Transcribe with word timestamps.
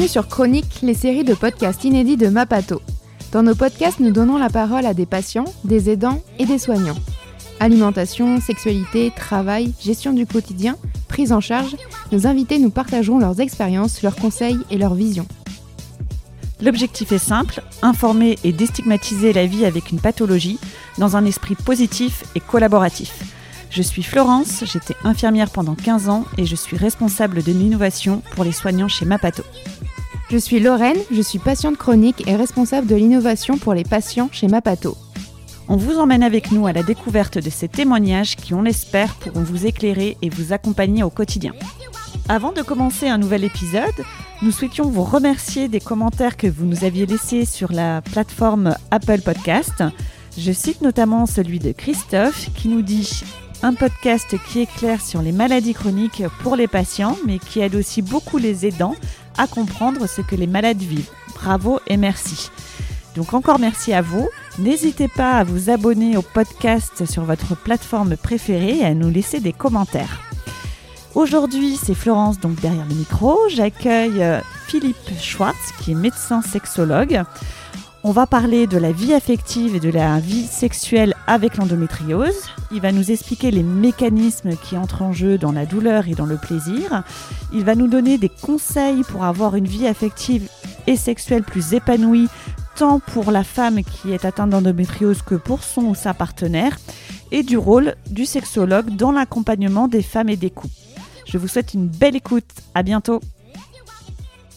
Bienvenue 0.00 0.12
sur 0.12 0.28
Chronique, 0.28 0.78
les 0.80 0.94
séries 0.94 1.24
de 1.24 1.34
podcasts 1.34 1.84
inédits 1.84 2.16
de 2.16 2.28
Mapato. 2.28 2.80
Dans 3.32 3.42
nos 3.42 3.54
podcasts, 3.54 4.00
nous 4.00 4.10
donnons 4.10 4.38
la 4.38 4.48
parole 4.48 4.86
à 4.86 4.94
des 4.94 5.04
patients, 5.04 5.44
des 5.64 5.90
aidants 5.90 6.22
et 6.38 6.46
des 6.46 6.56
soignants. 6.56 6.96
Alimentation, 7.60 8.40
sexualité, 8.40 9.12
travail, 9.14 9.74
gestion 9.78 10.14
du 10.14 10.24
quotidien, 10.24 10.78
prise 11.08 11.32
en 11.32 11.40
charge, 11.40 11.76
nos 12.12 12.26
invités 12.26 12.58
nous 12.58 12.70
partageront 12.70 13.18
leurs 13.18 13.40
expériences, 13.40 14.00
leurs 14.00 14.16
conseils 14.16 14.56
et 14.70 14.78
leurs 14.78 14.94
visions. 14.94 15.26
L'objectif 16.62 17.12
est 17.12 17.18
simple, 17.18 17.60
informer 17.82 18.38
et 18.42 18.52
déstigmatiser 18.52 19.34
la 19.34 19.44
vie 19.44 19.66
avec 19.66 19.90
une 19.90 20.00
pathologie 20.00 20.58
dans 20.96 21.18
un 21.18 21.26
esprit 21.26 21.56
positif 21.56 22.24
et 22.34 22.40
collaboratif. 22.40 23.22
Je 23.68 23.82
suis 23.82 24.02
Florence, 24.02 24.64
j'étais 24.64 24.96
infirmière 25.04 25.50
pendant 25.50 25.74
15 25.74 26.08
ans 26.08 26.24
et 26.38 26.46
je 26.46 26.56
suis 26.56 26.78
responsable 26.78 27.42
de 27.42 27.52
l'innovation 27.52 28.22
pour 28.34 28.44
les 28.44 28.52
soignants 28.52 28.88
chez 28.88 29.04
Mapato. 29.04 29.44
Je 30.30 30.38
suis 30.38 30.60
Lorraine, 30.60 30.98
je 31.10 31.22
suis 31.22 31.40
patiente 31.40 31.76
chronique 31.76 32.22
et 32.28 32.36
responsable 32.36 32.86
de 32.86 32.94
l'innovation 32.94 33.58
pour 33.58 33.74
les 33.74 33.82
patients 33.82 34.28
chez 34.30 34.46
Mapato. 34.46 34.96
On 35.66 35.76
vous 35.76 35.98
emmène 35.98 36.22
avec 36.22 36.52
nous 36.52 36.68
à 36.68 36.72
la 36.72 36.84
découverte 36.84 37.38
de 37.38 37.50
ces 37.50 37.66
témoignages 37.66 38.36
qui, 38.36 38.54
on 38.54 38.62
l'espère, 38.62 39.16
pourront 39.16 39.42
vous 39.42 39.66
éclairer 39.66 40.16
et 40.22 40.30
vous 40.30 40.52
accompagner 40.52 41.02
au 41.02 41.10
quotidien. 41.10 41.52
Avant 42.28 42.52
de 42.52 42.62
commencer 42.62 43.08
un 43.08 43.18
nouvel 43.18 43.42
épisode, 43.42 44.04
nous 44.42 44.52
souhaitions 44.52 44.88
vous 44.88 45.02
remercier 45.02 45.66
des 45.66 45.80
commentaires 45.80 46.36
que 46.36 46.46
vous 46.46 46.64
nous 46.64 46.84
aviez 46.84 47.06
laissés 47.06 47.44
sur 47.44 47.72
la 47.72 48.00
plateforme 48.00 48.76
Apple 48.92 49.22
Podcast. 49.22 49.82
Je 50.38 50.52
cite 50.52 50.80
notamment 50.80 51.26
celui 51.26 51.58
de 51.58 51.72
Christophe 51.72 52.50
qui 52.54 52.68
nous 52.68 52.82
dit 52.82 53.24
un 53.62 53.74
podcast 53.74 54.36
qui 54.46 54.60
éclaire 54.60 55.00
sur 55.00 55.22
les 55.22 55.32
maladies 55.32 55.74
chroniques 55.74 56.22
pour 56.42 56.56
les 56.56 56.66
patients, 56.66 57.16
mais 57.26 57.38
qui 57.38 57.60
aide 57.60 57.74
aussi 57.74 58.00
beaucoup 58.00 58.38
les 58.38 58.66
aidants 58.66 58.96
à 59.36 59.46
comprendre 59.46 60.06
ce 60.08 60.22
que 60.22 60.34
les 60.36 60.46
malades 60.46 60.78
vivent. 60.78 61.10
Bravo 61.34 61.80
et 61.86 61.96
merci. 61.96 62.50
Donc 63.16 63.34
encore 63.34 63.58
merci 63.58 63.92
à 63.92 64.02
vous. 64.02 64.28
N'hésitez 64.58 65.08
pas 65.08 65.32
à 65.32 65.44
vous 65.44 65.68
abonner 65.70 66.16
au 66.16 66.22
podcast 66.22 67.04
sur 67.10 67.24
votre 67.24 67.56
plateforme 67.56 68.16
préférée 68.16 68.78
et 68.78 68.84
à 68.84 68.94
nous 68.94 69.10
laisser 69.10 69.40
des 69.40 69.52
commentaires. 69.52 70.20
Aujourd'hui, 71.14 71.76
c'est 71.76 71.94
Florence 71.94 72.38
donc 72.38 72.60
derrière 72.60 72.86
le 72.88 72.94
micro. 72.94 73.36
J'accueille 73.48 74.22
euh, 74.22 74.40
Philippe 74.68 75.18
Schwartz 75.20 75.72
qui 75.80 75.92
est 75.92 75.96
médecin 75.96 76.40
sexologue. 76.40 77.24
On 78.02 78.12
va 78.12 78.26
parler 78.26 78.66
de 78.66 78.78
la 78.78 78.92
vie 78.92 79.12
affective 79.12 79.76
et 79.76 79.80
de 79.80 79.90
la 79.90 80.20
vie 80.20 80.46
sexuelle 80.46 81.14
avec 81.26 81.58
l'endométriose. 81.58 82.46
Il 82.72 82.80
va 82.80 82.92
nous 82.92 83.10
expliquer 83.10 83.50
les 83.50 83.62
mécanismes 83.62 84.56
qui 84.56 84.78
entrent 84.78 85.02
en 85.02 85.12
jeu 85.12 85.36
dans 85.36 85.52
la 85.52 85.66
douleur 85.66 86.08
et 86.08 86.14
dans 86.14 86.24
le 86.24 86.38
plaisir. 86.38 87.02
Il 87.52 87.62
va 87.62 87.74
nous 87.74 87.88
donner 87.88 88.16
des 88.16 88.30
conseils 88.30 89.02
pour 89.02 89.24
avoir 89.24 89.54
une 89.54 89.66
vie 89.66 89.86
affective 89.86 90.48
et 90.86 90.96
sexuelle 90.96 91.42
plus 91.42 91.74
épanouie, 91.74 92.28
tant 92.74 93.00
pour 93.00 93.30
la 93.30 93.44
femme 93.44 93.82
qui 93.84 94.12
est 94.12 94.24
atteinte 94.24 94.50
d'endométriose 94.50 95.20
que 95.20 95.34
pour 95.34 95.62
son 95.62 95.82
ou 95.82 95.94
sa 95.94 96.14
partenaire, 96.14 96.78
et 97.32 97.42
du 97.42 97.58
rôle 97.58 97.96
du 98.08 98.24
sexologue 98.24 98.96
dans 98.96 99.12
l'accompagnement 99.12 99.88
des 99.88 100.02
femmes 100.02 100.30
et 100.30 100.36
des 100.36 100.50
couples. 100.50 100.74
Je 101.26 101.36
vous 101.36 101.48
souhaite 101.48 101.74
une 101.74 101.86
belle 101.86 102.16
écoute. 102.16 102.48
À 102.74 102.82
bientôt. 102.82 103.20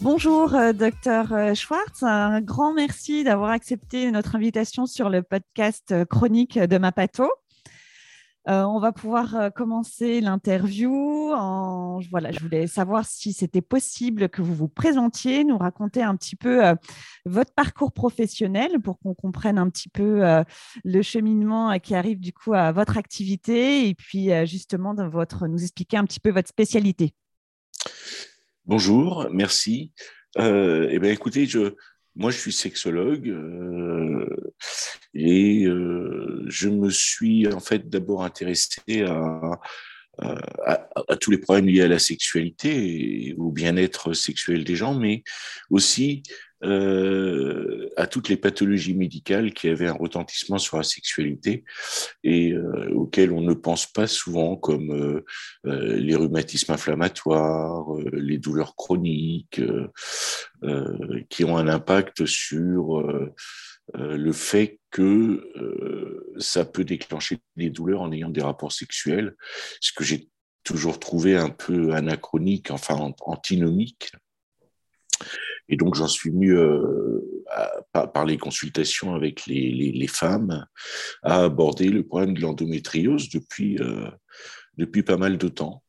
Bonjour, 0.00 0.54
euh, 0.54 0.72
docteur 0.72 1.32
euh, 1.32 1.54
Schwartz. 1.54 2.02
Un 2.02 2.40
grand 2.40 2.74
merci 2.74 3.22
d'avoir 3.22 3.50
accepté 3.50 4.10
notre 4.10 4.34
invitation 4.34 4.86
sur 4.86 5.08
le 5.08 5.22
podcast 5.22 5.92
euh, 5.92 6.04
chronique 6.04 6.58
de 6.58 6.78
Mapato. 6.78 7.30
on 8.46 8.78
va 8.80 8.92
pouvoir 8.92 9.52
commencer 9.54 10.20
l'interview. 10.20 11.28
Voilà, 12.10 12.32
je 12.32 12.40
voulais 12.40 12.66
savoir 12.66 13.06
si 13.06 13.32
c'était 13.32 13.62
possible 13.62 14.28
que 14.28 14.42
vous 14.42 14.54
vous 14.54 14.68
présentiez, 14.68 15.44
nous 15.44 15.56
raconter 15.56 16.02
un 16.02 16.16
petit 16.16 16.36
peu 16.36 16.60
votre 17.24 17.54
parcours 17.54 17.92
professionnel 17.92 18.80
pour 18.82 18.98
qu'on 18.98 19.14
comprenne 19.14 19.56
un 19.56 19.70
petit 19.70 19.88
peu 19.88 20.22
le 20.84 21.02
cheminement 21.02 21.78
qui 21.78 21.94
arrive 21.94 22.20
du 22.20 22.34
coup 22.34 22.52
à 22.52 22.70
votre 22.72 22.98
activité 22.98 23.88
et 23.88 23.94
puis 23.94 24.28
justement 24.46 24.92
de 24.92 25.04
votre, 25.04 25.46
nous 25.46 25.62
expliquer 25.62 25.96
un 25.96 26.04
petit 26.04 26.20
peu 26.20 26.30
votre 26.30 26.48
spécialité. 26.48 27.14
Bonjour, 28.66 29.28
merci. 29.30 29.92
Euh, 30.38 30.88
eh 30.90 30.98
bien, 30.98 31.10
écoutez, 31.10 31.44
je, 31.44 31.74
moi, 32.16 32.30
je 32.30 32.38
suis 32.38 32.52
sexologue 32.52 33.28
euh, 33.28 34.26
et 35.12 35.66
euh, 35.66 36.42
je 36.46 36.70
me 36.70 36.88
suis 36.88 37.46
en 37.52 37.60
fait 37.60 37.90
d'abord 37.90 38.24
intéressé 38.24 39.02
à, 39.02 39.60
à, 40.18 40.88
à, 41.08 41.16
tous 41.16 41.30
les 41.30 41.36
problèmes 41.36 41.66
liés 41.66 41.82
à 41.82 41.88
la 41.88 41.98
sexualité 41.98 43.28
et 43.28 43.34
au 43.34 43.52
bien-être 43.52 44.14
sexuel 44.14 44.64
des 44.64 44.76
gens, 44.76 44.94
mais 44.94 45.24
aussi 45.68 46.22
euh, 46.64 47.90
à 47.96 48.06
toutes 48.06 48.28
les 48.28 48.36
pathologies 48.36 48.94
médicales 48.94 49.52
qui 49.52 49.68
avaient 49.68 49.86
un 49.86 49.92
retentissement 49.92 50.58
sur 50.58 50.78
la 50.78 50.82
sexualité 50.82 51.64
et 52.22 52.52
euh, 52.52 52.90
auxquelles 52.94 53.32
on 53.32 53.42
ne 53.42 53.54
pense 53.54 53.86
pas 53.86 54.06
souvent, 54.06 54.56
comme 54.56 54.90
euh, 54.90 55.96
les 55.96 56.16
rhumatismes 56.16 56.72
inflammatoires, 56.72 57.86
les 58.12 58.38
douleurs 58.38 58.76
chroniques, 58.76 59.60
qui 61.28 61.44
ont 61.44 61.58
un 61.58 61.68
impact 61.68 62.24
sur 62.24 63.04
le 63.92 64.32
fait 64.32 64.80
que 64.90 66.32
ça 66.38 66.64
peut 66.64 66.84
déclencher 66.84 67.38
des 67.56 67.68
douleurs 67.68 68.00
en 68.00 68.12
ayant 68.12 68.30
des 68.30 68.40
rapports 68.40 68.72
sexuels, 68.72 69.34
ce 69.80 69.92
que 69.92 70.04
j'ai 70.04 70.30
toujours 70.62 70.98
trouvé 70.98 71.36
un 71.36 71.50
peu 71.50 71.92
anachronique, 71.92 72.70
enfin 72.70 73.12
antinomique. 73.20 74.10
Et 75.68 75.76
donc, 75.76 75.94
j'en 75.94 76.08
suis 76.08 76.30
venu, 76.30 76.56
euh, 76.56 77.20
par 77.92 78.24
les 78.24 78.38
consultations 78.38 79.14
avec 79.14 79.46
les, 79.46 79.70
les, 79.70 80.06
femmes, 80.06 80.66
à 81.22 81.44
aborder 81.44 81.88
le 81.88 82.04
problème 82.04 82.34
de 82.34 82.40
l'endométriose 82.40 83.28
depuis, 83.28 83.78
euh, 83.80 84.10
depuis 84.76 85.02
pas 85.02 85.16
mal 85.16 85.38
de 85.38 85.48
temps. 85.48 85.82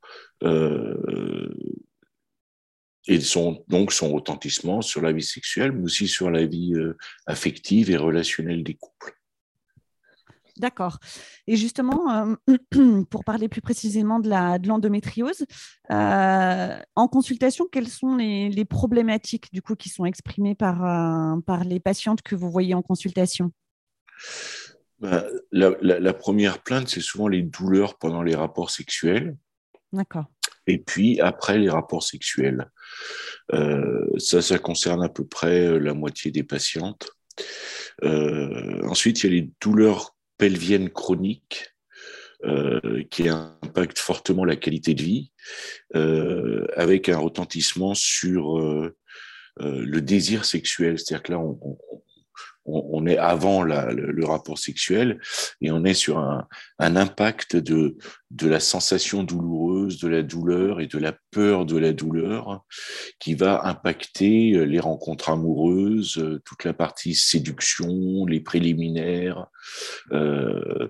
Euh, 0.43 1.49
et 3.07 3.19
son, 3.19 3.63
donc 3.67 3.93
son 3.93 4.11
retentissement 4.11 4.81
sur 4.81 5.01
la 5.01 5.11
vie 5.11 5.23
sexuelle, 5.23 5.71
mais 5.71 5.83
aussi 5.83 6.07
sur 6.07 6.31
la 6.31 6.45
vie 6.45 6.73
euh, 6.73 6.97
affective 7.27 7.91
et 7.91 7.97
relationnelle 7.97 8.63
des 8.63 8.75
couples. 8.75 9.14
D'accord. 10.57 10.99
Et 11.47 11.57
justement, 11.57 12.35
euh, 12.49 13.03
pour 13.09 13.25
parler 13.25 13.49
plus 13.49 13.61
précisément 13.61 14.19
de 14.19 14.29
l'endométriose, 14.67 15.45
euh, 15.91 16.79
en 16.95 17.07
consultation, 17.07 17.67
quelles 17.69 17.89
sont 17.89 18.15
les, 18.15 18.65
problématiques 18.65 19.53
du 19.53 19.61
coup 19.61 19.75
qui 19.75 19.89
sont 19.89 20.05
exprimées 20.05 20.55
par, 20.55 20.83
euh, 20.85 21.39
par 21.41 21.63
les 21.63 21.79
patientes 21.79 22.21
que 22.21 22.35
vous 22.35 22.49
voyez 22.49 22.73
en 22.73 22.81
consultation? 22.81 23.51
Bah, 24.99 25.25
la, 25.51 26.13
première 26.13 26.63
plainte, 26.63 26.87
c'est 26.87 27.01
souvent 27.01 27.27
les 27.27 27.41
douleurs 27.41 27.97
pendant 27.97 28.23
les 28.23 28.35
rapports 28.35 28.71
sexuels. 28.71 29.35
D'accord. 29.91 30.25
Et 30.67 30.79
puis 30.79 31.19
après 31.19 31.59
les 31.59 31.69
rapports 31.69 32.03
sexuels. 32.03 32.71
ça, 33.51 34.41
ça 34.41 34.57
concerne 34.57 35.03
à 35.03 35.09
peu 35.09 35.25
près 35.25 35.79
la 35.79 35.93
moitié 35.93 36.31
des 36.31 36.43
patientes. 36.43 37.09
ensuite, 38.01 39.23
il 39.23 39.33
y 39.33 39.37
a 39.37 39.41
les 39.41 39.51
douleurs 39.59 40.14
pelvienne 40.37 40.89
chronique 40.89 41.75
euh, 42.43 43.03
qui 43.09 43.29
impacte 43.29 43.97
fortement 43.97 44.45
la 44.45 44.55
qualité 44.55 44.93
de 44.93 45.01
vie, 45.01 45.31
euh, 45.95 46.67
avec 46.75 47.09
un 47.09 47.17
retentissement 47.17 47.95
sur 47.95 48.59
euh, 48.59 48.95
le 49.57 49.99
désir 50.01 50.45
sexuel. 50.45 50.99
C'est-à-dire 50.99 51.23
que 51.23 51.31
là, 51.31 51.39
est 53.07 53.17
avant 53.17 53.61
le, 53.61 54.25
rapport 54.25 54.57
sexuel 54.57 55.19
et 55.61 55.71
on 55.71 55.83
est 55.85 55.93
sur 55.93 56.17
un, 56.17 56.47
impact 56.79 57.55
de, 57.55 57.97
la 58.41 58.59
sensation 58.59 59.23
douloureuse, 59.23 59.99
de 59.99 60.07
la 60.07 60.23
douleur 60.23 60.81
et 60.81 60.87
de 60.87 60.97
la 60.97 61.13
peur 61.31 61.65
de 61.65 61.77
la 61.77 61.93
douleur 61.93 62.63
qui 63.19 63.35
va 63.35 63.65
impacter 63.65 64.53
euh, 64.53 64.63
les 64.63 64.79
rencontres 64.79 65.29
amoureuses, 65.29 66.17
euh, 66.17 66.41
toute 66.45 66.63
la 66.63 66.73
partie 66.73 67.15
séduction, 67.15 68.25
les 68.25 68.39
préliminaires 68.39 69.47
euh, 70.11 70.89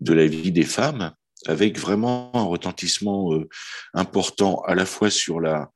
de 0.00 0.12
la 0.12 0.26
vie 0.26 0.52
des 0.52 0.64
femmes, 0.64 1.12
avec 1.46 1.78
vraiment 1.78 2.30
un 2.34 2.42
retentissement 2.42 3.30
important 3.94 4.60
à 4.66 4.74
la 4.74 4.84
fois 4.84 5.08
sur 5.10 5.40
la 5.40 5.70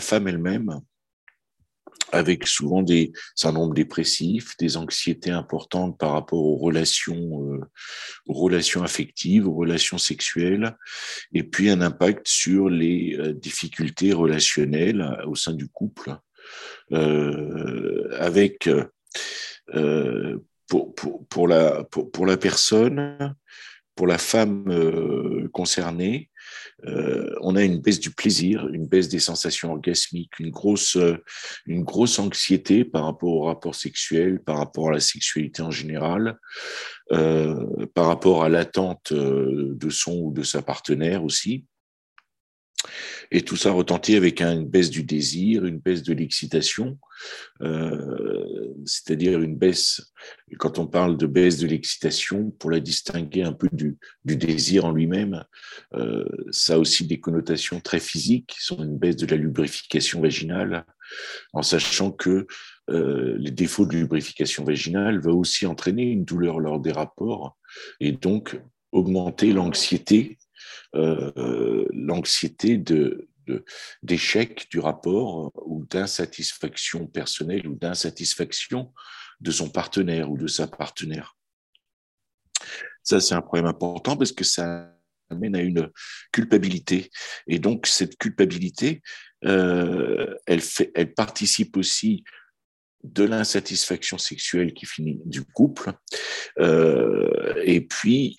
femme 0.00 0.28
elle-même, 0.28 0.80
avec 2.12 2.46
souvent 2.46 2.82
des 2.82 3.12
syndromes 3.34 3.74
dépressifs, 3.74 4.56
des 4.58 4.76
anxiétés 4.76 5.30
importantes 5.30 5.98
par 5.98 6.12
rapport 6.12 6.44
aux 6.44 6.56
relations, 6.56 7.52
euh, 7.52 7.60
aux 8.26 8.34
relations 8.34 8.82
affectives, 8.82 9.46
aux 9.46 9.54
relations 9.54 9.98
sexuelles, 9.98 10.76
et 11.32 11.42
puis 11.42 11.70
un 11.70 11.80
impact 11.80 12.26
sur 12.26 12.68
les 12.68 13.16
euh, 13.18 13.32
difficultés 13.32 14.12
relationnelles 14.12 15.00
euh, 15.00 15.26
au 15.26 15.34
sein 15.34 15.52
du 15.52 15.68
couple, 15.68 16.16
avec 16.90 18.70
pour, 20.66 21.48
la 21.48 22.36
personne, 22.40 23.34
pour 23.94 24.06
la 24.06 24.16
femme 24.16 25.48
concernée, 25.52 26.30
euh, 26.86 27.34
on 27.40 27.56
a 27.56 27.64
une 27.64 27.80
baisse 27.80 28.00
du 28.00 28.10
plaisir, 28.10 28.68
une 28.68 28.86
baisse 28.86 29.08
des 29.08 29.18
sensations 29.18 29.72
orgasmiques, 29.72 30.38
une 30.38 30.50
grosse, 30.50 30.96
une 31.66 31.84
grosse 31.84 32.18
anxiété 32.18 32.84
par 32.84 33.04
rapport 33.04 33.34
au 33.34 33.44
rapport 33.44 33.74
sexuel, 33.74 34.40
par 34.40 34.58
rapport 34.58 34.88
à 34.88 34.92
la 34.92 35.00
sexualité 35.00 35.62
en 35.62 35.70
général, 35.70 36.38
par 37.10 38.06
rapport 38.06 38.44
à 38.44 38.48
l'attente 38.48 39.12
de 39.12 39.90
son 39.90 40.18
ou 40.18 40.32
de 40.32 40.42
sa 40.42 40.62
partenaire 40.62 41.24
aussi. 41.24 41.64
Et 43.30 43.42
tout 43.42 43.56
ça 43.56 43.72
retentit 43.72 44.16
avec 44.16 44.40
une 44.40 44.66
baisse 44.66 44.90
du 44.90 45.02
désir, 45.02 45.64
une 45.64 45.78
baisse 45.78 46.02
de 46.02 46.14
l'excitation, 46.14 46.98
euh, 47.60 48.72
c'est-à-dire 48.86 49.40
une 49.40 49.56
baisse, 49.56 50.12
quand 50.58 50.78
on 50.78 50.86
parle 50.86 51.16
de 51.16 51.26
baisse 51.26 51.58
de 51.58 51.66
l'excitation, 51.66 52.50
pour 52.52 52.70
la 52.70 52.80
distinguer 52.80 53.42
un 53.42 53.52
peu 53.52 53.68
du, 53.72 53.98
désir 54.24 54.84
en 54.84 54.92
lui-même, 54.92 55.44
euh, 55.94 56.24
ça 56.50 56.74
a 56.74 56.78
aussi 56.78 57.06
des 57.06 57.20
connotations 57.20 57.80
très 57.80 58.00
physiques, 58.00 58.46
qui 58.46 58.64
sont 58.64 58.82
une 58.82 58.96
baisse 58.96 59.16
de 59.16 59.26
la 59.26 59.36
lubrification 59.36 60.20
vaginale, 60.20 60.84
en 61.52 61.62
sachant 61.62 62.12
que 62.12 62.46
euh, 62.90 63.36
les 63.38 63.50
défauts 63.50 63.86
de 63.86 63.96
lubrification 63.96 64.64
vaginale 64.64 65.20
vont 65.20 65.36
aussi 65.36 65.66
entraîner 65.66 66.04
une 66.04 66.24
douleur 66.24 66.60
lors 66.60 66.80
des 66.80 66.92
rapports 66.92 67.58
et 68.00 68.12
donc 68.12 68.58
augmenter 68.92 69.52
l'anxiété 69.52 70.38
l'anxiété 70.94 72.78
de, 72.78 73.28
d'échec 74.02 74.66
du 74.70 74.78
rapport 74.78 75.52
ou 75.66 75.84
d'insatisfaction 75.86 77.06
personnelle 77.06 77.66
ou 77.66 77.74
d'insatisfaction 77.74 78.92
de 79.40 79.50
son 79.50 79.70
partenaire 79.70 80.30
ou 80.30 80.36
de 80.36 80.46
sa 80.46 80.66
partenaire. 80.66 81.36
Ça, 83.02 83.20
c'est 83.20 83.34
un 83.34 83.40
problème 83.40 83.66
important 83.66 84.16
parce 84.16 84.32
que 84.32 84.44
ça 84.44 84.94
amène 85.30 85.56
à 85.56 85.62
une 85.62 85.90
culpabilité. 86.32 87.10
Et 87.46 87.58
donc, 87.58 87.86
cette 87.86 88.16
culpabilité, 88.16 89.02
euh, 89.44 90.34
elle, 90.46 90.60
fait, 90.60 90.90
elle 90.94 91.14
participe 91.14 91.76
aussi 91.76 92.24
de 93.04 93.24
l'insatisfaction 93.24 94.18
sexuelle 94.18 94.74
qui 94.74 94.86
finit 94.86 95.20
du 95.24 95.44
couple. 95.44 95.92
Euh, 96.58 97.54
et 97.64 97.80
puis, 97.80 98.36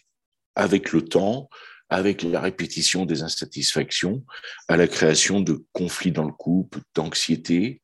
avec 0.56 0.92
le 0.92 1.04
temps, 1.04 1.50
avec 1.90 2.22
la 2.22 2.40
répétition 2.40 3.06
des 3.06 3.24
insatisfactions, 3.24 4.24
à 4.68 4.78
la 4.78 4.88
création 4.88 5.42
de 5.42 5.64
conflits 5.74 6.12
dans 6.12 6.26
le 6.26 6.32
couple, 6.32 6.80
d'anxiété, 6.94 7.82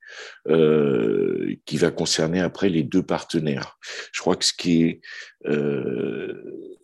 euh, 0.48 1.56
qui 1.66 1.78
va 1.78 1.92
concerner 1.92 2.40
après 2.40 2.70
les 2.70 2.84
deux 2.84 3.04
partenaires. 3.04 3.78
Je 4.14 4.22
crois 4.22 4.36
que 4.36 4.46
ce 4.46 4.54
qui 4.54 4.84
est, 4.84 5.02
euh, 5.48 6.34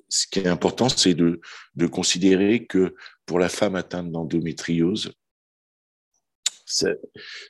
ce 0.10 0.26
qui 0.28 0.40
est 0.40 0.48
important, 0.48 0.90
c'est 0.90 1.14
de, 1.14 1.40
de 1.76 1.88
considérer 1.88 2.66
que 2.66 2.96
pour 3.26 3.40
la 3.40 3.50
femme 3.50 3.76
atteinte 3.76 4.12
d'endométriose, 4.12 5.14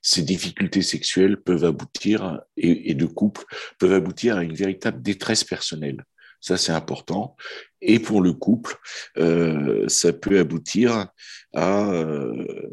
ces 0.01 0.23
difficultés 0.23 0.81
sexuelles 0.81 1.37
peuvent 1.37 1.65
aboutir, 1.65 2.41
et, 2.57 2.89
et, 2.89 2.95
de 2.95 3.05
couple, 3.05 3.43
peuvent 3.77 3.93
aboutir 3.93 4.37
à 4.37 4.43
une 4.43 4.55
véritable 4.55 5.01
détresse 5.01 5.43
personnelle. 5.43 6.03
Ça, 6.41 6.57
c'est 6.57 6.71
important. 6.71 7.35
Et 7.81 7.99
pour 7.99 8.21
le 8.21 8.33
couple, 8.33 8.75
euh, 9.17 9.87
ça 9.87 10.11
peut 10.11 10.39
aboutir 10.39 11.07
à 11.53 11.91
euh, 11.91 12.69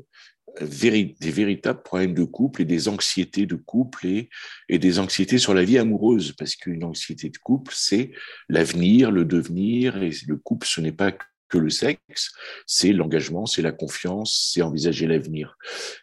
des 0.60 1.16
véritables 1.20 1.82
problèmes 1.82 2.14
de 2.14 2.24
couple 2.24 2.62
et 2.62 2.64
des 2.64 2.88
anxiétés 2.88 3.46
de 3.46 3.54
couple 3.54 4.06
et, 4.06 4.78
des 4.78 4.98
anxiétés 4.98 5.38
sur 5.38 5.54
la 5.54 5.64
vie 5.64 5.78
amoureuse. 5.78 6.32
Parce 6.32 6.56
qu'une 6.56 6.82
anxiété 6.82 7.28
de 7.28 7.38
couple, 7.38 7.72
c'est 7.76 8.10
l'avenir, 8.48 9.10
le 9.10 9.24
devenir. 9.24 10.02
Et 10.02 10.10
le 10.26 10.36
couple, 10.36 10.66
ce 10.66 10.80
n'est 10.80 10.92
pas 10.92 11.12
que 11.48 11.58
le 11.58 11.70
sexe, 11.70 12.32
c'est 12.66 12.92
l'engagement, 12.92 13.46
c'est 13.46 13.62
la 13.62 13.72
confiance, 13.72 14.50
c'est 14.52 14.60
envisager 14.60 15.06
l'avenir. 15.06 15.56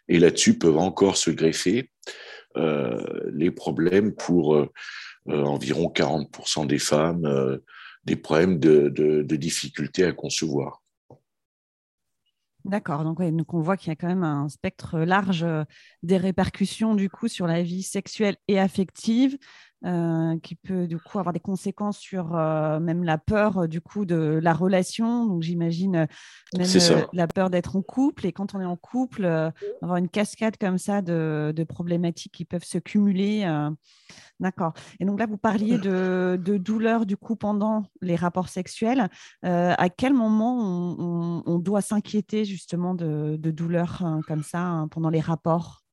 Et 0.08 0.18
là-dessus 0.18 0.58
peuvent 0.58 0.78
encore 0.78 1.16
se 1.16 1.30
greffer 1.30 1.90
euh, 2.56 3.00
les 3.32 3.52
problèmes 3.52 4.14
pour 4.14 4.56
environ 5.28 5.88
40% 5.88 6.66
des 6.66 6.78
femmes 6.78 7.60
des 8.04 8.16
problèmes 8.16 8.58
de, 8.58 8.88
de, 8.88 9.36
difficultés 9.36 10.04
à 10.04 10.12
concevoir. 10.12 10.82
D'accord, 12.64 13.04
donc, 13.04 13.20
donc, 13.22 13.54
on 13.54 13.60
voit 13.60 13.76
qu'il 13.76 13.88
y 13.88 13.92
a 13.92 13.96
quand 13.96 14.08
même 14.08 14.24
un 14.24 14.48
spectre 14.48 14.98
large 15.00 15.46
des 16.02 16.16
répercussions 16.16 16.94
du 16.94 17.10
coup 17.10 17.28
sur 17.28 17.46
la 17.46 17.62
vie 17.62 17.82
sexuelle 17.82 18.36
et 18.48 18.58
affective, 18.58 19.38
euh, 19.86 20.36
qui 20.40 20.56
peut 20.56 20.88
du 20.88 20.98
coup 20.98 21.20
avoir 21.20 21.32
des 21.32 21.38
conséquences 21.38 21.98
sur 21.98 22.34
euh, 22.34 22.80
même 22.80 23.04
la 23.04 23.18
peur 23.18 23.58
euh, 23.58 23.66
du 23.68 23.80
coup 23.80 24.04
de 24.04 24.40
la 24.42 24.52
relation. 24.52 25.26
Donc 25.26 25.42
j'imagine 25.42 26.08
même 26.56 27.06
la 27.12 27.28
peur 27.28 27.50
d'être 27.50 27.76
en 27.76 27.82
couple. 27.82 28.26
Et 28.26 28.32
quand 28.32 28.56
on 28.56 28.60
est 28.60 28.64
en 28.64 28.74
couple, 28.74 29.24
avoir 29.82 29.98
une 29.98 30.08
cascade 30.08 30.56
comme 30.56 30.78
ça 30.78 31.02
de, 31.02 31.64
problématiques 31.68 32.32
qui 32.32 32.44
peuvent 32.44 32.64
se 32.64 32.78
cumuler. 32.78 33.46
D'accord. 34.40 34.72
Et 34.98 35.04
donc 35.04 35.20
là, 35.20 35.26
vous 35.26 35.38
parliez 35.38 35.78
de, 35.78 36.40
de 36.42 36.56
douleur 36.56 37.06
du 37.06 37.16
coup 37.16 37.36
pendant 37.36 37.84
les 38.00 38.16
rapports 38.16 38.48
sexuels. 38.48 39.08
à 39.42 39.88
quel 39.88 40.14
moment 40.14 41.44
on, 41.46 41.58
doit 41.58 41.80
s'inquiéter 41.80 42.44
justement 42.44 42.94
de, 42.94 43.36
de 43.38 43.50
douleurs 43.52 44.02
hein, 44.04 44.20
comme 44.26 44.42
ça 44.42 44.60
hein, 44.60 44.88
pendant 44.88 45.10
les 45.10 45.20
rapports? 45.20 45.85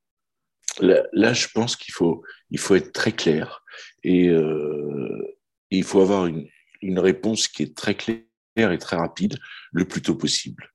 Là, 0.82 1.34
je 1.34 1.48
pense 1.54 1.76
qu'il 1.76 1.94
faut, 1.94 2.24
il 2.50 2.60
faut 2.60 2.76
être 2.76 2.92
très 2.92 3.12
clair 3.12 3.64
et, 4.04 4.30
euh, 4.30 5.38
il 5.72 5.84
faut 5.84 6.02
avoir 6.02 6.28
une, 6.28 6.48
une, 6.82 7.00
réponse 7.00 7.48
qui 7.48 7.64
est 7.64 7.76
très 7.76 7.96
claire 7.96 8.22
et 8.56 8.78
très 8.78 8.96
rapide 8.96 9.38
le 9.72 9.86
plus 9.86 10.02
tôt 10.02 10.16
possible. 10.16 10.70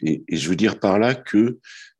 Et, 0.00 0.24
je 0.30 0.48
veux 0.48 0.56
dire 0.56 0.78
par 0.78 0.98
là 0.98 1.14
que 1.14 1.58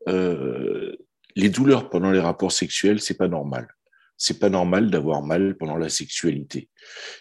euh, 0.09 0.97
les 1.35 1.49
douleurs 1.49 1.91
pendant 1.91 2.11
les 2.11 2.21
rapports 2.21 2.53
sexuels, 2.53 3.01
c'est 3.01 3.17
pas 3.17 3.29
normal. 3.29 3.69
C'est 4.17 4.39
pas 4.39 4.49
normal 4.49 4.91
d'avoir 4.91 5.23
mal 5.23 5.57
pendant 5.59 5.77
la 5.77 5.91
sexualité. 5.91 6.71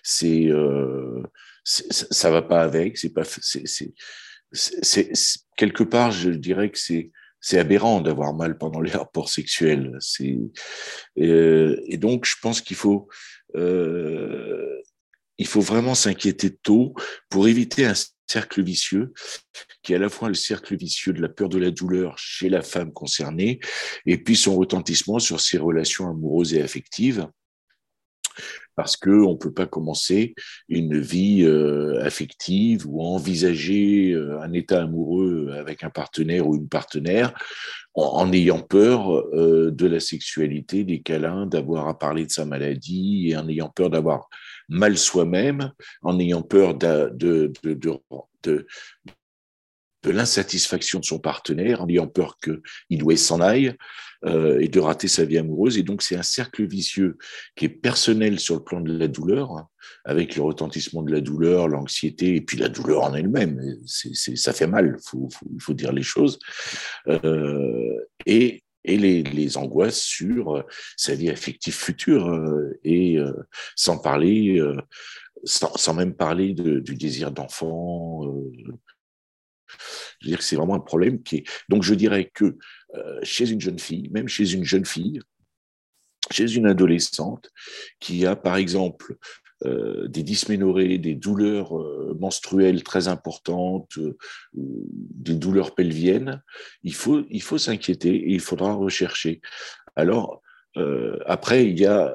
C'est 0.03 0.47
euh, 0.47 1.23
ça 1.63 2.31
va 2.31 2.41
pas 2.41 2.61
avec. 2.61 2.97
C'est 2.97 3.13
pas 3.13 3.23
c'est 3.25 5.11
quelque 5.57 5.83
part, 5.83 6.11
je 6.11 6.29
dirais 6.29 6.69
que 6.69 6.79
c'est 6.79 7.11
c'est 7.45 7.59
aberrant 7.59 8.01
d'avoir 8.01 8.33
mal 8.33 8.57
pendant 8.57 8.81
les 8.81 8.89
rapports 8.89 9.29
sexuels. 9.29 9.99
Euh, 11.19 11.79
et 11.85 11.97
donc 11.97 12.25
je 12.25 12.37
pense 12.41 12.59
qu'il 12.59 12.75
faut 12.75 13.07
euh, 13.55 14.81
il 15.37 15.45
faut 15.45 15.61
vraiment 15.61 15.93
s'inquiéter 15.93 16.55
tôt 16.55 16.95
pour 17.29 17.47
éviter 17.47 17.85
un 17.85 17.93
cercle 18.25 18.63
vicieux 18.63 19.13
qui 19.83 19.93
est 19.93 19.97
à 19.97 19.99
la 19.99 20.09
fois 20.09 20.27
le 20.27 20.33
cercle 20.33 20.75
vicieux 20.75 21.13
de 21.13 21.21
la 21.21 21.29
peur 21.29 21.47
de 21.47 21.59
la 21.59 21.69
douleur 21.69 22.17
chez 22.17 22.49
la 22.49 22.63
femme 22.63 22.91
concernée 22.91 23.59
et 24.07 24.17
puis 24.17 24.35
son 24.35 24.55
retentissement 24.55 25.19
sur 25.19 25.39
ses 25.39 25.59
relations 25.59 26.09
amoureuses 26.09 26.55
et 26.55 26.63
affectives 26.63 27.27
parce 28.75 28.97
qu'on 28.97 29.31
ne 29.31 29.37
peut 29.37 29.53
pas 29.53 29.65
commencer 29.65 30.35
une 30.69 30.99
vie 30.99 31.43
euh, 31.43 32.03
affective 32.03 32.85
ou 32.87 33.01
envisager 33.01 34.11
euh, 34.11 34.41
un 34.41 34.53
état 34.53 34.83
amoureux 34.83 35.51
avec 35.57 35.83
un 35.83 35.89
partenaire 35.89 36.47
ou 36.47 36.55
une 36.55 36.67
partenaire 36.67 37.33
en, 37.93 38.31
ayant 38.33 38.59
peur 38.59 39.11
euh, 39.33 39.71
de 39.71 39.87
la 39.87 40.01
sexualité, 40.01 40.83
des 40.83 41.01
câlins, 41.01 41.45
d'avoir 41.45 41.87
à 41.87 41.97
parler 41.97 42.25
de 42.25 42.31
sa 42.31 42.45
maladie 42.45 43.29
et 43.29 43.37
en 43.37 43.47
ayant 43.47 43.69
peur 43.69 43.89
d'avoir 43.89 44.27
mal 44.67 44.97
soi-même, 44.97 45.71
en 46.01 46.19
ayant 46.19 46.41
peur 46.41 46.75
de, 46.75 47.53
de 50.05 50.11
l'insatisfaction 50.11 50.99
de 50.99 51.05
son 51.05 51.19
partenaire, 51.19 51.81
en 51.81 51.89
ayant 51.89 52.07
peur 52.07 52.37
qu'il 52.37 52.99
doit 52.99 53.17
s'en 53.17 53.41
aille 53.41 53.75
euh, 54.25 54.59
et 54.59 54.67
de 54.67 54.79
rater 54.79 55.07
sa 55.07 55.25
vie 55.25 55.37
amoureuse. 55.37 55.77
Et 55.77 55.83
donc, 55.83 56.03
c'est 56.03 56.15
un 56.15 56.23
cercle 56.23 56.65
vicieux 56.65 57.17
qui 57.55 57.65
est 57.65 57.69
personnel 57.69 58.39
sur 58.39 58.55
le 58.55 58.63
plan 58.63 58.81
de 58.81 58.97
la 58.97 59.07
douleur, 59.07 59.51
hein, 59.51 59.67
avec 60.05 60.35
le 60.35 60.43
retentissement 60.43 61.01
de 61.01 61.11
la 61.11 61.21
douleur, 61.21 61.67
l'anxiété, 61.67 62.35
et 62.35 62.41
puis 62.41 62.57
la 62.57 62.69
douleur 62.69 63.03
en 63.03 63.15
elle-même. 63.15 63.59
ça 63.85 64.53
fait 64.53 64.67
mal, 64.67 64.97
il 64.97 65.59
faut, 65.59 65.73
dire 65.73 65.91
les 65.91 66.03
choses. 66.03 66.37
Euh, 67.07 67.99
et 68.27 68.61
les, 68.85 69.57
angoisses 69.57 70.01
sur 70.01 70.63
sa 70.95 71.15
vie 71.15 71.31
affective 71.31 71.73
future 71.73 72.27
euh, 72.27 72.77
et 72.83 73.17
sans 73.75 73.97
parler 73.97 74.61
sans, 75.43 75.93
même 75.93 76.13
parler 76.13 76.53
du 76.53 76.95
désir 76.95 77.31
d'enfant 77.31 78.21
je 80.21 80.35
c'est 80.39 80.55
vraiment 80.55 80.75
un 80.75 80.79
problème 80.79 81.21
qui 81.23 81.37
est. 81.37 81.43
Donc, 81.69 81.83
je 81.83 81.93
dirais 81.93 82.31
que 82.33 82.57
euh, 82.95 83.19
chez 83.23 83.49
une 83.49 83.61
jeune 83.61 83.79
fille, 83.79 84.09
même 84.09 84.27
chez 84.27 84.53
une 84.53 84.63
jeune 84.63 84.85
fille, 84.85 85.19
chez 86.31 86.51
une 86.55 86.65
adolescente 86.65 87.49
qui 87.99 88.25
a, 88.25 88.35
par 88.35 88.55
exemple, 88.55 89.17
euh, 89.65 90.07
des 90.07 90.23
dysménorrhées, 90.23 90.97
des 90.97 91.15
douleurs 91.15 91.77
euh, 91.79 92.15
menstruelles 92.19 92.83
très 92.83 93.07
importantes, 93.07 93.97
des 94.53 95.35
douleurs 95.35 95.75
pelviennes, 95.75 96.41
il 96.83 96.93
faut, 96.93 97.23
il 97.29 97.41
faut 97.41 97.57
s'inquiéter 97.57 98.15
et 98.15 98.31
il 98.31 98.41
faudra 98.41 98.73
rechercher. 98.73 99.41
Alors, 99.95 100.41
après, 101.25 101.65
il 101.69 101.79
y 101.79 101.85
a 101.85 102.13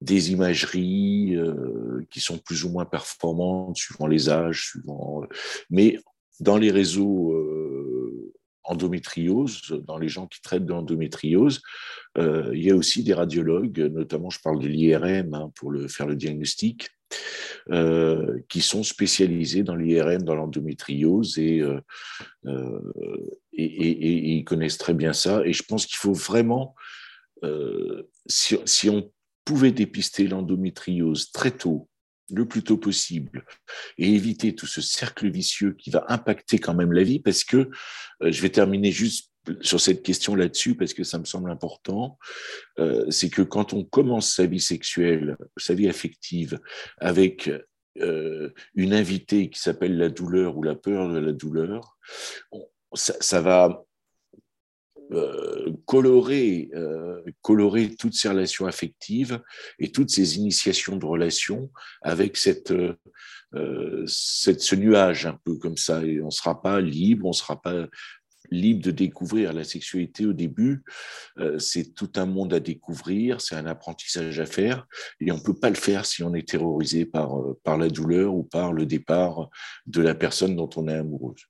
des 0.00 0.32
imageries 0.32 1.36
qui 2.10 2.20
sont 2.20 2.38
plus 2.38 2.64
ou 2.64 2.70
moins 2.70 2.84
performantes 2.84 3.76
suivant 3.76 4.06
les 4.06 4.30
âges, 4.30 4.68
suivant. 4.70 5.22
Mais 5.68 5.98
dans 6.40 6.56
les 6.56 6.70
réseaux 6.70 7.36
endométriose, 8.64 9.60
dans 9.86 9.98
les 9.98 10.08
gens 10.08 10.26
qui 10.26 10.40
traitent 10.40 10.64
de 10.64 10.72
l'endométriose, 10.72 11.60
il 12.16 12.62
y 12.62 12.70
a 12.70 12.76
aussi 12.76 13.02
des 13.02 13.12
radiologues, 13.12 13.78
notamment 13.92 14.30
je 14.30 14.40
parle 14.40 14.60
de 14.60 14.68
l'IRM 14.68 15.34
hein, 15.34 15.52
pour 15.54 15.72
faire 15.88 16.06
le 16.06 16.16
diagnostic, 16.16 16.88
euh, 17.70 18.40
qui 18.48 18.62
sont 18.62 18.82
spécialisés 18.82 19.62
dans 19.62 19.76
l'IRM, 19.76 20.22
dans 20.22 20.34
l'endométriose, 20.34 21.38
euh, 21.38 21.80
euh, 22.46 22.80
et, 23.52 23.64
et, 23.64 24.32
ils 24.38 24.44
connaissent 24.44 24.78
très 24.78 24.94
bien 24.94 25.12
ça. 25.12 25.42
Et 25.44 25.52
je 25.52 25.62
pense 25.62 25.86
qu'il 25.86 25.96
faut 25.96 26.12
vraiment, 26.12 26.74
si, 28.26 28.56
si, 28.64 28.88
on 28.88 29.10
pouvait 29.50 29.72
dépister 29.72 30.28
l'endométriose 30.28 31.32
très 31.32 31.50
tôt, 31.50 31.88
le 32.32 32.46
plus 32.46 32.62
tôt 32.62 32.78
possible, 32.78 33.44
et 33.98 34.14
éviter 34.14 34.54
tout 34.54 34.68
ce 34.68 34.80
cercle 34.80 35.28
vicieux 35.28 35.72
qui 35.72 35.90
va 35.90 36.04
impacter 36.06 36.60
quand 36.60 36.72
même 36.72 36.92
la 36.92 37.02
vie, 37.02 37.18
parce 37.18 37.42
que 37.42 37.68
je 38.20 38.42
vais 38.42 38.50
terminer 38.50 38.92
juste 38.92 39.32
sur 39.60 39.80
cette 39.80 40.04
question 40.04 40.36
là-dessus 40.36 40.76
parce 40.76 40.94
que 40.94 41.02
ça 41.02 41.18
me 41.18 41.24
semble 41.24 41.50
important, 41.50 42.16
euh, 42.78 43.10
c'est 43.10 43.28
que 43.28 43.42
quand 43.42 43.72
on 43.72 43.82
commence 43.82 44.32
sa 44.32 44.46
vie 44.46 44.60
sexuelle, 44.60 45.36
sa 45.56 45.74
vie 45.74 45.88
affective 45.88 46.60
avec 46.98 47.50
euh, 47.98 48.50
une 48.76 48.94
invitée 48.94 49.50
qui 49.50 49.58
s'appelle 49.58 49.98
la 49.98 50.10
douleur 50.10 50.56
ou 50.56 50.62
la 50.62 50.76
peur 50.76 51.12
de 51.12 51.18
la 51.18 51.32
douleur, 51.32 51.98
ça, 52.94 53.40
va 53.40 53.84
euh, 55.12 55.72
colorer, 55.86 56.70
colorer 57.42 57.94
toutes 57.96 58.14
ces 58.14 58.28
relations 58.28 58.66
affectives 58.66 59.40
et 59.78 59.90
toutes 59.90 60.10
ces 60.10 60.36
initiations 60.36 60.96
de 60.96 61.04
relations 61.04 61.70
avec 62.02 62.36
cette, 62.36 62.72
cette, 64.06 64.60
ce 64.60 64.74
nuage 64.76 65.26
un 65.26 65.38
peu 65.44 65.56
comme 65.56 65.76
ça. 65.76 66.04
Et 66.04 66.20
on 66.20 66.26
ne 66.26 66.30
sera 66.30 66.62
pas 66.62 66.80
libre, 66.80 67.26
on 67.26 67.30
ne 67.30 67.34
sera 67.34 67.60
pas 67.60 67.86
libre 68.50 68.82
de 68.82 68.90
découvrir 68.90 69.52
la 69.52 69.64
sexualité 69.64 70.26
au 70.26 70.32
début. 70.32 70.82
Euh, 71.38 71.58
c'est 71.58 71.94
tout 71.94 72.10
un 72.16 72.26
monde 72.26 72.52
à 72.54 72.60
découvrir, 72.60 73.40
c'est 73.40 73.54
un 73.54 73.66
apprentissage 73.66 74.38
à 74.40 74.46
faire, 74.46 74.86
et 75.20 75.30
on 75.32 75.36
ne 75.36 75.42
peut 75.42 75.58
pas 75.58 75.70
le 75.70 75.76
faire 75.76 76.06
si 76.06 76.22
on 76.22 76.34
est 76.34 76.48
terrorisé 76.48 77.06
par, 77.06 77.38
euh, 77.38 77.58
par 77.64 77.78
la 77.78 77.88
douleur 77.88 78.34
ou 78.34 78.44
par 78.44 78.72
le 78.72 78.86
départ 78.86 79.48
de 79.86 80.02
la 80.02 80.14
personne 80.14 80.56
dont 80.56 80.70
on 80.76 80.88
est 80.88 80.94
amoureuse. 80.94 81.46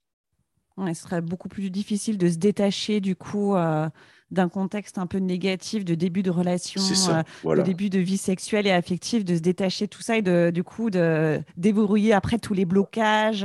Ce 0.88 1.02
serait 1.02 1.20
beaucoup 1.20 1.48
plus 1.48 1.70
difficile 1.70 2.18
de 2.18 2.28
se 2.28 2.36
détacher 2.36 3.00
du 3.00 3.16
coup. 3.16 3.54
Euh, 3.56 3.88
d'un 4.30 4.48
contexte 4.48 4.96
un 4.98 5.08
peu 5.08 5.18
négatif 5.18 5.84
de 5.84 5.96
début 5.96 6.22
de 6.22 6.30
relation, 6.30 6.80
de 6.80 7.62
début 7.62 7.90
de 7.90 7.98
vie 7.98 8.16
sexuelle 8.16 8.64
et 8.68 8.70
affective, 8.70 9.24
de 9.24 9.34
se 9.34 9.40
détacher 9.40 9.86
de 9.86 9.90
tout 9.90 10.02
ça 10.02 10.18
et 10.18 10.22
de, 10.22 10.52
du 10.54 10.62
coup 10.62 10.88
de 10.88 11.40
débrouiller 11.56 12.12
après 12.12 12.38
tous 12.38 12.54
les 12.54 12.64
blocages 12.64 13.44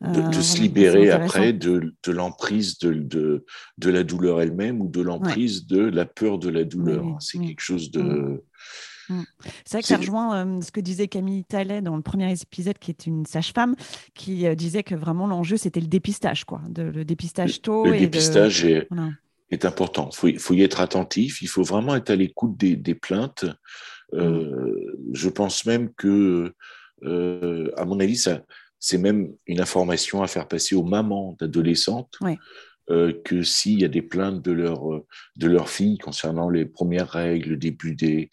de, 0.00 0.20
euh, 0.20 0.32
se 0.32 0.60
libérer 0.60 1.10
après 1.10 1.52
de, 1.52 1.94
de 2.04 2.12
l'emprise 2.12 2.78
de, 2.78 2.92
de, 2.92 3.44
de, 3.78 3.90
la 3.90 4.04
douleur 4.04 4.40
elle-même 4.40 4.80
ou 4.80 4.88
de 4.88 5.00
l'emprise 5.00 5.66
de 5.66 5.80
la 5.80 6.04
peur 6.04 6.38
de 6.38 6.48
la 6.48 6.64
douleur. 6.64 7.04
C'est 7.20 7.38
quelque 7.38 7.60
chose 7.60 7.90
de... 7.90 8.44
Mm. 9.08 9.22
C'est 9.64 9.72
vrai 9.72 9.82
que 9.82 9.88
ça 9.88 9.96
rejoint 9.96 10.46
euh, 10.46 10.60
ce 10.60 10.70
que 10.70 10.80
disait 10.80 11.08
Camille 11.08 11.44
Tallet 11.44 11.82
dans 11.82 11.96
le 11.96 12.02
premier 12.02 12.32
épisode, 12.32 12.78
qui 12.78 12.90
est 12.90 13.06
une 13.06 13.26
sage-femme, 13.26 13.74
qui 14.14 14.46
euh, 14.46 14.54
disait 14.54 14.82
que 14.82 14.94
vraiment 14.94 15.26
l'enjeu, 15.26 15.56
c'était 15.56 15.80
le 15.80 15.86
dépistage, 15.86 16.44
quoi, 16.44 16.60
de, 16.68 16.82
le 16.82 17.04
dépistage 17.04 17.62
tôt. 17.62 17.84
Le, 17.84 17.98
dépistage 17.98 18.64
est, 18.64 18.88
est, 19.50 19.64
important. 19.64 20.10
Il 20.24 20.38
faut, 20.38 20.54
y 20.54 20.62
être 20.62 20.80
attentif, 20.80 21.42
il 21.42 21.48
faut 21.48 21.62
vraiment 21.62 21.94
être 21.94 22.10
à 22.10 22.16
l'écoute 22.16 22.56
des, 22.56 22.76
des, 22.76 22.94
plaintes. 22.94 23.44
Mm. 24.12 25.12
je 25.12 25.28
pense 25.28 25.66
même 25.66 25.92
que, 25.94 26.54
à 27.02 27.84
mon 27.84 28.00
avis, 28.00 28.16
ça, 28.16 28.42
c'est 28.80 28.98
même 28.98 29.32
une 29.46 29.60
information 29.60 30.22
à 30.22 30.26
faire 30.26 30.48
passer 30.48 30.74
aux 30.74 30.84
mamans 30.84 31.36
d'adolescentes 31.38 32.18
euh, 32.90 33.12
que 33.22 33.42
s'il 33.42 33.80
y 33.80 33.84
a 33.84 33.88
des 33.88 34.00
plaintes 34.00 34.40
de 34.42 34.52
leur, 34.52 34.90
euh, 34.94 35.06
de 35.36 35.46
leur 35.46 35.68
fille 35.68 35.98
concernant 35.98 36.48
les 36.48 36.64
premières 36.64 37.10
règles, 37.10 37.50
le 37.50 37.56
début 37.56 37.94
des. 37.94 38.30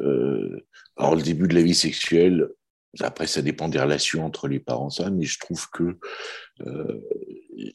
Euh, 0.00 0.66
alors, 0.96 1.16
le 1.16 1.22
début 1.22 1.48
de 1.48 1.54
la 1.54 1.62
vie 1.62 1.74
sexuelle, 1.74 2.48
après, 3.00 3.26
ça 3.26 3.42
dépend 3.42 3.68
des 3.68 3.80
relations 3.80 4.24
entre 4.24 4.48
les 4.48 4.60
parents, 4.60 4.90
ça, 4.90 5.10
mais 5.10 5.24
je 5.24 5.38
trouve 5.38 5.68
que 5.70 5.98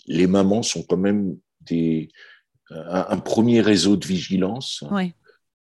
les 0.07 0.25
mamans 0.25 0.63
sont 0.63 0.83
quand 0.83 0.97
même 0.97 1.37
des, 1.61 2.09
un, 2.71 3.17
premier 3.17 3.61
réseau 3.61 3.97
de 3.97 4.05
vigilance. 4.05 4.83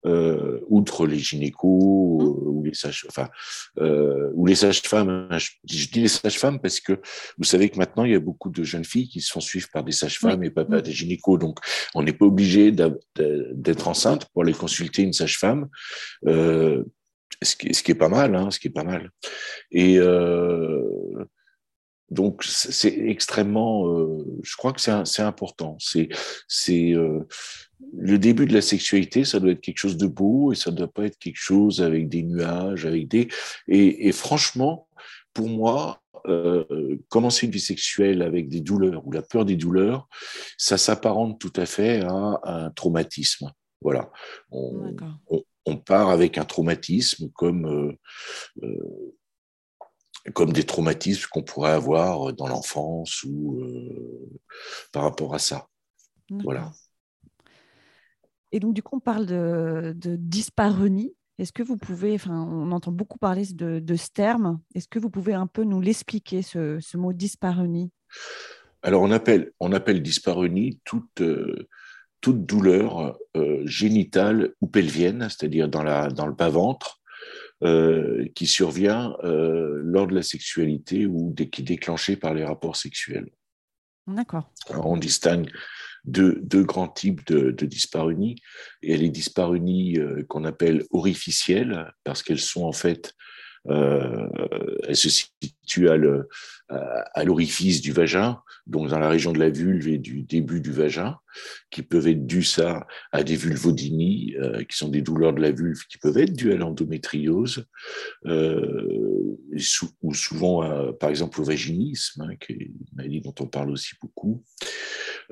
Euh, 0.07 0.61
outre 0.69 1.07
les 1.07 1.19
gynécos 1.19 2.21
mmh. 2.21 2.27
euh, 2.27 2.51
ou 2.51 2.63
les 2.63 2.75
sages, 2.75 3.07
enfin, 3.09 3.31
euh, 3.79 4.31
ou 4.35 4.45
les 4.45 4.55
sages-femmes. 4.55 5.29
Hein, 5.31 5.39
je, 5.39 5.49
dis 5.65 6.03
les 6.03 6.09
sages-femmes 6.09 6.61
parce 6.61 6.79
que 6.79 7.01
vous 7.39 7.45
savez 7.45 7.71
que 7.71 7.79
maintenant 7.79 8.05
il 8.05 8.13
y 8.13 8.15
a 8.15 8.21
beaucoup 8.21 8.51
de 8.51 8.63
jeunes 8.65 8.85
filles 8.85 9.09
qui 9.09 9.23
se 9.23 9.33
font 9.33 9.41
suivre 9.41 9.69
par 9.73 9.83
des 9.83 9.93
sages-femmes 9.93 10.45
et 10.45 10.51
pas, 10.51 10.67
par 10.67 10.81
mmh. 10.81 10.83
des 10.83 10.93
gynécos. 10.93 11.39
Donc, 11.39 11.59
on 11.95 12.03
n'est 12.03 12.13
pas 12.13 12.27
obligé 12.27 12.71
d'être 12.71 13.89
enceinte 13.89 14.27
pour 14.27 14.43
aller 14.43 14.53
consulter 14.53 15.03
une 15.03 15.15
sage-femme. 15.15 15.69
Ce 16.27 17.57
qui, 17.57 17.75
ce 17.75 17.83
qui, 17.83 17.93
est 17.93 17.97
pas 17.97 18.11
mal, 18.11 18.35
hein, 18.37 18.51
ce 18.51 18.61
qui 18.61 18.69
est 18.69 18.71
pas 18.71 18.85
mal. 18.85 19.11
Et 19.71 19.99
donc 22.11 22.45
c'est 22.45 22.95
extrêmement, 23.09 23.87
je 24.43 24.57
crois 24.57 24.73
que 24.75 24.81
c'est 24.81 25.23
important. 25.23 25.77
C'est 25.81 26.11
c'est 26.47 26.95
le 27.93 28.19
début 28.19 28.47
de 28.47 28.55
la 28.55 28.63
sexualité, 28.63 29.25
ça 29.25 29.41
doit 29.41 29.53
être 29.53 29.61
quelque 29.61 29.79
chose 29.79 29.97
de 29.97 30.07
beau 30.07 30.53
et 30.53 30.57
ça 30.57 30.71
ne 30.71 30.77
doit 30.77 30.93
pas 30.93 31.05
être 31.05 31.19
quelque 31.19 31.39
chose 31.39 31.83
avec 31.83 32.09
des 32.09 32.23
nuages, 32.23 32.87
avec 32.87 33.09
des 33.09 33.29
et, 33.69 34.09
et 34.09 34.13
franchement, 34.13 34.89
pour 35.33 35.49
moi, 35.49 36.03
euh, 36.27 36.99
commencer 37.09 37.47
une 37.47 37.53
vie 37.53 37.61
sexuelle 37.61 38.23
avec 38.23 38.49
des 38.49 38.61
douleurs 38.61 39.07
ou 39.07 39.13
la 39.13 39.23
peur 39.23 39.45
des 39.45 39.57
douleurs, 39.57 40.09
ça 40.57 40.79
s'apparente 40.79 41.39
tout 41.39 41.53
à 41.57 41.67
fait 41.67 42.01
à 42.03 42.41
un 42.45 42.71
traumatisme. 42.71 43.53
Voilà. 43.83 44.11
On, 44.51 44.97
on, 45.29 45.43
on 45.67 45.77
part 45.77 46.09
avec 46.09 46.39
un 46.39 46.45
traumatisme 46.45 47.31
comme 47.31 47.67
euh, 47.67 47.99
euh 48.63 49.15
comme 50.33 50.55
des 50.55 50.65
traumatismes 50.65 51.29
qu'on 51.31 51.43
pourrait 51.43 51.73
avoir 51.73 52.33
dans 52.33 52.47
l'enfance 52.47 53.23
ou 53.25 53.61
euh, 53.61 54.41
par 54.91 55.03
rapport 55.03 55.35
à 55.35 55.39
ça. 55.39 55.69
Voilà. 56.31 56.73
Et 58.55 58.61
donc, 58.61 58.73
du 58.73 58.85
coup, 58.85 58.99
on 58.99 59.01
parle 59.01 59.27
de, 59.27 59.95
de 59.97 60.15
dyspareunie. 60.15 61.17
Est-ce 61.39 61.53
que 61.53 61.65
vous 61.65 61.77
pouvez, 61.77 62.15
enfin, 62.15 62.41
on 62.49 62.71
entend 62.71 62.93
beaucoup 62.93 63.19
parler 63.19 63.43
de, 63.53 63.81
de 63.81 63.97
ce 63.97 64.11
terme. 64.11 64.61
Est-ce 64.77 64.87
que 64.87 65.01
vous 65.01 65.11
pouvez 65.11 65.35
un 65.35 65.49
peu 65.49 65.65
nous 65.65 65.81
l'expliquer, 65.81 66.41
ce, 66.43 66.79
ce, 66.81 66.97
mot 66.97 67.13
dyspareunie? 67.13 67.91
Alors, 68.83 69.03
on 69.03 69.11
appelle, 69.11 69.51
on 69.59 69.73
appelle 69.73 70.01
dyspareunie 70.03 70.79
toute, 70.85 71.21
euh, 71.21 71.67
toute 72.21 72.47
douleur 72.47 73.19
euh, 73.37 73.67
génitale 73.67 74.55
ou 74.61 74.69
pelvienne, 74.69 75.27
c'est-à-dire 75.29 75.69
dans, 75.69 75.83
la, 75.83 76.07
dans 76.07 76.29
le 76.29 76.35
bas-ventre, 76.35 77.01
euh, 77.65 78.25
qui 78.37 78.47
survient 78.47 79.17
lors 79.25 80.07
de 80.07 80.15
la 80.15 80.23
sexualité 80.23 81.07
ou 81.07 81.35
qui 81.35 81.63
est 81.63 81.65
déclenchée 81.65 82.15
par 82.15 82.35
les 82.35 82.45
rapports 82.45 82.77
sexuels. 82.77 83.31
D'accord. 84.07 84.53
On 84.71 84.97
distingue 84.97 85.51
deux, 86.05 86.39
deux, 86.43 86.65
grands 86.65 86.89
types 86.89 87.27
de, 87.27 87.51
de 87.51 87.67
dyspareunie. 87.67 88.37
Il 88.83 88.91
y 88.91 88.95
a 88.95 88.97
les 88.97 89.11
dyspareunies 89.11 89.99
euh, 89.99 90.25
qu'on 90.29 90.45
appelle 90.45 90.85
orificielles, 90.91 91.93
parce 92.05 92.23
qu'elles 92.23 92.41
sont 92.41 92.65
en 92.65 92.73
fait 92.73 93.15
euh, 93.69 94.29
elle 94.87 94.97
se 94.97 95.09
situe 95.09 95.89
à 95.89 97.25
l'orifice 97.25 97.81
du 97.81 97.93
vagin, 97.93 98.41
donc 98.67 98.89
dans 98.89 98.99
la 98.99 99.09
région 99.09 99.33
de 99.33 99.39
la 99.39 99.51
vulve 99.51 99.89
et 99.89 99.99
du 99.99 100.23
début 100.23 100.61
du 100.61 100.73
vagin, 100.73 101.17
qui 101.71 101.83
peuvent 101.83 102.07
être 102.07 102.27
dues 102.27 102.47
à 103.13 103.23
des 103.23 103.37
vulvodynies, 103.37 104.35
euh, 104.37 104.63
qui 104.65 104.77
sont 104.77 104.89
des 104.89 105.03
douleurs 105.03 105.33
de 105.33 105.41
la 105.41 105.51
vulve, 105.51 105.87
qui 105.89 105.99
peuvent 105.99 106.19
être 106.19 106.33
dues 106.33 106.53
à 106.53 106.57
l'endométriose, 106.57 107.67
euh, 108.27 109.37
ou 110.03 110.15
souvent, 110.15 110.93
par 110.95 111.11
exemple, 111.11 111.41
au 111.41 111.45
vaginisme, 111.45 112.23
hein, 112.23 112.37
qui 112.41 112.53
est 112.53 112.57
une 112.57 112.75
maladie 112.95 113.21
dont 113.21 113.35
on 113.41 113.47
parle 113.47 113.71
aussi 113.71 113.95
beaucoup. 114.01 114.43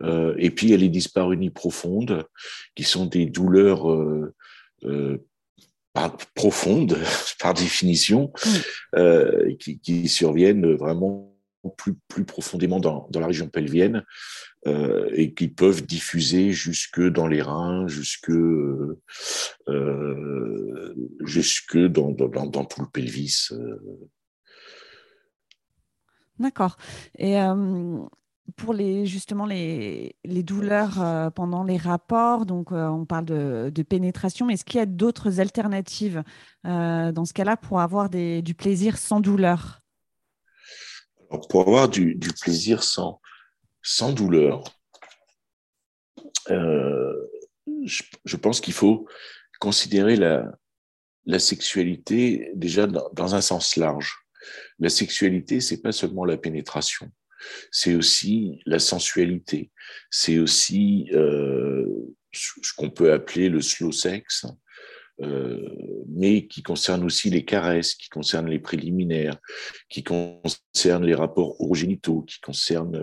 Euh, 0.01 0.35
et 0.39 0.51
puis, 0.51 0.69
il 0.69 0.71
y 0.71 0.75
a 0.75 0.79
les 0.79 0.89
dyspareunies 0.89 1.51
profondes, 1.51 2.25
qui 2.75 2.85
sont 2.85 3.07
des 3.07 3.27
douleurs 3.27 3.87
profondes 6.35 6.99
par 7.41 7.55
définition, 7.55 8.33
euh, 8.95 9.55
qui, 9.57 9.79
qui, 9.79 10.09
surviennent 10.09 10.75
vraiment 10.75 11.37
plus, 11.77 11.95
plus 12.09 12.25
profondément 12.25 12.81
dans, 12.81 13.09
dans 13.11 13.21
la 13.21 13.27
région 13.27 13.49
pelvienne 13.49 14.05
euh, 14.67 15.09
et 15.13 15.33
qui 15.35 15.49
peuvent 15.49 15.85
diffuser 15.85 16.53
jusque 16.53 17.01
dans 17.01 17.27
les 17.27 17.43
reins, 17.43 17.87
jusque, 17.89 18.31
euh, 18.31 18.97
jusque 21.21 21.79
dans, 21.79 22.11
dans, 22.11 22.47
dans, 22.47 22.65
tout 22.65 22.81
le 22.81 22.89
pelvis. 22.89 23.49
D'accord. 26.39 26.77
Et 27.19 27.37
pour 28.57 28.75
les, 28.75 29.07
justement 29.07 29.47
les, 29.47 30.17
les 30.25 30.43
douleurs 30.43 31.31
pendant 31.35 31.65
les 31.65 31.77
rapports, 31.77 32.47
donc 32.47 32.73
on 32.73 33.05
parle 33.05 33.25
de, 33.25 33.71
de 33.75 33.83
pénétration, 33.83 34.47
mais 34.47 34.55
est-ce 34.55 34.65
qu'il 34.65 34.79
y 34.79 34.83
a 34.83 34.87
d'autres 34.87 35.41
alternatives 35.41 36.23
dans 36.65 37.25
ce 37.25 37.33
cas-là 37.33 37.57
pour 37.57 37.81
avoir 37.81 38.09
des, 38.11 38.43
du 38.43 38.55
plaisir 38.55 38.99
sans 38.99 39.21
douleur? 39.21 39.81
Pour 41.49 41.63
avoir 41.63 41.89
du, 41.89 42.15
du, 42.15 42.31
plaisir 42.33 42.83
sans, 42.83 43.21
sans 43.83 44.13
douleur, 44.13 44.65
je, 46.49 48.03
je, 48.25 48.37
pense 48.37 48.61
qu'il 48.61 48.75
faut 48.75 49.07
considérer 49.59 50.17
la, 50.17 50.53
la 51.27 51.39
sexualité 51.39 52.51
déjà 52.55 52.87
dans, 52.87 53.35
un 53.35 53.41
sens 53.41 53.77
large. 53.77 54.17
La 54.79 54.89
sexualité, 54.89 55.61
c'est 55.61 55.81
pas 55.81 55.93
seulement 55.93 56.25
la 56.25 56.37
pénétration, 56.37 57.11
c'est 57.71 57.95
aussi 57.95 58.61
la 58.67 58.79
sensualité, 58.79 59.71
c'est 60.11 60.39
aussi 60.39 61.09
euh, 61.13 61.87
ce 62.33 62.73
qu'on 62.77 62.91
peut 62.91 63.13
appeler 63.13 63.49
le 63.49 63.61
slow 63.61 63.93
sex, 63.93 64.47
euh, 65.21 65.69
mais 66.09 66.47
qui 66.47 66.63
concerne 66.63 67.05
aussi 67.05 67.31
les 67.31 67.45
caresses, 67.45 67.95
qui 67.95 68.09
concerne 68.09 68.49
les 68.49 68.59
préliminaires, 68.59 69.39
qui 69.89 70.03
concerne 70.03 71.05
les 71.05 71.15
rapports 71.15 71.61
orogénitaux, 71.61 72.23
qui 72.23 72.41
concerne, 72.41 72.97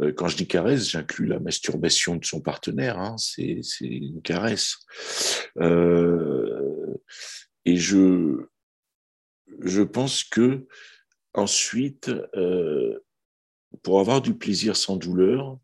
euh, 0.00 0.12
quand 0.14 0.28
je 0.28 0.36
dis 0.36 0.48
caresse, 0.48 0.88
j'inclus 0.88 1.26
la 1.26 1.38
masturbation 1.38 2.16
de 2.16 2.24
son 2.24 2.40
partenaire, 2.40 2.98
hein, 2.98 3.16
c'est 3.18 3.62
une 3.80 4.22
caresse. 4.22 4.78
et 7.64 7.76
je, 7.76 8.46
je 9.60 9.82
pense 9.82 10.24
que 10.24 10.66
ensuite, 11.34 12.10
pour 13.82 14.00
avoir 14.00 14.22
du 14.22 14.34
plaisir 14.34 14.76
sans 14.76 14.96
douleur, 14.96 15.58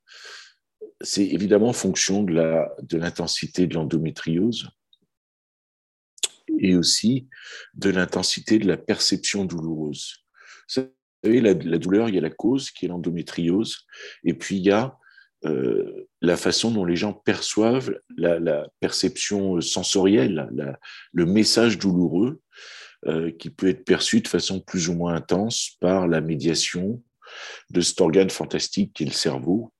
c'est 1.00 1.26
évidemment 1.26 1.68
en 1.68 1.74
fonction 1.74 2.22
de 2.22 2.96
l'intensité 2.96 3.66
de 3.66 3.74
l'endométriose 3.74 4.68
et 6.58 6.76
aussi 6.76 7.28
de 7.74 7.90
l'intensité 7.90 8.58
de 8.58 8.66
la 8.66 8.76
perception 8.76 9.44
douloureuse. 9.44 10.24
Vous 10.68 10.82
savez, 11.22 11.40
la, 11.40 11.54
douleur, 11.54 12.08
il 12.08 12.14
y 12.14 12.18
a 12.18 12.22
la 12.22 12.30
cause 12.30 12.70
qui 12.70 12.84
est 12.84 12.88
l'endométriose, 12.88 13.86
et 14.24 14.34
puis 14.34 14.56
il 14.56 14.62
y 14.62 14.70
a 14.70 14.96
euh, 15.44 16.08
la 16.22 16.36
façon 16.36 16.70
dont 16.70 16.84
les 16.84 16.96
gens 16.96 17.12
perçoivent 17.12 17.94
la, 18.16 18.66
perception 18.80 19.60
sensorielle, 19.60 20.78
le 21.12 21.26
message 21.26 21.78
douloureux 21.78 22.40
euh, 23.06 23.30
qui 23.30 23.50
peut 23.50 23.68
être 23.68 23.84
perçu 23.84 24.20
de 24.20 24.28
façon 24.28 24.60
plus 24.60 24.88
ou 24.88 24.94
moins 24.94 25.14
intense 25.14 25.76
par 25.80 26.08
la 26.08 26.22
médiation 26.22 27.02
de 27.70 27.80
cet 27.80 28.00
organe 28.00 28.30
fantastique 28.30 28.92
qui 28.94 29.04
est 29.04 29.06
le 29.06 29.12
cerveau. 29.12 29.72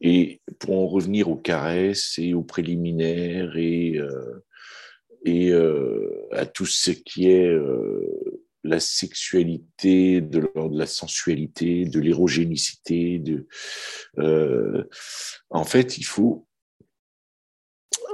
Et 0.00 0.40
pour 0.58 0.76
en 0.76 0.86
revenir 0.86 1.28
aux 1.28 1.36
caresses 1.36 2.18
et 2.18 2.34
aux 2.34 2.42
préliminaires 2.42 3.56
et 3.56 3.98
euh, 3.98 4.44
et 5.24 5.50
euh, 5.50 6.26
à 6.32 6.46
tout 6.46 6.66
ce 6.66 6.90
qui 6.90 7.28
est 7.28 7.46
euh, 7.46 8.42
la 8.64 8.80
sexualité, 8.80 10.20
de, 10.20 10.50
la 10.72 10.86
sensualité, 10.86 11.84
de 11.84 12.00
l'érogénicité. 12.00 13.20
De, 13.20 13.46
en 15.50 15.64
fait, 15.64 15.98
il 15.98 16.04
faut, 16.04 16.48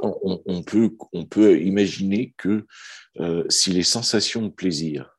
on, 0.02 0.62
peut, 0.62 0.96
on 1.14 1.24
peut 1.24 1.60
imaginer 1.60 2.34
que 2.36 2.66
si 3.48 3.70
les 3.72 3.82
sensations 3.82 4.42
de 4.42 4.48
plaisir, 4.48 5.17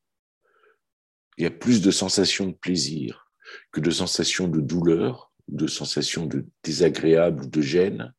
il 1.39 1.43
y 1.43 1.47
a 1.47 1.51
plus 1.51 1.81
de 1.81 1.89
sensations 1.89 2.47
de 2.47 2.53
plaisir 2.53 3.31
que 3.71 3.79
de 3.79 3.89
sensations 3.89 4.47
de 4.47 4.59
douleur, 4.59 5.31
de 5.47 5.67
sensations 5.67 6.25
de 6.25 6.45
désagréable 6.63 7.45
ou 7.45 7.47
de 7.47 7.61
gêne, 7.61 8.13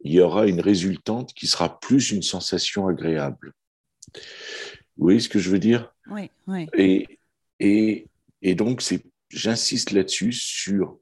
il 0.00 0.12
y 0.12 0.20
aura 0.20 0.46
une 0.46 0.60
résultante 0.60 1.32
qui 1.32 1.46
sera 1.46 1.80
plus 1.80 2.10
une 2.10 2.22
sensation 2.22 2.88
agréable. 2.88 3.54
Vous 4.96 5.04
voyez 5.04 5.20
ce 5.20 5.28
que 5.28 5.38
je 5.38 5.48
veux 5.48 5.60
dire? 5.60 5.94
Oui, 6.10 6.28
oui. 6.48 6.66
Et, 6.76 7.18
et, 7.60 8.08
et 8.42 8.54
donc, 8.54 8.82
j'insiste 9.30 9.92
là-dessus 9.92 10.32
sur 10.32 10.98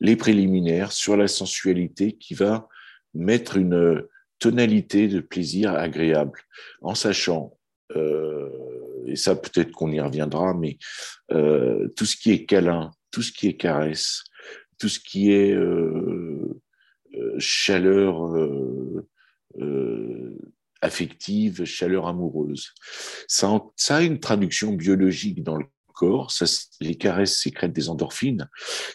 les 0.00 0.16
préliminaires, 0.16 0.90
sur 0.90 1.16
la 1.16 1.28
sensualité 1.28 2.14
qui 2.14 2.34
va 2.34 2.66
mettre 3.14 3.58
une 3.58 4.08
tonalité 4.38 5.06
de 5.06 5.20
plaisir 5.20 5.74
agréable, 5.74 6.40
en 6.80 6.94
sachant, 6.94 7.56
euh, 7.94 8.48
et 9.06 9.16
ça 9.16 9.36
peut-être 9.36 9.72
qu'on 9.72 9.90
y 9.90 10.00
reviendra, 10.00 10.54
mais 10.54 10.78
euh, 11.32 11.88
tout 11.96 12.06
ce 12.06 12.16
qui 12.16 12.32
est 12.32 12.44
câlin, 12.44 12.90
tout 13.10 13.22
ce 13.22 13.32
qui 13.32 13.48
est 13.48 13.56
caresse, 13.56 14.24
tout 14.78 14.88
ce 14.88 14.98
qui 14.98 15.32
est 15.32 15.52
euh, 15.52 16.60
euh, 17.14 17.34
chaleur 17.38 18.32
affective, 20.80 21.64
chaleur 21.64 22.08
amoureuse. 22.08 22.72
Ça, 23.28 23.60
a 23.90 24.02
une 24.02 24.18
traduction 24.18 24.72
biologique 24.72 25.42
dans 25.42 25.56
le 25.56 25.66
corps. 25.94 26.32
Les 26.80 26.96
caresses 26.96 27.40
sécrètent 27.40 27.72
des 27.72 27.88
endorphines 27.88 28.48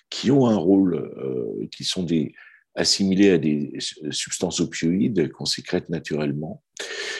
qui 0.09 0.31
ont 0.31 0.47
un 0.47 0.57
rôle, 0.57 1.69
qui 1.71 1.85
sont 1.85 2.03
des, 2.03 2.33
assimilés 2.77 3.31
à 3.31 3.37
des 3.37 3.73
substances 4.11 4.61
opioïdes 4.61 5.31
qu'on 5.31 5.45
sécrète 5.45 5.89
naturellement 5.89 6.63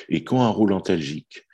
et 0.07 0.23
qui 0.23 0.33
ont 0.33 0.41
un 0.41 0.49
rôle 0.49 0.71
antalgique 0.71 1.47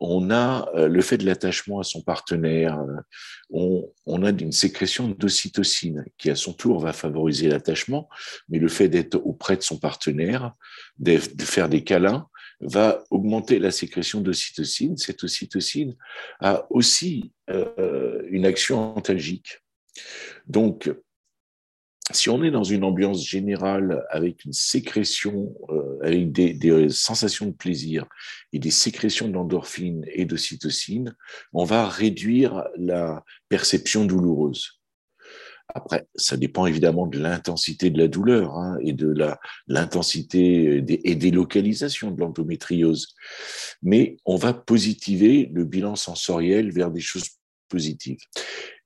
on 0.00 0.30
a 0.30 0.68
euh, 0.74 0.88
le 0.88 1.00
fait 1.00 1.16
de 1.16 1.24
l'attachement 1.24 1.80
à 1.80 1.84
son 1.84 2.02
partenaire, 2.02 2.78
euh, 2.80 3.80
on, 4.06 4.22
a 4.22 4.30
une 4.30 4.52
sécrétion 4.52 5.08
d'ocytocine 5.08 6.04
qui 6.18 6.30
à 6.30 6.36
son 6.36 6.52
tour 6.52 6.80
va 6.80 6.92
favoriser 6.92 7.48
l'attachement, 7.48 8.08
mais 8.48 8.58
le 8.58 8.68
fait 8.68 8.88
d'être 8.88 9.16
auprès 9.16 9.56
de 9.56 9.62
son 9.62 9.78
partenaire, 9.78 10.52
de, 10.98 11.18
faire 11.18 11.68
des 11.68 11.82
câlins, 11.82 12.28
va 12.60 13.04
augmenter 13.10 13.58
la 13.58 13.70
sécrétion 13.70 14.20
d'ocytocine. 14.20 14.96
Cette 14.96 15.22
ocytocine 15.24 15.94
a 16.40 16.66
aussi 16.70 17.32
euh, 17.50 18.22
une 18.30 18.46
action 18.46 18.96
antalgique. 18.96 19.60
Donc, 20.46 20.90
si 22.12 22.30
on 22.30 22.42
est 22.44 22.52
dans 22.52 22.64
une 22.64 22.84
ambiance 22.84 23.26
générale 23.26 24.04
avec 24.10 24.44
une 24.44 24.52
sécrétion, 24.52 25.54
euh, 25.70 25.98
avec 26.02 26.30
des, 26.30 26.88
sensations 26.88 27.46
de 27.46 27.52
plaisir 27.52 28.06
et 28.52 28.58
des 28.58 28.70
sécrétions 28.70 29.28
d'endorphine 29.28 30.04
et 30.12 30.24
de 30.24 30.36
cytocine, 30.36 31.16
on 31.52 31.64
va 31.64 31.88
réduire 31.88 32.64
la 32.76 33.24
perception 33.48 34.04
douloureuse. 34.04 34.80
Après, 35.74 36.06
ça 36.14 36.36
dépend 36.36 36.66
évidemment 36.66 37.08
de 37.08 37.18
l'intensité 37.18 37.90
de 37.90 37.98
la 37.98 38.06
douleur 38.06 38.56
hein, 38.56 38.78
et 38.82 38.92
de 38.92 39.12
l'intensité 39.66 40.76
et 40.76 41.14
des 41.16 41.30
localisations 41.32 42.12
de 42.12 42.20
l'endométriose. 42.20 43.08
Mais 43.82 44.16
on 44.24 44.36
va 44.36 44.54
positiver 44.54 45.50
le 45.52 45.64
bilan 45.64 45.96
sensoriel 45.96 46.70
vers 46.70 46.92
des 46.92 47.00
choses 47.00 47.30
positives. 47.68 48.20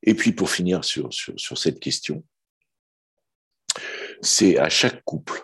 Et 0.03 0.15
puis, 0.15 0.33
pour 0.33 0.49
finir 0.49 0.85
sur, 0.85 1.11
sur 1.13 1.59
cette 1.59 1.81
question, 1.81 2.25
c'est 4.23 4.59
à 4.59 4.69
chaque 4.69 5.03
couple 5.05 5.41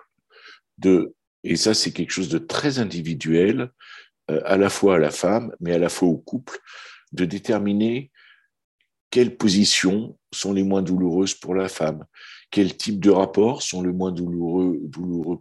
de, 0.78 1.14
et 1.44 1.56
ça 1.56 1.74
c'est 1.74 1.92
quelque 1.92 2.10
chose 2.10 2.28
de 2.28 2.38
très 2.38 2.78
individuel, 2.78 3.70
euh, 4.30 4.40
à 4.44 4.56
la 4.56 4.70
fois 4.70 4.96
à 4.96 4.98
la 4.98 5.10
femme, 5.10 5.54
mais 5.60 5.72
à 5.72 5.78
la 5.78 5.88
fois 5.88 6.08
au 6.08 6.18
couple, 6.18 6.58
de 7.12 7.24
déterminer 7.24 8.10
quelles 9.10 9.36
positions 9.36 10.18
sont 10.32 10.52
les 10.52 10.64
moins 10.64 10.82
douloureuses 10.82 11.34
pour 11.34 11.54
la 11.54 11.68
femme, 11.68 12.04
quels 12.56 12.74
types 12.74 13.00
de 13.00 13.10
rapports 13.10 13.60
sont 13.60 13.82
les 13.82 13.92
moins 13.92 14.12
douloureux, 14.12 14.80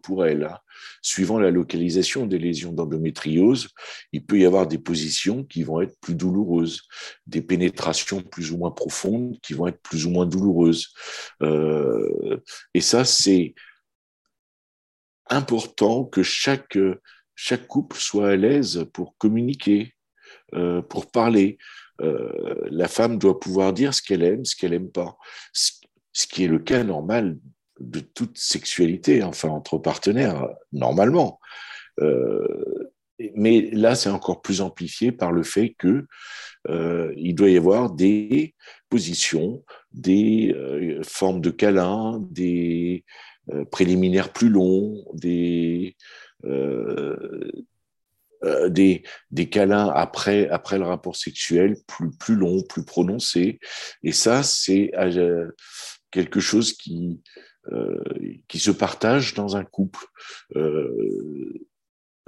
pour 0.03 0.25
elle. 0.25 0.43
Hein. 0.43 0.59
Suivant 1.01 1.39
la 1.39 1.49
localisation 1.49 2.25
des 2.25 2.37
lésions 2.37 2.73
d'endométriose, 2.73 3.69
il 4.11 4.25
peut 4.25 4.37
y 4.37 4.45
avoir 4.45 4.67
des 4.67 4.79
positions 4.79 5.45
qui 5.45 5.63
vont 5.63 5.79
être 5.79 5.97
plus 6.01 6.13
douloureuses, 6.13 6.81
des 7.25 7.41
pénétrations 7.41 8.21
plus 8.21 8.51
ou 8.51 8.57
moins 8.57 8.71
profondes 8.71 9.39
qui 9.41 9.53
vont 9.53 9.67
être 9.67 9.81
plus 9.81 10.05
ou 10.05 10.09
moins 10.09 10.25
douloureuses. 10.25 10.89
Euh, 11.41 12.37
et 12.73 12.81
ça, 12.81 13.05
c'est 13.05 13.55
important 15.29 16.03
que 16.03 16.21
chaque, 16.21 16.77
chaque 17.33 17.65
couple 17.65 17.95
soit 17.95 18.31
à 18.31 18.35
l'aise 18.35 18.87
pour 18.91 19.15
communiquer, 19.17 19.93
euh, 20.53 20.81
pour 20.81 21.09
parler. 21.09 21.59
Euh, 22.01 22.55
la 22.65 22.89
femme 22.89 23.17
doit 23.17 23.39
pouvoir 23.39 23.71
dire 23.71 23.93
ce 23.93 24.01
qu'elle 24.01 24.23
aime, 24.23 24.43
ce 24.43 24.53
qu'elle 24.53 24.71
n'aime 24.71 24.91
pas 24.91 25.17
qui 26.27 26.45
est 26.45 26.47
le 26.47 26.59
cas 26.59 26.83
normal 26.83 27.37
de 27.79 27.99
toute 27.99 28.37
sexualité, 28.37 29.23
enfin 29.23 29.49
entre 29.49 29.77
partenaires, 29.77 30.47
normalement. 30.71 31.39
Euh, 31.99 32.91
mais 33.35 33.69
là, 33.71 33.95
c'est 33.95 34.09
encore 34.09 34.41
plus 34.41 34.61
amplifié 34.61 35.11
par 35.11 35.31
le 35.31 35.43
fait 35.43 35.75
que 35.77 36.05
euh, 36.69 37.13
il 37.17 37.35
doit 37.35 37.49
y 37.49 37.57
avoir 37.57 37.91
des 37.91 38.55
positions, 38.89 39.63
des 39.91 40.53
euh, 40.55 41.01
formes 41.03 41.41
de 41.41 41.51
câlins, 41.51 42.19
des 42.31 43.05
préliminaires 43.71 44.33
plus 44.33 44.49
longs, 44.49 45.05
des 45.13 45.95
des, 48.67 49.01
des, 49.31 49.49
câlins 49.49 49.89
après, 49.89 50.47
après 50.49 50.77
le 50.77 50.85
rapport 50.85 51.15
sexuel 51.15 51.77
plus, 51.87 52.11
plus 52.11 52.35
longs, 52.35 52.61
plus 52.61 52.85
prononcés. 52.85 53.59
Et 54.03 54.11
ça, 54.11 54.43
c'est 54.43 54.91
quelque 56.15 56.39
chose 56.39 56.71
qui, 56.71 57.21
euh, 57.73 58.01
qui 58.47 58.57
se 58.57 58.71
partage 58.71 59.33
dans 59.33 59.57
un 59.57 59.65
couple. 59.65 60.05
Euh, 60.55 61.67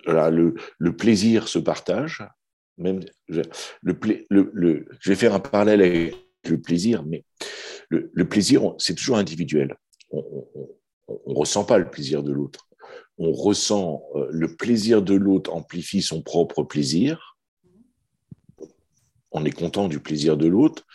le, 0.06 0.56
le, 0.78 0.96
plaisir 0.96 1.48
se 1.48 1.58
partage. 1.58 2.22
Même, 2.78 3.00
le, 3.30 3.44
le, 3.82 4.52
le, 4.54 4.86
je 5.00 5.10
vais 5.10 5.16
faire 5.16 5.34
un 5.34 5.40
parallèle 5.40 5.82
avec 5.82 6.16
le 6.50 6.60
plaisir, 6.60 7.04
mais 7.06 7.24
le, 7.90 8.28
plaisir, 8.28 8.76
c'est 8.78 8.94
toujours 8.94 9.18
individuel. 9.18 9.78
On 10.12 10.22
ne 11.08 11.34
ressent 11.34 11.64
pas 11.64 11.78
le 11.78 11.90
plaisir 11.90 12.24
de 12.24 12.34
l'autre. 12.34 12.68
On 13.18 13.32
ressent 13.32 14.04
euh, 14.16 14.28
le 14.32 14.54
plaisir 14.58 15.02
de 15.02 15.16
l'autre 15.16 15.54
amplifie 15.54 16.02
son 16.02 16.22
propre 16.22 16.64
plaisir. 16.64 17.38
On 19.32 19.46
est 19.46 19.58
content 19.58 19.88
du 19.88 20.02
plaisir 20.02 20.36
de 20.36 20.48
l'autre, 20.48 20.86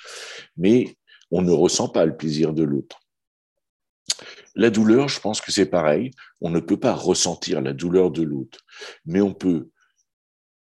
mais 0.59 0.95
on 1.33 1.43
ne 1.43 1.51
ressent 1.51 1.89
pas 1.89 2.05
le 2.05 2.17
plaisir 2.17 2.53
de 2.53 2.63
l'autre. 2.63 3.01
La 4.55 4.71
douleur, 4.71 5.09
je 5.09 5.19
pense 5.19 5.41
que 5.41 5.51
c'est 5.51 5.67
pareil. 5.67 6.11
On 6.43 6.51
ne 6.51 6.61
peut 6.61 6.79
pas 6.79 6.95
ressentir 6.95 7.63
la 7.63 7.73
douleur 7.73 8.11
de 8.11 8.23
l'autre, 8.23 8.61
mais 9.07 9.23
on 9.23 9.33
peut 9.33 9.71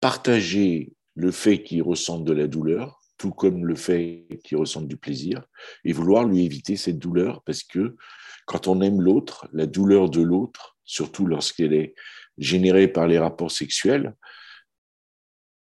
partager 0.01 0.93
le 1.15 1.31
fait 1.31 1.63
qu'il 1.63 1.83
ressente 1.83 2.25
de 2.25 2.33
la 2.33 2.47
douleur, 2.47 3.01
tout 3.17 3.31
comme 3.31 3.67
le 3.67 3.75
fait 3.75 4.27
qu'il 4.45 4.59
ressente 4.59 4.89
du 4.89 4.97
plaisir, 4.97 5.43
et 5.85 5.93
vouloir 5.93 6.25
lui 6.25 6.45
éviter 6.45 6.77
cette 6.77 6.99
douleur, 6.99 7.43
parce 7.45 7.63
que 7.63 7.97
quand 8.45 8.69
on 8.69 8.83
aime 8.83 9.01
l'autre, 9.01 9.49
la 9.53 9.67
douleur 9.67 10.11
de 10.11 10.21
l'autre, 10.21 10.77
surtout 10.85 11.27
lorsqu'elle 11.27 11.73
est 11.73 11.95
générée 12.37 12.89
par 12.89 13.07
les 13.07 13.19
rapports 13.19 13.53
sexuels, 13.53 14.15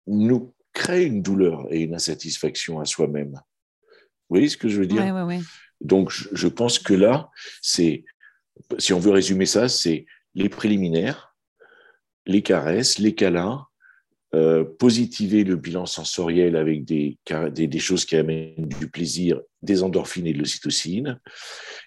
nous 0.07 0.55
crée 0.73 1.05
une 1.05 1.23
douleur 1.23 1.73
et 1.73 1.81
une 1.81 1.95
insatisfaction 1.95 2.81
à 2.81 2.85
soi-même. 2.85 3.41
Vous 4.33 4.39
voyez 4.39 4.49
ce 4.49 4.57
que 4.57 4.71
je 4.71 4.79
veux 4.79 4.87
dire? 4.87 5.03
Donc, 5.83 6.11
je 6.11 6.49
pense 6.49 6.79
que 6.79 6.95
là, 6.95 7.29
c'est, 7.61 8.03
si 8.79 8.95
on 8.95 8.99
veut 8.99 9.11
résumer 9.11 9.45
ça, 9.45 9.69
c'est 9.69 10.07
les 10.35 10.49
préliminaires, 10.49 11.37
les 12.25 12.41
caresses, 12.41 12.99
les 12.99 13.15
câlins, 13.15 13.67
euh, 14.35 14.65
positiver 14.65 15.45
le 15.45 15.57
bilan 15.57 15.85
sensoriel 15.85 16.57
avec 16.57 16.87
des, 16.87 17.19
des, 17.51 17.79
choses 17.79 18.07
qui 18.07 18.17
amènent 18.17 18.71
du 18.81 18.89
plaisir, 18.89 19.39
des 19.61 19.83
endorphines 19.83 20.27
et 20.27 20.33
de 20.33 20.39
l'ocytocine, 20.39 21.21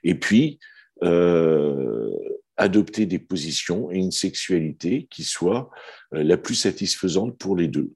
et 0.04 0.14
puis 0.14 0.60
euh, 1.02 2.12
adopter 2.58 3.08
des 3.08 3.18
positions 3.18 3.90
et 3.90 3.98
une 3.98 4.12
sexualité 4.12 5.08
qui 5.10 5.24
soit 5.24 5.72
euh, 6.14 6.22
la 6.22 6.38
plus 6.38 6.54
satisfaisante 6.54 7.40
pour 7.40 7.56
les 7.56 7.70
deux. 7.70 7.92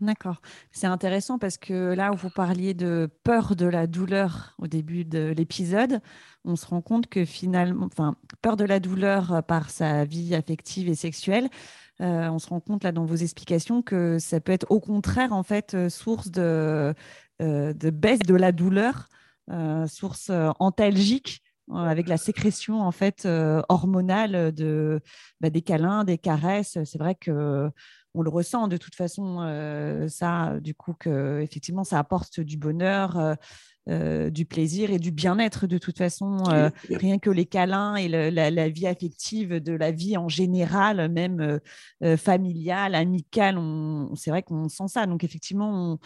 D'accord. 0.00 0.42
C'est 0.72 0.86
intéressant 0.86 1.38
parce 1.38 1.56
que 1.56 1.94
là 1.94 2.12
où 2.12 2.16
vous 2.16 2.28
parliez 2.28 2.74
de 2.74 3.08
peur 3.24 3.56
de 3.56 3.64
la 3.64 3.86
douleur 3.86 4.54
au 4.58 4.66
début 4.66 5.06
de 5.06 5.32
l'épisode, 5.34 6.00
on 6.44 6.54
se 6.54 6.66
rend 6.66 6.82
compte 6.82 7.06
que 7.06 7.24
finalement, 7.24 7.86
enfin, 7.86 8.16
peur 8.42 8.56
de 8.56 8.64
la 8.64 8.78
douleur 8.78 9.42
par 9.44 9.70
sa 9.70 10.04
vie 10.04 10.34
affective 10.34 10.88
et 10.88 10.94
sexuelle, 10.94 11.48
euh, 12.00 12.28
on 12.28 12.38
se 12.38 12.48
rend 12.48 12.60
compte 12.60 12.84
là 12.84 12.92
dans 12.92 13.06
vos 13.06 13.14
explications 13.14 13.80
que 13.82 14.18
ça 14.18 14.40
peut 14.40 14.52
être 14.52 14.66
au 14.68 14.80
contraire 14.80 15.32
en 15.32 15.42
fait 15.42 15.72
euh, 15.74 15.88
source 15.88 16.30
de, 16.30 16.94
euh, 17.40 17.72
de 17.72 17.90
baisse 17.90 18.18
de 18.18 18.34
la 18.34 18.52
douleur, 18.52 19.08
source 19.86 20.32
antalgique 20.58 21.40
avec 21.72 22.08
la 22.08 22.16
sécrétion 22.16 22.80
en 22.80 22.90
fait 22.90 23.28
hormonale 23.68 24.52
de 24.52 25.00
bah, 25.40 25.50
des 25.50 25.62
câlins, 25.62 26.02
des 26.02 26.18
caresses. 26.18 26.78
C'est 26.84 26.98
vrai 26.98 27.14
que 27.14 27.70
on 28.16 28.22
le 28.22 28.30
ressent 28.30 28.66
de 28.66 28.76
toute 28.76 28.94
façon, 28.94 29.40
euh, 29.40 30.08
ça, 30.08 30.58
du 30.60 30.74
coup, 30.74 30.94
que 30.98 31.40
effectivement, 31.40 31.84
ça 31.84 31.98
apporte 31.98 32.40
du 32.40 32.56
bonheur, 32.56 33.18
euh, 33.18 33.34
euh, 33.88 34.30
du 34.30 34.46
plaisir 34.46 34.90
et 34.90 34.98
du 34.98 35.12
bien-être 35.12 35.66
de 35.66 35.78
toute 35.78 35.98
façon. 35.98 36.42
rien 36.90 37.18
que 37.18 37.30
les 37.30 37.44
câlins 37.44 37.94
et 37.96 38.08
la, 38.08 38.68
vie 38.68 38.86
affective 38.86 39.60
de 39.60 39.72
la 39.72 39.92
vie 39.92 40.16
en 40.16 40.28
général, 40.28 41.10
même 41.12 41.60
familiale, 42.16 42.94
amicale, 42.94 43.60
c'est 44.14 44.30
vrai 44.30 44.42
qu'on 44.42 44.68
sent 44.68 44.88
ça. 44.88 45.06
Donc, 45.06 45.22
effectivement, 45.22 45.98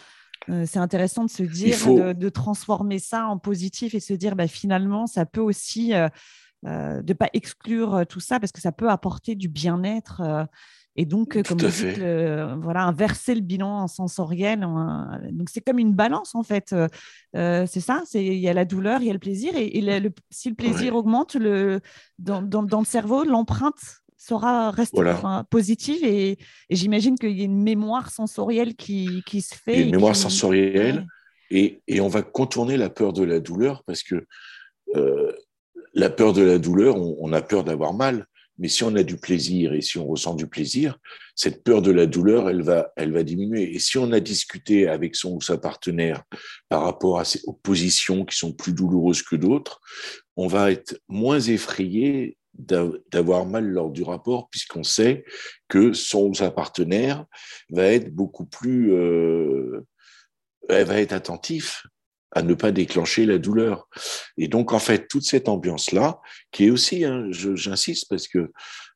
c'est 0.49 0.79
intéressant 0.79 1.25
de 1.25 1.31
se 1.31 1.43
dire, 1.43 2.15
de, 2.15 2.29
transformer 2.29 2.99
ça 2.99 3.27
en 3.27 3.39
positif 3.39 3.95
et 3.95 4.01
se 4.01 4.15
dire, 4.15 4.37
bah, 4.37 4.49
finalement, 4.49 5.07
ça 5.07 5.25
peut 5.25 5.41
aussi. 5.41 5.93
De 6.63 7.03
ne 7.07 7.13
pas 7.15 7.29
exclure 7.33 8.05
tout 8.09 8.21
ça 8.21 8.39
parce 8.39 8.53
que 8.53 8.61
ça 8.61 8.73
peut 8.73 8.91
apporter 8.91 9.35
du 9.35 9.49
bien-être 9.49 10.49
et 10.97 11.05
donc, 11.07 11.37
euh, 11.37 11.43
comme 11.43 11.59
vous 11.59 11.67
dites, 11.67 11.99
voilà, 12.63 12.83
inverser 12.83 13.35
le 13.35 13.41
bilan 13.41 13.87
sensoriel. 13.87 14.61
donc, 14.61 15.49
c'est 15.51 15.61
comme 15.61 15.79
une 15.79 15.95
balance, 15.95 16.35
en 16.35 16.43
fait. 16.43 16.73
Euh, 16.73 16.89
euh, 17.37 17.65
c'est 17.67 17.81
ça, 17.81 18.03
il 18.15 18.35
y 18.35 18.49
a 18.49 18.53
la 18.53 18.65
douleur, 18.65 19.01
il 19.01 19.07
y 19.07 19.11
a 19.11 19.13
le 19.13 19.19
plaisir. 19.19 19.53
Et, 19.57 19.83
si 20.31 20.49
le 20.49 20.55
plaisir 20.55 20.97
augmente 20.97 21.37
le, 21.37 21.81
dans, 22.19 22.43
le 22.43 22.85
cerveau, 22.85 23.25
l'empreinte 23.25 23.81
sera 24.17 24.71
rester 24.73 25.01
positive. 25.49 26.05
Et, 26.05 26.39
j'imagine 26.71 27.17
qu'il 27.17 27.39
y 27.39 27.43
a 27.43 27.45
une 27.45 27.63
mémoire 27.63 28.11
sensorielle 28.11 28.75
qui, 28.75 29.23
se 29.41 29.55
fait. 29.55 29.75
Il 29.75 29.79
y 29.79 29.83
a 29.83 29.87
une 29.87 29.93
mémoire 29.93 30.17
sensorielle. 30.17 31.07
Et, 31.51 31.81
on 32.01 32.09
va 32.09 32.23
contourner 32.23 32.77
la 32.77 32.91
peur 32.91 33.13
de 33.13 33.23
la 33.23 33.39
douleur 33.39 33.85
parce 33.85 34.03
que 34.03 34.27
la 35.95 36.11
peur 36.11 36.33
de 36.33 36.43
la 36.43 36.59
douleur, 36.59 36.97
on 36.97 37.33
a 37.33 37.43
peur 37.43 37.65
d'avoir 37.65 37.95
mal. 37.95 38.27
Mais 38.61 38.69
si 38.69 38.85
on 38.85 38.95
a 38.95 39.03
du 39.03 39.17
plaisir 39.17 39.73
et 39.73 39.81
si 39.81 39.97
on 39.97 40.07
ressent 40.07 40.35
du 40.35 40.47
plaisir, 40.47 40.99
cette 41.35 41.65
peur 41.65 41.81
de 41.81 41.91
la 41.91 42.05
douleur, 42.05 42.51
elle 42.51 42.63
va, 42.63 42.93
elle 42.95 43.11
va 43.11 43.23
diminuer. 43.23 43.75
Et 43.75 43.79
si 43.79 43.97
on 43.97 44.13
a 44.13 44.21
discuté 44.21 44.87
avec 44.87 45.17
son 45.17 45.33
ou 45.33 45.41
sa 45.41 45.57
partenaire 45.57 46.23
par 46.69 46.83
rapport 46.83 47.19
à 47.19 47.25
ces 47.25 47.41
positions 47.63 48.27
qui 48.27 48.37
sont 48.37 48.53
plus 48.53 48.75
douloureuses 48.75 49.23
que 49.23 49.35
d'autres, 49.35 49.81
on 50.37 50.47
va 50.47 50.71
être 50.71 51.01
moins 51.09 51.41
effrayé 51.41 52.37
d'avoir 52.53 53.47
mal 53.47 53.65
lors 53.67 53.91
du 53.91 54.03
rapport 54.03 54.51
puisqu'on 54.51 54.83
sait 54.83 55.25
que 55.69 55.95
son 55.95 56.27
ou 56.27 56.35
sa 56.35 56.51
partenaire 56.51 57.25
va 57.71 57.85
être 57.85 58.13
beaucoup 58.13 58.45
plus 58.45 58.93
euh, 58.93 59.87
elle 60.69 60.85
va 60.85 61.01
être 61.01 61.13
attentif 61.13 61.87
à 62.33 62.43
ne 62.43 62.55
pas 62.55 62.73
déclencher 62.73 63.27
la 63.27 63.39
douleur. 63.39 63.89
Et 64.37 64.49
donc, 64.49 64.73
en 64.73 64.79
fait, 64.79 65.09
toute 65.09 65.25
cette 65.25 65.49
ambiance-là, 65.49 66.21
qui 66.53 66.67
est 66.67 66.71
aussi, 66.71 67.05
hein, 67.05 67.29
j'insiste, 67.31 68.09
parce 68.09 68.29
que 68.29 68.51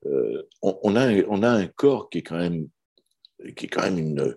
euh, 0.07 0.43
on, 0.63 0.97
a, 0.97 1.13
on 1.29 1.43
a 1.43 1.51
un 1.51 1.67
corps 1.67 2.11
qui 2.11 2.19
est 2.19 2.23
quand 2.23 2.39
même 2.39 2.69
qui 3.57 3.67
est 3.67 3.69
quand 3.69 3.83
même 3.83 3.99
une, 3.99 4.37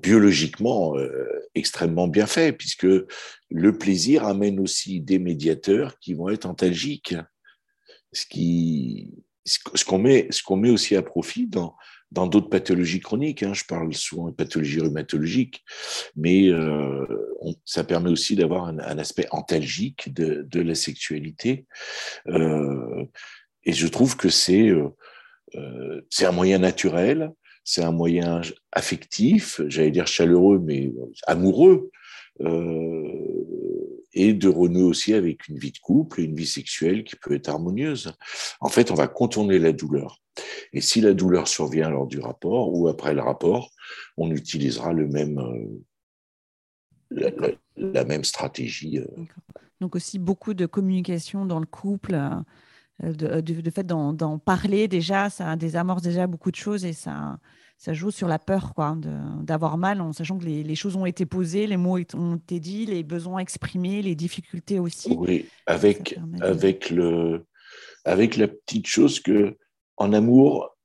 biologiquement 0.00 0.96
euh, 0.96 1.26
extrêmement 1.54 2.06
bien 2.06 2.26
fait, 2.26 2.52
puisque 2.52 2.86
le 2.86 3.78
plaisir 3.78 4.24
amène 4.24 4.60
aussi 4.60 5.00
des 5.00 5.18
médiateurs 5.18 5.98
qui 5.98 6.14
vont 6.14 6.28
être 6.28 6.46
antalgiques, 6.46 7.16
ce 8.12 8.26
qui 8.26 9.10
ce 9.46 9.84
qu'on 9.84 9.98
met, 9.98 10.28
ce 10.30 10.42
qu'on 10.42 10.56
met 10.56 10.70
aussi 10.70 10.94
à 10.94 11.02
profit 11.02 11.46
dans, 11.46 11.74
dans 12.10 12.26
d'autres 12.26 12.48
pathologies 12.48 13.00
chroniques. 13.00 13.42
Hein. 13.42 13.54
Je 13.54 13.64
parle 13.64 13.92
souvent 13.94 14.28
de 14.28 14.34
pathologies 14.34 14.80
rhumatologiques, 14.80 15.64
mais 16.16 16.48
euh, 16.48 17.06
ça 17.64 17.84
permet 17.84 18.10
aussi 18.10 18.36
d'avoir 18.36 18.66
un, 18.66 18.98
aspect 18.98 19.26
antalgique 19.30 20.12
de, 20.12 20.60
la 20.60 20.74
sexualité. 20.74 21.66
Euh, 22.28 23.04
et 23.64 23.72
je 23.72 23.86
trouve 23.86 24.16
que 24.16 24.28
c'est 24.28 24.68
euh, 24.68 26.06
c'est 26.10 26.26
un 26.26 26.32
moyen 26.32 26.58
naturel, 26.58 27.30
c'est 27.64 27.82
un 27.82 27.92
moyen 27.92 28.40
affectif, 28.72 29.60
j'allais 29.66 29.90
dire 29.90 30.06
chaleureux, 30.06 30.60
mais 30.64 30.92
amoureux, 31.26 31.90
et 34.12 34.32
de 34.32 34.48
renouer 34.48 34.82
aussi 34.82 35.14
avec 35.14 35.48
une 35.48 35.58
vie 35.58 35.72
de 35.72 35.78
couple 35.78 36.20
et 36.20 36.24
une 36.24 36.34
vie 36.34 36.46
sexuelle 36.46 37.04
qui 37.04 37.16
peut 37.16 37.34
être 37.34 37.48
harmonieuse. 37.48 38.12
En 38.60 38.68
fait, 38.68 38.90
on 38.90 38.94
va 38.94 39.08
contourner 39.08 39.58
la 39.58 39.72
douleur. 39.72 40.20
Et 40.72 40.80
si 40.80 41.00
la 41.00 41.12
douleur 41.12 41.48
survient 41.48 41.90
lors 41.90 42.06
du 42.06 42.18
rapport 42.18 42.72
ou 42.72 42.88
après 42.88 43.14
le 43.14 43.20
rapport, 43.20 43.70
on 44.16 44.30
utilisera 44.30 44.92
le 44.92 45.06
même, 45.06 45.38
euh, 47.12 47.56
la, 47.76 48.04
même 48.04 48.24
stratégie. 48.24 48.98
Euh. 48.98 49.06
Donc 49.80 49.96
aussi 49.96 50.18
beaucoup 50.18 50.54
de 50.54 50.66
communication 50.66 51.46
dans 51.46 51.60
le 51.60 51.66
couple. 51.66 52.14
Euh, 52.14 52.40
de, 53.02 53.40
de, 53.40 53.70
fait 53.70 53.84
d'en 53.84 54.38
parler 54.38 54.86
déjà, 54.86 55.30
ça 55.30 55.56
désamorce 55.56 56.02
déjà 56.02 56.26
beaucoup 56.26 56.50
de 56.50 56.56
choses 56.56 56.84
et 56.84 56.92
ça, 56.92 57.38
ça 57.80 57.94
joue 57.94 58.10
sur 58.10 58.28
la 58.28 58.38
peur 58.38 58.74
quoi, 58.74 58.94
d'avoir 59.40 59.78
mal 59.78 60.02
en 60.02 60.12
sachant 60.12 60.36
que 60.36 60.44
les, 60.44 60.74
choses 60.74 60.96
ont 60.96 61.06
été 61.06 61.24
posées, 61.24 61.66
les 61.66 61.78
mots 61.78 61.98
ont 62.12 62.36
été 62.36 62.60
dits, 62.60 62.84
les 62.84 63.02
besoins 63.02 63.38
exprimés, 63.38 64.02
les 64.02 64.14
difficultés 64.14 64.78
aussi. 64.78 65.16
Oui, 65.18 65.48
avec, 65.64 66.20
avec, 66.42 66.90
le, 66.90 67.46
avec 68.04 68.36
la 68.36 68.48
petite 68.48 68.86
chose 68.86 69.18
que 69.20 69.56
en 69.96 70.12
amour, 70.12 70.76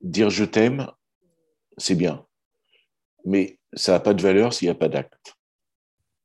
dire 0.00 0.30
je 0.30 0.44
t'aime, 0.44 0.86
c'est 1.76 1.96
bien. 1.96 2.24
Mais 3.26 3.58
ça 3.74 3.92
n'a 3.92 4.00
pas 4.00 4.14
de 4.14 4.22
valeur 4.22 4.54
s'il 4.54 4.68
n'y 4.68 4.72
a 4.72 4.74
pas 4.74 4.88
d'acte. 4.88 5.34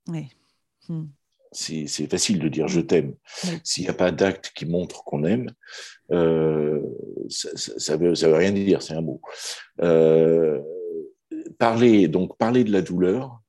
Oui. 0.07 0.29
Hmm 0.87 1.07
c'est 1.57 2.09
facile 2.09 2.39
de 2.39 2.47
dire 2.49 2.67
je 2.67 2.81
t'aime. 2.81 3.15
S'il 3.63 3.83
n'y 3.83 3.89
a 3.89 3.93
pas 3.93 4.11
d'acte 4.11 4.51
qui 4.55 4.65
montre 4.65 5.03
qu'on 5.03 5.23
aime, 5.23 5.51
euh, 6.11 6.81
ça 7.29 7.97
ne 7.97 8.07
veut, 8.07 8.13
veut, 8.13 8.35
rien 8.35 8.51
dire, 8.51 8.81
c'est 8.81 8.93
un 8.93 9.01
mot. 9.01 9.21
Euh, 9.81 10.61
parler, 11.57 12.07
donc 12.07 12.37
parler 12.37 12.63
de 12.63 12.71
la 12.71 12.81
douleur 12.81 13.41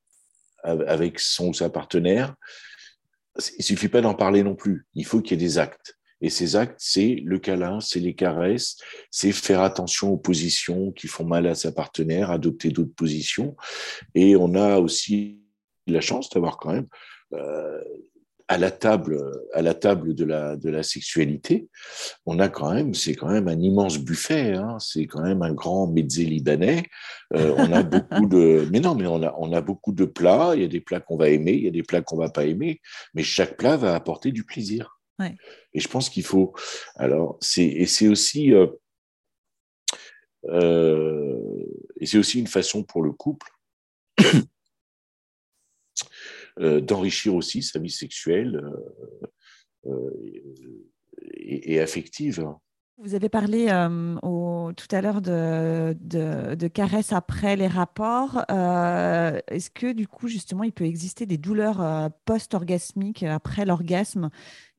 avec 0.64 1.20
son 1.20 1.48
ou 1.48 1.54
sa 1.54 1.70
partenaire, 1.70 2.34
il 3.58 3.64
suffit 3.64 3.88
pas 3.88 4.00
d'en 4.00 4.14
parler 4.14 4.42
non 4.42 4.54
plus. 4.54 4.86
Il 4.94 5.06
faut 5.06 5.20
qu'il 5.20 5.40
y 5.40 5.44
ait 5.44 5.46
des 5.46 5.58
actes. 5.58 5.98
Et 6.20 6.30
ces 6.30 6.56
actes, 6.56 6.78
c'est 6.78 7.22
le 7.24 7.38
câlin, 7.38 7.78
c'est 7.80 8.00
les 8.00 8.14
caresses, 8.14 8.76
c'est 9.10 9.30
faire 9.30 9.60
attention 9.60 10.12
aux 10.12 10.16
positions 10.16 10.90
qui 10.90 11.06
font 11.06 11.24
mal 11.24 11.46
à 11.46 11.54
sa 11.54 11.70
partenaire, 11.70 12.32
adopter 12.32 12.70
d'autres 12.70 12.94
positions. 12.94 13.56
Et 14.16 14.34
on 14.34 14.56
a 14.56 14.78
aussi 14.78 15.44
la 15.86 16.00
chance 16.00 16.28
d'avoir 16.30 16.56
quand 16.56 16.72
même 16.72 16.88
à 18.50 18.56
la 18.56 18.70
table, 18.70 19.20
à 19.52 19.60
la 19.60 19.74
table 19.74 20.14
de 20.14 20.24
la, 20.24 20.56
de 20.56 20.70
la 20.70 20.82
sexualité, 20.82 21.68
on 22.24 22.38
a 22.38 22.48
quand 22.48 22.72
même, 22.72 22.94
c'est 22.94 23.14
quand 23.14 23.28
même 23.28 23.46
un 23.46 23.60
immense 23.60 23.98
buffet. 23.98 24.54
Hein, 24.54 24.78
c'est 24.80 25.06
quand 25.06 25.22
même 25.22 25.42
un 25.42 25.52
grand 25.52 25.86
mezzé 25.86 26.24
libanais. 26.24 26.84
Euh, 27.34 27.54
on 27.58 27.72
a 27.72 27.82
beaucoup 27.82 28.26
de, 28.26 28.66
mais 28.72 28.80
non, 28.80 28.94
mais 28.94 29.06
on 29.06 29.22
a, 29.22 29.34
on 29.38 29.52
a 29.52 29.60
beaucoup 29.60 29.92
de 29.92 30.06
plats. 30.06 30.52
Il 30.54 30.62
y 30.62 30.64
a 30.64 30.68
des 30.68 30.80
plats 30.80 31.00
qu'on 31.00 31.18
va 31.18 31.28
aimer, 31.28 31.52
il 31.52 31.64
y 31.64 31.68
a 31.68 31.72
des 31.72 31.82
plats 31.82 32.00
qu'on 32.00 32.16
va 32.16 32.30
pas 32.30 32.46
aimer, 32.46 32.80
mais 33.12 33.22
chaque 33.22 33.58
plat 33.58 33.76
va 33.76 33.94
apporter 33.94 34.32
du 34.32 34.44
plaisir. 34.44 34.98
Et 35.74 35.80
je 35.80 35.88
pense 35.88 36.08
qu'il 36.08 36.22
faut. 36.22 36.54
Alors, 36.94 37.38
c'est 37.40 37.66
et 37.66 37.86
c'est 37.86 38.06
aussi 38.06 38.54
euh, 38.54 38.68
euh, 40.44 41.66
et 42.00 42.06
c'est 42.06 42.18
aussi 42.18 42.38
une 42.38 42.46
façon 42.46 42.84
pour 42.84 43.02
le 43.02 43.12
couple 43.12 43.48
euh, 44.20 44.42
d'enrichir 46.58 47.34
aussi 47.34 47.62
sa 47.62 47.78
vie 47.78 47.90
sexuelle 47.90 48.62
et, 51.34 51.80
affective. 51.80 52.44
Vous 53.00 53.14
avez 53.14 53.28
parlé 53.28 53.66
tout 53.66 54.96
à 54.96 55.00
l'heure 55.00 55.22
de, 55.22 55.96
de, 56.00 56.68
caresses 56.68 57.12
après 57.12 57.54
les 57.54 57.68
rapports. 57.68 58.38
Est-ce 58.48 59.70
que 59.70 59.92
du 59.92 60.08
coup, 60.08 60.26
justement, 60.26 60.64
il 60.64 60.72
peut 60.72 60.84
exister 60.84 61.24
des 61.24 61.38
douleurs 61.38 62.10
post-orgasmiques 62.24 63.22
après 63.22 63.64
l'orgasme? 63.64 64.30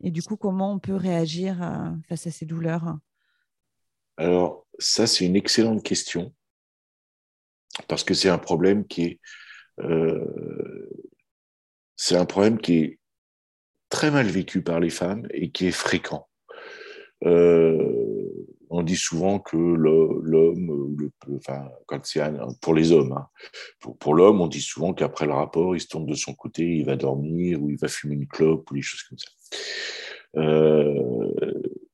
Et 0.04 0.12
du 0.12 0.22
coup, 0.22 0.36
comment 0.36 0.74
on 0.74 0.80
peut 0.80 0.96
réagir 0.96 1.58
face 2.10 2.28
à 2.28 2.32
ces 2.32 2.46
douleurs? 2.46 2.98
Alors, 4.18 4.68
ça, 4.80 5.08
c'est 5.08 5.26
une 5.26 5.38
excellente 5.38 5.82
question 5.82 6.34
parce 7.88 8.04
que 8.04 8.13
c'est 8.13 8.28
un 8.28 8.38
problème 8.38 8.86
qui 8.86 9.04
est 9.04 9.20
c'est 12.01 12.15
un 12.15 12.23
problème 12.23 12.59
qui 12.59 12.77
est 12.77 12.99
très 13.89 14.09
mal 14.09 14.25
vécu 14.25 14.62
par 14.62 14.79
les 14.79 14.89
femmes 14.89 15.27
et 15.31 15.51
qui 15.51 15.67
est 15.67 15.71
fréquent. 15.71 16.29
Euh, 17.25 18.29
on 18.69 18.83
dit 18.83 18.95
souvent 18.95 19.39
que 19.39 19.57
l'homme, 19.57 20.95
enfin, 21.35 21.67
quand 21.88 21.99
c'est 22.05 22.21
pour 22.62 22.73
les 22.73 22.93
hommes, 22.93 23.12
hein, 23.12 23.27
pour, 23.99 24.13
l'homme, 24.13 24.39
on 24.39 24.47
dit 24.47 24.62
souvent 24.62 24.93
qu'après 24.93 25.25
le 25.25 25.33
rapport, 25.33 25.75
il 25.75 25.81
se 25.81 25.88
tourne 25.88 26.05
de 26.05 26.13
son 26.13 26.33
côté, 26.33 26.63
il 26.63 26.85
va 26.85 26.95
dormir 26.95 27.62
ou 27.62 27.69
il 27.69 27.77
va 27.77 27.89
fumer 27.89 28.15
une 28.15 28.27
clope 28.27 28.71
ou 28.71 28.75
des 28.75 28.81
choses 28.81 29.03
comme 29.03 29.17
ça. 29.17 29.31
Euh, 30.38 31.33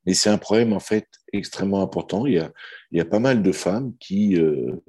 mais 0.06 0.14
c'est 0.14 0.30
un 0.30 0.38
problème 0.38 0.74
en 0.74 0.80
fait 0.80 1.08
extrêmement 1.34 1.82
important. 1.82 2.28
Il 2.28 2.48
y 2.92 3.00
a, 3.00 3.06
pas 3.06 3.20
mal 3.20 3.42
de 3.42 3.52
femmes 3.52 3.96
qui 4.00 4.38
euh, 4.38 4.72
euh, 4.72 4.84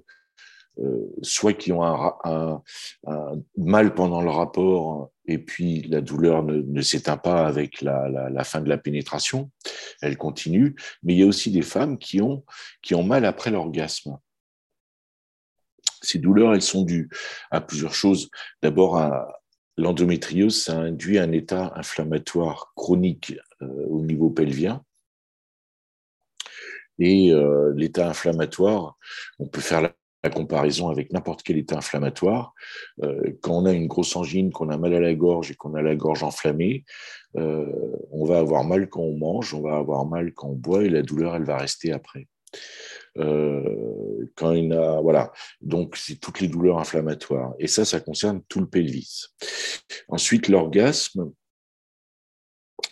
soit 1.22 1.54
qui 1.54 1.72
ont 1.72 1.82
un, 1.84 2.62
mal 3.56 3.94
pendant 3.94 4.22
le 4.22 4.30
rapport 4.30 5.10
et 5.26 5.38
puis 5.38 5.82
la 5.82 6.00
douleur 6.00 6.42
ne, 6.42 6.80
s'éteint 6.82 7.16
pas 7.16 7.46
avec 7.46 7.80
la, 7.82 8.44
fin 8.44 8.60
de 8.60 8.68
la 8.68 8.78
pénétration, 8.78 9.50
elle 10.00 10.16
continue, 10.16 10.76
mais 11.02 11.14
il 11.14 11.20
y 11.20 11.22
a 11.22 11.26
aussi 11.26 11.50
des 11.50 11.62
femmes 11.62 11.98
qui 11.98 12.20
ont, 12.20 12.44
qui 12.82 12.94
ont 12.94 13.02
mal 13.02 13.24
après 13.24 13.50
l'orgasme. 13.50 14.18
Ces 16.02 16.18
douleurs, 16.18 16.54
elles 16.54 16.62
sont 16.62 16.82
dues 16.82 17.08
à 17.50 17.60
plusieurs 17.60 17.94
choses. 17.94 18.30
D'abord, 18.62 19.00
l'endométriose, 19.76 20.62
ça 20.62 20.76
induit 20.76 21.18
un 21.18 21.32
état 21.32 21.72
inflammatoire 21.74 22.72
chronique 22.76 23.34
euh, 23.62 23.86
au 23.88 24.02
niveau 24.02 24.30
pelvien. 24.30 24.82
Et 26.98 27.32
euh, 27.32 27.72
l'état 27.74 28.08
inflammatoire, 28.08 28.96
on 29.38 29.46
peut 29.46 29.60
faire 29.60 29.82
la 29.82 29.92
la 30.26 30.30
comparaison 30.30 30.88
avec 30.88 31.12
n'importe 31.12 31.42
quel 31.42 31.56
état 31.56 31.76
inflammatoire. 31.76 32.52
Euh, 33.02 33.32
quand 33.40 33.52
on 33.52 33.64
a 33.64 33.72
une 33.72 33.86
grosse 33.86 34.16
angine, 34.16 34.50
qu'on 34.50 34.70
a 34.70 34.76
mal 34.76 34.92
à 34.94 35.00
la 35.00 35.14
gorge 35.14 35.52
et 35.52 35.54
qu'on 35.54 35.74
a 35.74 35.82
la 35.82 35.94
gorge 35.94 36.22
enflammée, 36.24 36.84
euh, 37.36 37.96
on 38.10 38.24
va 38.24 38.38
avoir 38.38 38.64
mal 38.64 38.88
quand 38.88 39.02
on 39.02 39.16
mange, 39.16 39.54
on 39.54 39.62
va 39.62 39.76
avoir 39.76 40.04
mal 40.04 40.32
quand 40.32 40.48
on 40.48 40.54
boit 40.54 40.84
et 40.84 40.88
la 40.88 41.02
douleur, 41.02 41.36
elle 41.36 41.44
va 41.44 41.58
rester 41.58 41.92
après. 41.92 42.26
Euh, 43.18 44.26
quand 44.34 44.52
il 44.52 44.72
a, 44.72 45.00
voilà, 45.00 45.32
donc 45.60 45.96
c'est 45.96 46.16
toutes 46.16 46.40
les 46.40 46.48
douleurs 46.48 46.78
inflammatoires. 46.78 47.54
Et 47.60 47.68
ça, 47.68 47.84
ça 47.84 48.00
concerne 48.00 48.42
tout 48.48 48.60
le 48.60 48.68
pelvis. 48.68 49.26
Ensuite, 50.08 50.48
l'orgasme. 50.48 51.32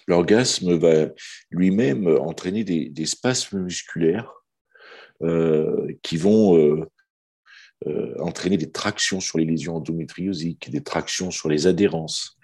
L'orgasme 0.06 0.76
va 0.76 1.08
lui-même 1.50 2.06
entraîner 2.06 2.62
des, 2.62 3.06
spasmes 3.06 3.60
musculaires 3.60 4.30
qui 6.02 6.16
vont 6.18 6.86
entraîner 8.18 8.56
des 8.56 8.70
tractions 8.70 9.20
sur 9.20 9.38
les 9.38 9.44
lésions 9.44 9.76
endométriosiques, 9.76 10.70
des 10.70 10.82
tractions 10.82 11.30
sur 11.30 11.48
les 11.48 11.66
adhérences, 11.66 12.38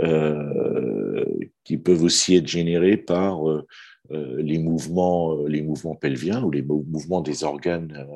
euh, 0.00 1.24
qui 1.64 1.78
peuvent 1.78 2.02
aussi 2.02 2.36
être 2.36 2.46
générées 2.46 2.96
par 2.96 3.48
euh, 3.48 3.66
les 4.10 4.58
mouvements, 4.58 5.36
les 5.46 5.62
mouvements 5.62 5.94
pelviens 5.94 6.42
ou 6.42 6.50
les 6.50 6.62
mouvements 6.62 7.22
des 7.22 7.42
organes, 7.44 8.06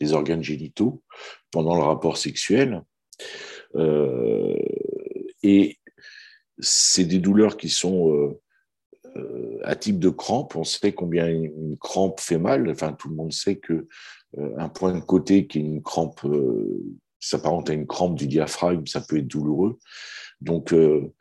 des 0.00 0.12
organes 0.12 0.42
génitaux 0.42 1.02
pendant 1.50 1.76
le 1.76 1.82
rapport 1.82 2.16
sexuel. 2.16 2.82
et 5.42 5.78
c'est 6.60 7.04
des 7.04 7.18
douleurs 7.18 7.56
qui 7.56 7.68
sont 7.68 8.34
à 9.62 9.76
type 9.76 9.98
de 9.98 10.08
crampe. 10.08 10.56
On 10.56 10.64
sait 10.64 10.92
combien 10.92 11.28
une 11.28 11.76
crampe 11.78 12.20
fait 12.20 12.38
mal. 12.38 12.70
Enfin, 12.70 12.92
tout 12.92 13.08
le 13.08 13.14
monde 13.14 13.32
sait 13.32 13.56
que 13.56 13.72
euh, 13.72 13.88
un 14.36 14.68
point 14.68 14.94
de 14.94 15.00
côté 15.00 15.46
qui 15.46 15.58
est 15.58 15.62
une 15.62 15.82
crampe, 15.82 16.24
euh, 16.24 16.82
s'apparente 17.20 17.70
à 17.70 17.72
une 17.72 17.86
crampe 17.86 18.16
du 18.16 18.26
diaphragme, 18.26 18.86
ça 18.86 19.00
peut 19.00 19.18
être 19.18 19.26
douloureux. 19.26 19.78
Donc, 20.40 20.72
euh, 20.72 21.12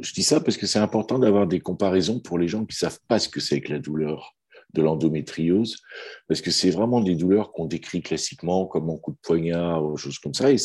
je 0.00 0.12
dis 0.12 0.22
ça 0.22 0.40
parce 0.40 0.56
que 0.56 0.66
c'est 0.66 0.78
important 0.78 1.18
d'avoir 1.18 1.46
des 1.46 1.60
comparaisons 1.60 2.20
pour 2.20 2.38
les 2.38 2.48
gens 2.48 2.64
qui 2.64 2.76
savent 2.76 3.00
pas 3.06 3.18
ce 3.18 3.28
que 3.28 3.40
c'est 3.40 3.60
que 3.60 3.72
la 3.72 3.78
douleur 3.78 4.34
de 4.74 4.82
l'endométriose, 4.82 5.78
parce 6.26 6.42
que 6.42 6.50
c'est 6.50 6.70
vraiment 6.70 7.00
des 7.00 7.14
douleurs 7.14 7.52
qu'on 7.52 7.64
décrit 7.64 8.02
classiquement 8.02 8.66
comme 8.66 8.90
un 8.90 8.98
coup 8.98 9.12
de 9.12 9.18
poignard 9.22 9.84
ou 9.84 9.96
choses 9.96 10.18
comme 10.18 10.34
ça, 10.34 10.52
et 10.52 10.56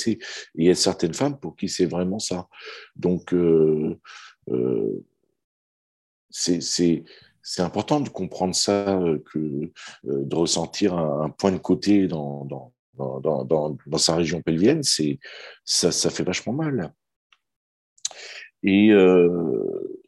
il 0.55 0.65
y 0.65 0.69
a 0.69 0.75
certaines 0.75 1.13
femmes 1.13 1.39
pour 1.39 1.55
qui 1.55 1.69
c'est 1.69 1.85
vraiment 1.85 2.19
ça. 2.19 2.47
Donc 2.97 3.33
euh, 3.33 3.97
euh, 4.49 5.05
c'est 6.29 7.03
c'est 7.43 7.61
important 7.61 7.99
de 7.99 8.07
comprendre 8.07 8.55
ça, 8.55 8.97
euh, 8.99 9.21
euh, 9.35 9.71
de 10.03 10.35
ressentir 10.35 10.97
un, 10.97 11.29
point 11.29 11.51
de 11.51 11.57
côté 11.57 12.07
dans, 12.07 12.71
sa 13.97 14.15
région 14.15 14.41
pelvienne, 14.41 14.81
c'est 14.81 15.19
ça, 15.65 15.91
fait 16.09 16.23
vachement 16.23 16.53
mal. 16.53 16.93
Et 18.63 18.91
euh, 18.91 19.99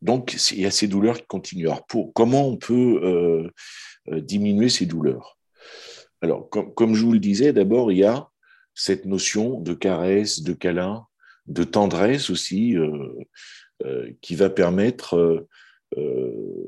donc, 0.00 0.36
il 0.52 0.60
y 0.60 0.66
a 0.66 0.70
ces 0.70 0.86
douleurs 0.86 1.16
qui 1.18 1.26
continuent. 1.26 1.66
Alors, 1.66 1.86
comment 2.14 2.46
on 2.46 2.56
peut 2.56 3.50
diminuer 4.08 4.68
ces 4.68 4.86
douleurs? 4.86 5.38
Alors, 6.22 6.48
comme 6.48 6.94
je 6.94 7.04
vous 7.04 7.12
le 7.12 7.18
disais, 7.18 7.52
d'abord, 7.52 7.90
il 7.90 7.98
y 7.98 8.04
a 8.04 8.28
cette 8.74 9.06
notion 9.06 9.60
de 9.60 9.74
caresse, 9.74 10.42
de 10.42 10.52
câlin, 10.52 11.04
de 11.46 11.64
tendresse 11.64 12.30
aussi. 12.30 12.76
Qui 14.20 14.34
va 14.34 14.50
permettre 14.50 15.14
euh, 15.96 16.58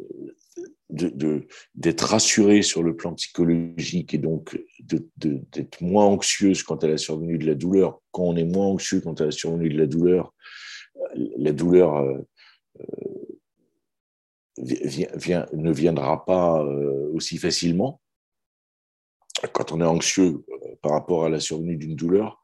euh, 0.91 1.47
d'être 1.75 2.03
rassurée 2.03 2.63
sur 2.63 2.83
le 2.83 2.97
plan 2.97 3.13
psychologique 3.15 4.15
et 4.15 4.19
donc 4.19 4.59
d'être 4.81 5.83
moins 5.83 6.07
anxieuse 6.07 6.63
quant 6.63 6.77
à 6.77 6.87
la 6.87 6.97
survenue 6.97 7.37
de 7.37 7.47
la 7.47 7.55
douleur. 7.55 8.01
Quand 8.11 8.23
on 8.23 8.37
est 8.37 8.45
moins 8.45 8.67
anxieux 8.67 9.01
quant 9.01 9.13
à 9.13 9.27
la 9.27 9.31
survenue 9.31 9.69
de 9.69 9.77
la 9.77 9.87
douleur, 9.87 10.33
la 11.15 11.53
douleur 11.53 12.03
ne 14.57 15.73
viendra 15.73 16.25
pas 16.25 16.65
aussi 17.13 17.37
facilement. 17.37 18.01
Quand 19.53 19.73
on 19.73 19.83
est 19.83 19.85
anxieux 19.85 20.43
par 20.81 20.93
rapport 20.93 21.27
à 21.27 21.29
la 21.29 21.39
survenue 21.39 21.77
d'une 21.77 21.97
douleur, 21.97 22.43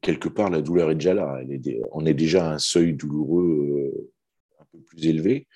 quelque 0.00 0.28
part, 0.28 0.50
la 0.50 0.60
douleur 0.60 0.90
est 0.90 0.94
déjà 0.94 1.14
là. 1.14 1.40
on 1.92 2.06
est 2.06 2.14
déjà 2.14 2.48
à 2.48 2.54
un 2.54 2.58
seuil 2.58 2.94
douloureux 2.94 3.92
euh, 3.94 4.12
un 4.60 4.64
peu 4.72 4.78
plus 4.80 5.06
élevé. 5.06 5.46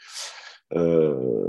Euh, 0.74 1.48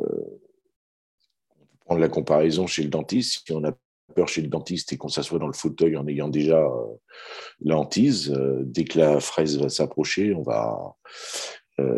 on 1.50 1.66
peut 1.66 1.78
prendre 1.86 2.02
la 2.02 2.10
comparaison 2.10 2.68
chez 2.68 2.84
le 2.84 2.90
dentiste. 2.90 3.44
Si 3.46 3.54
on 3.54 3.64
a 3.64 3.74
peur 4.16 4.28
chez 4.28 4.42
le 4.42 4.48
dentiste 4.48 4.94
et 4.94 4.98
qu'on 4.98 5.10
s'assoit 5.10 5.40
dans 5.40 5.48
le 5.48 5.54
fauteuil 5.54 5.96
en 5.98 6.08
ayant 6.08 6.30
déjà 6.30 6.60
euh, 6.60 6.86
l'antise, 7.62 8.34
dès 8.62 8.86
que 8.86 9.00
la 9.00 9.20
fraise 9.20 9.60
va 9.60 9.70
s'approcher, 9.70 10.34
on 10.34 10.42
va, 10.42 10.96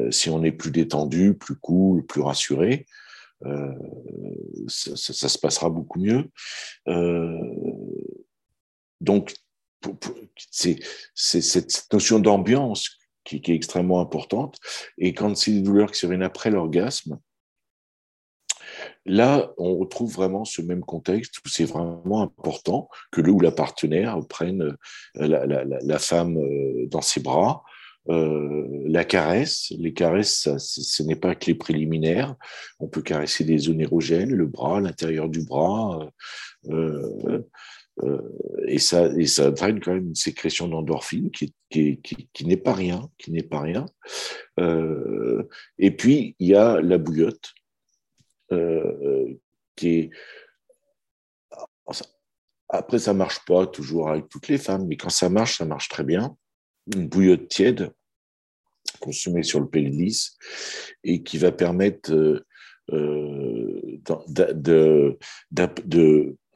si 0.10 0.30
on 0.30 0.43
est 0.43 0.51
plus 0.51 0.71
détendu, 0.71 1.36
plus 1.36 1.56
cool, 1.56 2.06
plus 2.06 2.21
rassuré, 2.21 2.86
ça, 4.67 4.95
ça, 4.95 5.30
se 5.30 5.38
passera 5.39 5.69
beaucoup 5.69 5.99
mieux. 5.99 6.30
donc, 8.99 9.34
c'est 10.50 10.80
cette 11.15 11.91
notion 11.91 12.20
d'ambiance 12.20 12.98
qui, 13.24 13.38
est 13.38 13.50
extrêmement 13.50 14.02
importante. 14.02 14.58
Et 14.98 15.13
quand 15.13 15.36
c'est 15.36 15.52
des 15.52 15.62
douleurs 15.62 15.91
qui 15.91 16.00
surviennent 16.00 16.24
après 16.24 16.50
l'orgasme, 16.50 17.20
Là, 19.06 19.52
on 19.58 19.78
retrouve 19.78 20.13
vraiment 20.13 20.46
ce 20.46 20.62
même 20.62 20.82
contexte 20.82 21.38
où 21.39 21.50
c'est 21.50 21.65
vraiment 21.65 22.22
important 22.22 22.89
que 23.12 23.22
le 23.22 23.32
ou 23.32 23.39
la 23.39 23.52
partenaire 23.52 24.17
prenne 24.30 24.78
euh, 25.17 25.78
la, 25.82 26.00
femme 26.00 26.38
euh, 26.38 26.86
dans 26.88 27.02
ses 27.02 27.20
bras, 27.20 27.63
euh, 28.10 28.67
la 28.86 29.04
caresse. 29.04 29.74
Les 29.78 29.94
caresses, 29.94 30.48
ce 30.58 31.04
n'est 31.04 31.15
pas 31.15 31.36
que 31.36 31.48
les 31.48 31.56
préliminaires. 31.56 32.36
On 32.80 32.88
peut 32.88 33.02
caresser 33.02 33.44
des 33.44 33.58
zones 33.58 33.82
érogènes, 33.82 34.32
le 34.32 34.46
bras, 34.46 34.80
l'intérieur 34.80 35.30
du 35.30 35.44
bras. 35.44 36.08
Et 38.68 38.80
ça, 38.80 39.08
et 39.18 39.26
ça 39.26 39.50
entraîne 39.50 39.80
quand 39.80 39.94
même 39.94 40.08
une 40.08 40.16
sécrétion 40.16 40.68
d'endorphine 40.68 41.30
qui, 41.32 41.54
n'est 42.44 42.58
pas 42.58 42.74
rien, 42.74 43.10
qui 43.18 43.32
n'est 43.32 43.44
pas 43.44 43.62
rien. 43.62 43.86
et 45.78 45.92
puis 45.92 46.36
il 46.40 46.48
y 46.48 46.56
a 46.56 46.82
la 46.82 46.98
bouillotte, 46.98 47.54
euh, 48.52 49.34
qui 49.76 49.90
est 49.90 50.10
après, 52.74 53.00
ça 53.00 53.14
marche 53.14 53.44
pas 53.46 53.68
toujours 53.68 54.10
avec 54.10 54.30
toutes 54.30 54.48
les 54.48 54.58
femmes, 54.58 54.88
mais 54.88 54.96
quand 54.96 55.10
ça 55.10 55.28
marche, 55.28 55.58
ça 55.58 55.66
marche 55.66 55.90
très 55.90 56.06
bien. 56.06 56.38
Une 56.96 57.10
bouillotte 57.10 57.50
tiède 57.50 57.92
consommée 59.02 59.44
sur 59.44 59.60
le 59.60 59.68
pelvis 59.68 60.38
et 61.04 61.22
qui 61.22 61.38
va 61.38 61.52
permettre 61.52 62.14
euh, 62.14 62.46
euh 62.94 64.00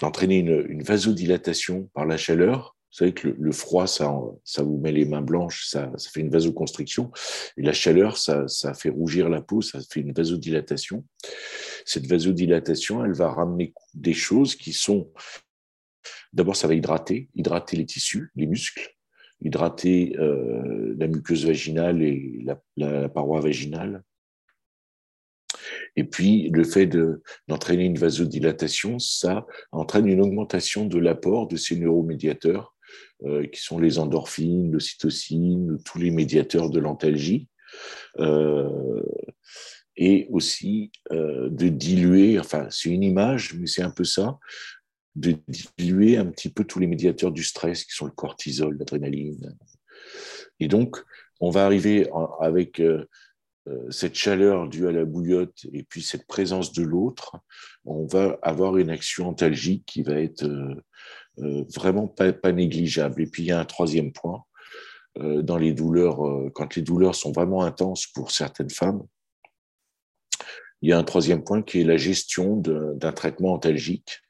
d'entraîner 0.02 0.40
une, 0.40 0.84
vasodilatation 0.84 1.90
par 1.94 2.06
la 2.06 2.18
chaleur 2.18 2.76
vous 2.96 3.00
savez 3.00 3.14
que 3.14 3.28
le, 3.28 3.52
froid, 3.52 3.88
ça, 3.88 4.10
ça 4.46 4.64
vous 4.64 4.78
met 4.78 4.94
les 4.94 5.04
mains 5.04 5.22
blanches, 5.22 5.66
ça, 5.66 5.92
ça 5.98 6.10
fait 6.10 6.22
une 6.22 6.30
vasoconstriction. 6.30 7.12
Et 7.58 7.62
la 7.62 7.74
chaleur, 7.74 8.18
ça, 8.18 8.48
ça, 8.48 8.74
fait 8.74 8.88
rougir 8.88 9.28
la 9.28 9.42
peau, 9.42 9.62
ça 9.62 9.82
fait 9.82 10.00
une 10.00 10.14
vasodilatation. 10.14 11.04
Cette 11.84 12.08
vasodilatation, 12.08 13.04
elle 13.04 13.12
va 13.12 13.34
ramener 13.34 13.74
des 13.96 14.14
choses 14.14 14.56
qui 14.56 14.72
sont... 14.72 15.12
D'abord, 16.32 16.56
ça 16.56 16.70
va 16.70 16.74
hydrater, 16.74 17.28
hydrater 17.36 17.76
les 17.76 17.86
tissus, 17.86 18.32
les 18.34 18.48
muscles, 18.48 18.96
hydrater 19.42 20.16
euh, 20.18 20.96
la 20.98 21.08
muqueuse 21.08 21.46
vaginale 21.46 22.02
et 22.02 22.46
la, 22.78 23.10
paroi 23.10 23.42
vaginale. 23.42 24.04
Et 25.95 26.04
puis, 26.04 26.49
le 26.49 26.63
fait 26.63 26.89
d'entraîner 27.47 27.86
une 27.86 27.97
vasodilatation, 27.97 28.99
ça 28.99 29.45
entraîne 29.71 30.08
une 30.08 30.21
augmentation 30.21 30.86
de 30.86 30.99
l'apport 30.99 31.47
de 31.47 31.58
ces 31.58 31.75
neuromédiateurs 31.75 32.75
euh, 33.23 33.47
qui 33.47 33.62
sont 33.62 33.80
les 33.80 33.97
endorphines, 33.97 34.71
l'ocytocine, 34.71 35.78
tous 35.86 35.99
les 35.99 36.12
médiateurs 36.12 36.69
de 36.69 36.80
l'antalgie, 36.80 37.47
euh, 38.19 39.01
et 39.95 40.28
aussi 40.32 40.91
euh, 41.12 41.49
de 41.49 41.69
diluer, 41.69 42.38
enfin 42.38 42.67
c'est 42.69 42.89
une 42.89 43.04
image, 43.04 43.54
mais 43.54 43.67
c'est 43.67 43.82
un 43.82 43.89
peu 43.89 44.04
ça, 44.04 44.38
de 45.15 45.36
diluer 45.78 46.17
un 46.17 46.25
petit 46.25 46.49
peu 46.49 46.65
tous 46.65 46.80
les 46.80 46.88
médiateurs 46.88 47.32
du 47.32 47.43
stress 47.43 47.86
qui 47.86 47.95
sont 47.95 48.06
le 48.06 48.12
cortisol, 48.12 48.78
l'adrénaline. 48.78 49.58
Et 50.60 50.67
donc, 50.67 50.97
on 51.39 51.49
va 51.49 51.65
arriver 51.65 52.10
avec 52.41 52.82
cette 53.89 54.15
chaleur 54.15 54.67
due 54.67 54.88
à 54.88 54.91
la 54.91 55.06
bouillotte 55.06 55.65
et 55.73 55.84
puis 55.84 56.04
cette 56.04 56.28
présence 56.28 56.71
de 56.73 56.84
l'autre, 56.84 57.38
on 57.86 58.06
va 58.06 58.38
avoir 58.41 58.78
une 58.78 58.89
action 58.89 59.30
antalgique 59.30 59.86
qui 59.86 60.04
va 60.04 60.19
être 60.19 60.45
euh, 61.39 61.65
vraiment 61.75 62.08
pas, 62.08 62.32
négligeable. 62.51 63.21
Et 63.21 63.28
puis 63.28 63.43
il 63.43 63.47
y 63.47 63.51
a 63.51 63.60
un 63.60 63.65
troisième 63.65 64.12
point, 64.12 64.43
euh, 65.19 65.41
dans 65.41 65.58
les 65.58 65.73
douleurs, 65.73 66.25
euh, 66.25 66.49
quand 66.54 66.75
les 66.75 66.82
douleurs 66.82 67.15
sont 67.15 67.32
vraiment 67.32 67.63
intenses 67.63 68.08
pour 68.08 68.32
certaines 68.32 68.69
femmes, 68.69 69.04
il 70.82 70.89
y 70.89 70.93
a 70.93 70.97
un 70.97 71.04
troisième 71.04 71.43
point 71.43 71.62
qui 71.62 71.82
est 71.82 71.86
la 71.86 71.97
gestion 71.97 72.58
d'un 72.58 73.12
traitement 73.12 73.54
antalgique, 73.54 74.21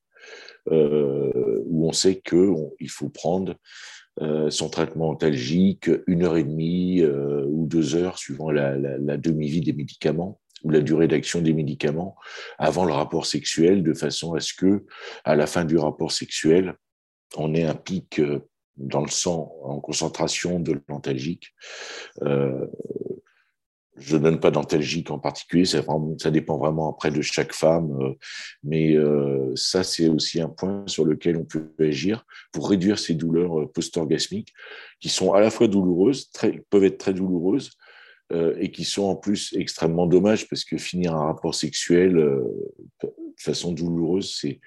où 0.68 1.88
on 1.88 1.92
sait 1.92 2.22
qu'il 2.22 2.90
faut 2.90 3.10
prendre 3.10 3.56
son 4.50 4.70
traitement 4.70 5.10
antalgique 5.10 5.90
une 6.08 6.24
heure 6.24 6.38
et 6.38 6.44
demie 6.44 7.04
ou 7.04 7.68
deux 7.68 7.96
heures, 7.96 8.18
suivant 8.18 8.50
la, 8.50 8.78
la, 8.78 8.98
la 8.98 9.18
demi-vie 9.18 9.62
des 9.62 9.74
médicaments 9.74 10.40
ou 10.64 10.72
la 10.72 10.82
durée 10.82 11.08
d'action 11.08 11.42
des 11.42 11.54
médicaments 11.54 12.16
avant 12.58 12.86
le 12.86 12.94
rapport 12.94 13.26
sexuel, 13.26 13.84
de 13.84 13.94
façon 13.94 14.34
à 14.34 14.40
ce 14.40 14.54
que, 14.54 14.86
à 15.24 15.36
la 15.36 15.48
fin 15.48 15.64
du 15.64 15.78
rapport 15.78 16.12
sexuel, 16.12 16.76
on 17.38 17.54
ait 17.54 17.64
un 17.64 17.76
pic 17.76 18.20
euh, 18.20 18.40
dans 18.78 19.02
le 19.02 19.10
sang 19.10 19.54
en 19.64 19.80
concentration 19.80 20.60
de 20.60 20.82
l'antalgique. 20.90 21.54
Euh, 22.24 22.68
je 23.98 24.18
ne 24.18 24.24
donne 24.24 24.40
pas 24.40 24.52
d'antalgique 24.52 25.12
en 25.12 25.20
particulier, 25.20 25.66
ça, 25.66 25.82
dépend 26.32 26.58
vraiment 26.58 26.90
après 26.90 27.12
de 27.12 27.22
chaque 27.22 27.54
femme, 27.54 27.98
euh, 28.02 28.14
mais 28.64 28.96
ça 29.56 29.84
c'est 29.84 30.08
aussi 30.08 30.42
un 30.42 30.50
point 30.50 30.84
sur 30.88 31.06
lequel 31.06 31.38
on 31.38 31.46
peut 31.46 31.72
agir 31.80 32.26
pour 32.52 32.70
réduire 32.70 33.00
ces 33.00 33.14
douleurs 33.14 33.72
post-orgasmiques 33.72 34.54
qui 35.00 35.10
sont 35.10 35.34
à 35.34 35.40
la 35.40 35.50
fois 35.50 35.68
douloureuses, 35.68 36.30
peuvent 36.70 36.84
être 36.84 36.98
très 36.98 37.14
douloureuses, 37.14 37.72
et 38.34 38.72
qui 38.72 38.86
sont 38.86 39.04
en 39.04 39.16
plus 39.16 39.54
extrêmement 39.54 40.08
dommages 40.08 40.50
parce 40.50 40.66
que 40.66 40.78
finir 40.78 41.16
un 41.16 41.28
rapport 41.28 41.54
sexuel 41.54 42.16
de 42.16 43.10
façon 43.38 43.72
douloureuse, 43.72 44.36
c'est 44.40 44.60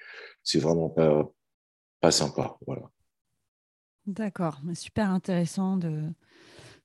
c'est 0.43 0.59
vraiment 0.59 0.89
pas 0.89 1.29
pas 1.99 2.11
sympa. 2.11 2.57
Voilà. 2.65 2.89
D'accord, 4.05 4.61
super 4.73 5.11
intéressant 5.11 5.77
de, 5.77 6.01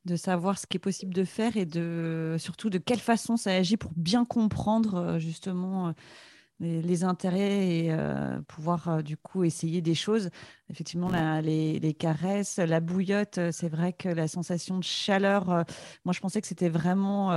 de 0.04 0.16
savoir 0.16 0.58
ce 0.58 0.66
qui 0.66 0.76
est 0.76 0.80
possible 0.80 1.14
de 1.14 1.24
faire 1.24 1.56
et 1.56 1.64
de 1.64 2.36
surtout 2.38 2.70
de 2.70 2.78
quelle 2.78 2.98
façon 2.98 3.36
ça 3.36 3.52
agit 3.52 3.76
pour 3.76 3.92
bien 3.96 4.24
comprendre 4.24 4.94
euh, 4.94 5.18
justement 5.18 5.88
euh, 5.88 5.92
les, 6.60 7.04
intérêts 7.04 7.68
et 7.68 7.92
euh, 7.92 8.40
pouvoir 8.42 9.02
du 9.02 9.16
coup 9.16 9.44
essayer 9.44 9.82
des 9.82 9.94
choses. 9.94 10.30
Effectivement, 10.70 11.10
les, 11.40 11.78
les, 11.78 11.94
caresses, 11.94 12.58
la 12.58 12.80
bouillotte, 12.80 13.38
c'est 13.50 13.68
vrai 13.68 13.92
que 13.92 14.08
la 14.08 14.28
sensation 14.28 14.78
de 14.78 14.84
chaleur, 14.84 15.46
moi 16.04 16.12
je 16.12 16.20
pensais 16.20 16.40
que 16.40 16.46
c'était 16.46 16.68
vraiment 16.68 17.32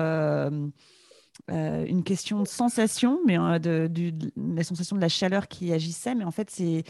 une 1.49 2.03
question 2.03 2.41
de 2.41 2.47
sensation, 2.47 3.19
mais 3.25 3.37
euh, 3.37 3.59
de, 3.59 4.11
la 4.35 4.63
sensation 4.63 4.95
de 4.95 5.01
la 5.01 5.09
chaleur 5.09 5.47
qui 5.47 5.71
agissait. 5.71 6.15
Mais 6.15 6.23
en 6.23 6.31
fait, 6.31 6.49
c'est 6.49 6.83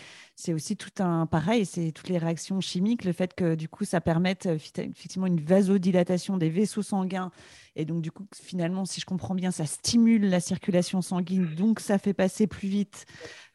aussi 0.50 0.78
tout 0.78 1.04
un 1.04 1.26
pareil, 1.26 1.66
c'est 1.66 1.92
toutes 1.92 2.10
les 2.10 2.18
réactions 2.18 2.62
chimiques, 2.62 3.04
le 3.04 3.12
fait 3.12 3.34
que 3.34 3.56
du 3.56 3.68
coup, 3.68 3.86
ça 3.86 4.02
permette 4.02 4.46
euh, 4.46 4.56
effectivement 4.56 5.28
une 5.28 5.42
vasodilatation 5.42 6.38
des 6.38 6.50
vaisseaux 6.50 6.84
sanguins 6.84 7.32
et 7.80 7.86
donc, 7.86 8.02
du 8.02 8.12
coup, 8.12 8.26
finalement, 8.36 8.86
si 8.86 9.00
je 9.00 9.06
comprends 9.06 9.36
bien, 9.36 9.52
ça 9.52 9.68
stimule 9.68 10.28
la 10.28 10.40
circulation 10.40 11.04
sanguine, 11.04 11.46
donc 11.56 11.80
ça 11.80 12.00
fait 12.00 12.16
passer 12.16 12.48
plus 12.48 12.68
vite 12.68 13.06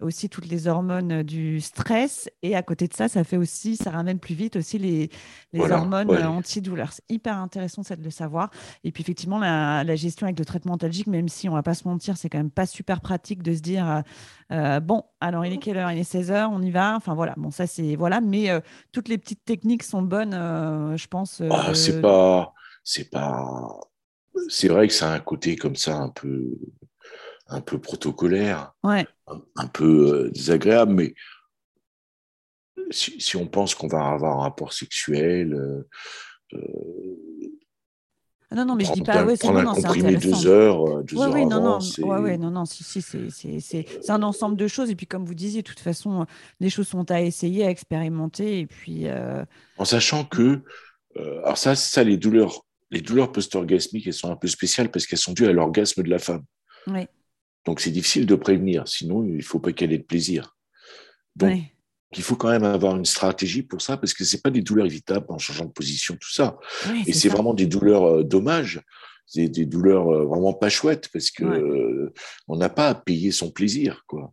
aussi 0.00 0.28
toutes 0.28 0.46
les 0.46 0.68
hormones 0.68 1.24
du 1.24 1.60
stress. 1.60 2.30
Et 2.42 2.54
à 2.54 2.62
côté 2.62 2.86
de 2.86 2.94
ça, 2.94 3.08
ça 3.08 3.24
fait 3.24 3.36
aussi, 3.36 3.76
ça 3.76 3.90
ramène 3.90 4.20
plus 4.20 4.36
vite 4.36 4.54
aussi 4.54 4.78
les, 4.78 5.10
hormones 5.52 6.10
antidouleurs. 6.24 6.92
C'est 6.92 7.04
hyper 7.08 7.36
intéressant 7.36 7.82
ça, 7.82 7.96
de 7.96 8.04
le 8.04 8.10
savoir. 8.10 8.50
Et 8.84 8.92
puis, 8.92 9.02
effectivement, 9.02 9.40
la, 9.40 9.96
gestion 9.96 10.26
avec 10.26 10.38
le 10.38 10.44
traitement 10.44 10.74
antalgique, 10.74 11.08
même 11.08 11.28
si 11.28 11.48
on 11.48 11.54
va 11.54 11.64
pas 11.64 11.74
se 11.74 11.88
mentir, 11.88 12.16
c'est 12.16 12.30
quand 12.30 12.38
même 12.38 12.52
pas 12.52 12.66
super 12.66 13.00
pratique 13.00 13.42
de 13.42 13.52
se 13.52 13.60
dire 13.60 13.90
euh, 13.90 14.02
euh, 14.52 14.80
bon, 14.80 15.02
alors 15.20 15.44
il 15.44 15.52
est 15.52 15.58
quelle 15.58 15.78
heure? 15.78 15.90
Il 15.90 15.98
est 15.98 16.04
16 16.04 16.30
heures, 16.30 16.50
on 16.52 16.62
y 16.62 16.70
va. 16.72 16.96
Enfin 16.96 17.14
voilà, 17.14 17.34
bon, 17.36 17.50
ça 17.50 17.66
c'est 17.66 17.94
voilà, 17.94 18.20
mais 18.20 18.50
euh, 18.50 18.60
toutes 18.90 19.08
les 19.08 19.18
petites 19.18 19.44
techniques 19.44 19.84
sont 19.84 20.02
bonnes, 20.02 20.32
je 20.32 21.06
pense. 21.06 21.42
Ah, 21.50 21.74
c'est 21.74 22.00
pas. 22.00 22.52
C'est 22.84 23.10
pas 23.10 23.68
c'est 24.48 24.68
vrai 24.68 24.88
que 24.88 24.94
ça 24.94 25.12
a 25.12 25.14
un 25.14 25.20
côté 25.20 25.56
comme 25.56 25.76
ça 25.76 25.96
un 25.96 26.08
peu, 26.08 26.58
un 27.48 27.60
peu 27.60 27.80
protocolaire, 27.80 28.72
un, 28.82 29.66
peu 29.72 30.26
euh, 30.26 30.30
désagréable, 30.30 30.92
mais 30.92 31.14
si, 32.90 33.36
on 33.36 33.46
pense 33.46 33.74
qu'on 33.74 33.88
va 33.88 34.08
avoir 34.08 34.38
un 34.38 34.42
rapport 34.42 34.72
sexuel, 34.72 35.54
euh, 35.54 35.88
euh, 36.54 36.58
non, 38.54 38.64
non, 38.64 38.74
mais 38.74 38.84
je 38.84 38.92
dis 38.92 39.02
pas. 39.02 39.24
Ouais, 39.24 39.36
c'est 39.36 39.48
un 39.48 39.64
comprimé 39.64 40.16
deux 40.16 40.46
heures, 40.46 41.02
deux 41.04 41.20
heures 41.20 41.32
oui, 41.32 41.46
non, 41.46 41.60
non, 41.62 41.78
ouais, 41.98 42.18
ouais, 42.18 42.38
non, 42.38 42.50
non, 42.50 42.64
si, 42.64 42.84
si, 42.84 43.02
c'est 43.60 44.10
un 44.10 44.22
ensemble 44.22 44.56
de 44.56 44.66
choses. 44.66 44.90
Et 44.90 44.96
puis, 44.96 45.06
comme 45.06 45.24
vous 45.24 45.34
disiez, 45.34 45.62
de 45.62 45.68
toute 45.68 45.80
façon, 45.80 46.26
les 46.60 46.70
choses 46.70 46.88
sont 46.88 47.10
à 47.10 47.20
essayer, 47.20 47.64
à 47.64 47.70
expérimenter. 47.70 48.60
Et 48.60 48.66
puis. 48.66 49.06
En 49.78 49.84
sachant 49.84 50.24
que, 50.24 50.60
alors 51.16 51.58
ça, 51.58 51.74
ça, 51.74 52.04
les 52.04 52.16
douleurs 52.16 52.62
les 52.92 53.00
douleurs 53.00 53.32
post-orgasmiques, 53.32 54.06
elles 54.06 54.12
sont 54.12 54.30
un 54.30 54.36
peu 54.36 54.46
spéciales 54.46 54.90
parce 54.90 55.06
qu'elles 55.06 55.18
sont 55.18 55.32
dues 55.32 55.46
à 55.46 55.52
l'orgasme 55.52 56.02
de 56.02 56.10
la 56.10 56.18
femme. 56.18 56.44
Donc, 57.64 57.80
c'est 57.80 57.90
difficile 57.90 58.26
de 58.26 58.34
prévenir. 58.34 58.86
Sinon, 58.86 59.24
il 59.24 59.36
ne 59.36 59.42
faut 59.42 59.58
pas 59.58 59.72
qu'elle 59.72 59.92
ait 59.92 59.98
de 59.98 60.04
plaisir. 60.04 60.56
Donc, 61.34 61.58
il 62.16 62.22
faut 62.22 62.36
quand 62.36 62.50
même 62.50 62.64
avoir 62.64 62.96
une 62.96 63.04
stratégie 63.04 63.62
pour 63.62 63.80
ça 63.80 63.96
parce 63.96 64.14
que 64.14 64.24
ce 64.24 64.36
pas 64.36 64.50
des 64.50 64.62
douleurs 64.62 64.86
évitables 64.86 65.26
en 65.28 65.38
changeant 65.38 65.64
de 65.64 65.70
position, 65.72 66.16
tout 66.20 66.32
ça. 66.32 66.58
Et 67.06 67.12
c'est 67.12 67.28
vraiment 67.28 67.54
des 67.54 67.66
douleurs 67.66 68.04
euh, 68.04 68.24
dommages. 68.24 68.80
Des 69.34 69.64
douleurs 69.64 70.12
euh, 70.12 70.24
vraiment 70.26 70.52
pas 70.52 70.68
chouettes 70.68 71.08
parce 71.10 71.30
que 71.30 71.44
euh, 71.44 72.12
on 72.48 72.56
n'a 72.56 72.68
pas 72.68 72.88
à 72.88 72.94
payer 72.94 73.30
son 73.30 73.50
plaisir, 73.50 74.04
quoi. 74.06 74.32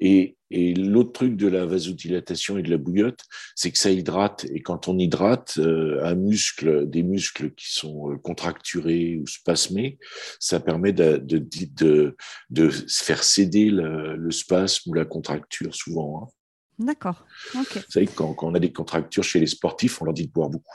Et, 0.00 0.36
l'autre 0.76 1.10
truc 1.10 1.36
de 1.36 1.48
la 1.48 1.66
vasodilatation 1.66 2.56
et 2.56 2.62
de 2.62 2.70
la 2.70 2.78
bouillotte, 2.78 3.24
c'est 3.56 3.72
que 3.72 3.78
ça 3.78 3.90
hydrate. 3.90 4.46
Et 4.50 4.62
quand 4.62 4.86
on 4.86 4.96
hydrate 5.00 5.58
un 5.58 6.14
muscle, 6.14 6.88
des 6.88 7.02
muscles 7.02 7.50
qui 7.54 7.74
sont 7.74 8.16
contracturés 8.22 9.18
ou 9.20 9.26
spasmés, 9.26 9.98
ça 10.38 10.60
permet 10.60 10.92
de, 10.92 11.16
de, 11.16 12.16
de, 12.50 12.68
faire 12.88 13.24
céder 13.24 13.68
le, 13.68 14.30
spasme 14.30 14.90
ou 14.90 14.94
la 14.94 15.04
contracture 15.04 15.74
souvent. 15.74 16.22
Hein. 16.22 16.43
D'accord. 16.78 17.26
Vous 17.52 17.64
savez, 17.88 18.06
quand, 18.06 18.34
quand, 18.34 18.48
on 18.48 18.54
a 18.54 18.58
des 18.58 18.72
contractures 18.72 19.24
chez 19.24 19.40
les 19.40 19.46
sportifs, 19.46 20.00
on 20.02 20.06
leur 20.06 20.14
dit 20.14 20.26
de 20.26 20.32
boire 20.32 20.48
beaucoup. 20.48 20.74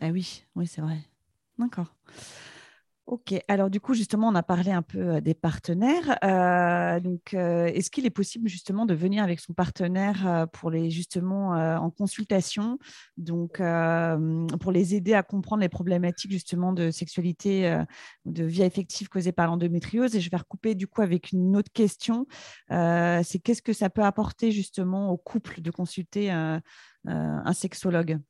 Ah 0.00 0.08
oui, 0.08 0.44
oui, 0.54 0.66
c'est 0.66 0.80
vrai. 0.80 0.98
D'accord. 1.58 1.94
Ok, 3.06 3.34
alors 3.48 3.68
du 3.68 3.80
coup, 3.80 3.94
justement, 3.94 4.28
on 4.28 4.34
a 4.36 4.44
parlé 4.44 4.70
un 4.70 4.80
peu 4.80 5.20
des 5.20 5.34
partenaires. 5.34 6.18
donc, 7.02 7.34
est-ce 7.34 7.90
qu'il 7.90 8.06
est 8.06 8.10
possible 8.10 8.48
justement 8.48 8.86
de 8.86 8.94
venir 8.94 9.24
avec 9.24 9.40
son 9.40 9.54
partenaire 9.54 10.46
pour 10.52 10.70
les 10.70 10.88
justement 10.88 11.48
en 11.50 11.90
consultation, 11.90 12.78
donc 13.16 13.60
pour 14.60 14.72
les 14.72 14.94
aider 14.94 15.14
à 15.14 15.24
comprendre 15.24 15.62
les 15.62 15.68
problématiques 15.68 16.30
justement 16.30 16.72
de 16.72 16.92
sexualité, 16.92 17.82
de 18.24 18.44
vie 18.44 18.62
affective 18.62 19.08
causées 19.08 19.32
par 19.32 19.48
l'endométriose? 19.48 20.14
Et 20.14 20.20
je 20.20 20.30
vais 20.30 20.36
recouper 20.36 20.76
du 20.76 20.86
coup 20.86 21.02
avec 21.02 21.32
une 21.32 21.56
autre 21.56 21.72
question. 21.72 22.26
c'est 22.70 23.40
qu'est-ce 23.42 23.62
que 23.62 23.72
ça 23.72 23.90
peut 23.90 24.04
apporter 24.04 24.52
justement 24.52 25.10
au 25.10 25.16
couple 25.16 25.60
de 25.60 25.72
consulter 25.72 26.30
un 26.30 27.52
sexologue? 27.52 28.20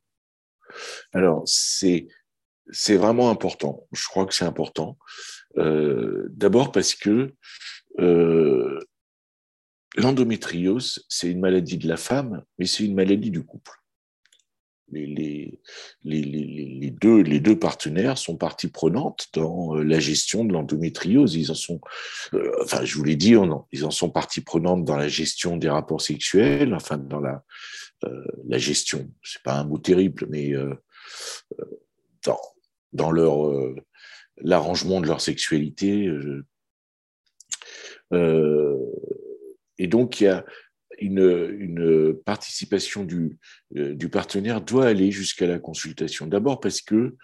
Alors, 1.12 1.42
c'est 1.44 2.06
c'est 2.72 2.96
vraiment 2.96 3.30
important. 3.30 3.86
Je 3.92 4.06
crois 4.08 4.26
que 4.26 4.34
c'est 4.34 4.44
important. 4.44 4.98
Euh, 5.58 6.26
d'abord 6.30 6.72
parce 6.72 6.94
que 6.94 7.34
euh, 8.00 8.80
l'endométriose, 9.96 11.04
c'est 11.08 11.30
une 11.30 11.40
maladie 11.40 11.76
de 11.76 11.86
la 11.86 11.98
femme, 11.98 12.42
mais 12.58 12.66
c'est 12.66 12.84
une 12.84 12.94
maladie 12.94 13.30
du 13.30 13.44
couple. 13.44 13.72
Les, 14.94 15.58
les, 16.04 16.90
deux, 16.90 17.22
les 17.22 17.40
deux 17.40 17.58
partenaires 17.58 18.18
sont 18.18 18.36
partie 18.36 18.68
prenante 18.68 19.28
dans 19.32 19.76
euh, 19.76 19.82
la 19.82 20.00
gestion 20.00 20.44
de 20.44 20.52
l'endométriose. 20.52 21.34
Ils 21.34 21.50
en 21.50 21.54
sont, 21.54 21.80
enfin, 22.60 22.84
je 22.84 22.96
vous 22.96 23.04
l'ai 23.04 23.16
dit, 23.16 23.34
ils 23.72 23.84
en 23.86 23.90
sont 23.90 24.10
partie 24.10 24.42
prenante 24.42 24.84
dans 24.84 24.96
la 24.96 25.08
gestion 25.08 25.56
des 25.56 25.70
rapports 25.70 26.02
sexuels, 26.02 26.74
enfin, 26.74 26.98
dans 26.98 27.20
la, 27.20 27.42
la 28.46 28.58
gestion. 28.58 29.10
C'est 29.22 29.42
pas 29.42 29.54
un 29.54 29.64
mot 29.64 29.78
terrible, 29.78 30.26
mais 30.28 30.52
dans, 32.26 32.38
dans 32.92 33.10
leur 33.10 33.48
euh, 33.48 33.74
l'arrangement 34.38 35.00
de 35.00 35.06
leur 35.06 35.20
sexualité. 35.20 36.06
Euh, 36.06 36.44
euh, 38.12 38.78
et 39.78 39.86
donc, 39.86 40.20
il 40.20 40.24
y 40.24 40.28
a 40.28 40.44
une, 40.98 41.54
une 41.58 42.14
participation 42.24 43.04
du, 43.04 43.38
du, 43.70 44.08
partenaire 44.08 44.60
doit 44.60 44.86
aller 44.86 45.10
jusqu'à 45.10 45.46
la 45.46 45.58
consultation. 45.58 46.26
D'abord 46.26 46.60
parce 46.60 46.80
que 46.80 47.16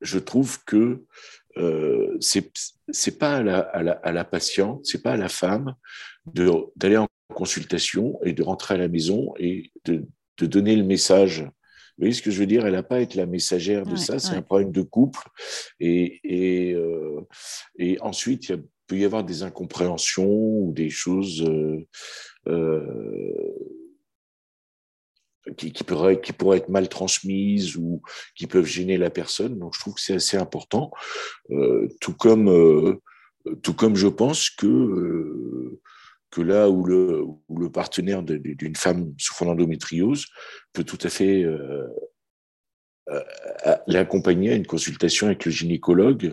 je 0.00 0.18
trouve 0.18 0.62
que 0.64 1.04
euh, 1.58 2.16
c'est 2.20 3.18
pas 3.18 3.36
à 3.36 3.42
la, 3.42 3.58
à, 3.58 3.82
la, 3.82 3.92
à 3.92 4.12
la, 4.12 4.24
patiente, 4.24 4.84
c'est 4.84 5.02
pas 5.02 5.12
à 5.12 5.16
la 5.16 5.28
femme 5.28 5.74
d'aller 6.26 6.98
en 6.98 7.08
consultation 7.34 8.18
et 8.22 8.32
de 8.32 8.42
rentrer 8.42 8.74
à 8.74 8.78
la 8.78 8.88
maison 8.88 9.32
et 9.38 9.72
de, 9.84 10.04
de 10.38 10.46
donner 10.46 10.76
le 10.76 10.84
message 10.84 11.48
vous 11.96 12.02
voyez 12.02 12.12
ce 12.12 12.20
que 12.20 12.30
je 12.30 12.38
veux 12.38 12.46
dire? 12.46 12.66
Elle 12.66 12.74
n'a 12.74 12.82
pas 12.82 12.96
à 12.96 13.00
être 13.00 13.14
la 13.14 13.24
messagère 13.24 13.86
de 13.86 13.96
ça, 13.96 14.18
c'est 14.18 14.34
un 14.34 14.42
problème 14.42 14.70
de 14.70 14.82
couple. 14.82 15.20
Et, 15.80 16.20
et, 16.24 16.74
euh, 16.74 17.22
et 17.78 17.98
ensuite, 18.00 18.50
il 18.50 18.62
peut 18.86 18.98
y 18.98 19.04
avoir 19.06 19.24
des 19.24 19.42
incompréhensions 19.42 20.28
ou 20.28 20.72
des 20.74 20.90
choses 20.90 21.42
euh, 21.42 21.86
euh, 22.48 23.54
qui, 25.56 25.72
qui, 25.72 25.84
pourraient, 25.84 26.20
qui 26.20 26.34
pourraient 26.34 26.58
être 26.58 26.68
mal 26.68 26.90
transmises 26.90 27.76
ou 27.76 28.02
qui 28.34 28.46
peuvent 28.46 28.66
gêner 28.66 28.98
la 28.98 29.08
personne. 29.08 29.58
Donc, 29.58 29.74
je 29.74 29.80
trouve 29.80 29.94
que 29.94 30.02
c'est 30.02 30.16
assez 30.16 30.36
important. 30.36 30.90
tout, 32.02 32.12
comme, 32.12 33.00
tout 33.62 33.74
comme 33.74 33.96
je 33.96 34.08
pense 34.08 34.50
que 34.50 35.80
que 36.30 36.40
là 36.40 36.68
où 36.68 36.84
le, 36.84 37.70
partenaire 37.70 38.22
d'une 38.22 38.76
femme 38.76 39.14
souffrant 39.18 39.46
d'endométriose 39.46 40.26
peut 40.72 40.84
tout 40.84 40.98
à 41.02 41.08
fait 41.08 41.42
euh, 41.42 41.86
euh, 43.10 43.22
l'accompagner 43.86 44.52
à 44.52 44.54
une 44.54 44.66
consultation 44.66 45.26
avec 45.26 45.44
le 45.44 45.50
gynécologue. 45.50 46.32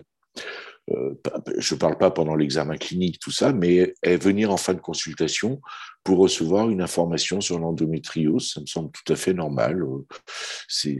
Euh, 0.90 1.14
je 1.56 1.74
ne 1.74 1.80
parle 1.80 1.96
pas 1.96 2.10
pendant 2.10 2.34
l'examen 2.34 2.76
clinique, 2.76 3.18
tout 3.18 3.30
ça, 3.30 3.52
mais 3.52 3.94
venir 4.04 4.50
en 4.50 4.58
fin 4.58 4.74
de 4.74 4.80
consultation 4.80 5.60
pour 6.02 6.18
recevoir 6.18 6.68
une 6.68 6.82
information 6.82 7.40
sur 7.40 7.58
l'endométriose, 7.58 8.52
ça 8.52 8.60
me 8.60 8.66
semble 8.66 8.90
tout 8.90 9.10
à 9.10 9.16
fait 9.16 9.32
normal. 9.32 9.82
C'est 10.68 10.98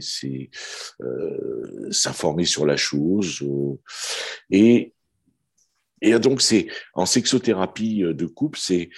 s'informer 1.91 2.45
sur 2.45 2.65
la 2.65 2.77
chose. 2.77 3.45
et 4.49 4.95
et 6.01 6.17
donc, 6.19 6.41
c'est 6.41 6.67
en 6.93 7.05
sexothérapie 7.05 8.03
euh, 8.03 8.13
de 8.13 8.25
couple, 8.25 8.59
c'est 8.59 8.89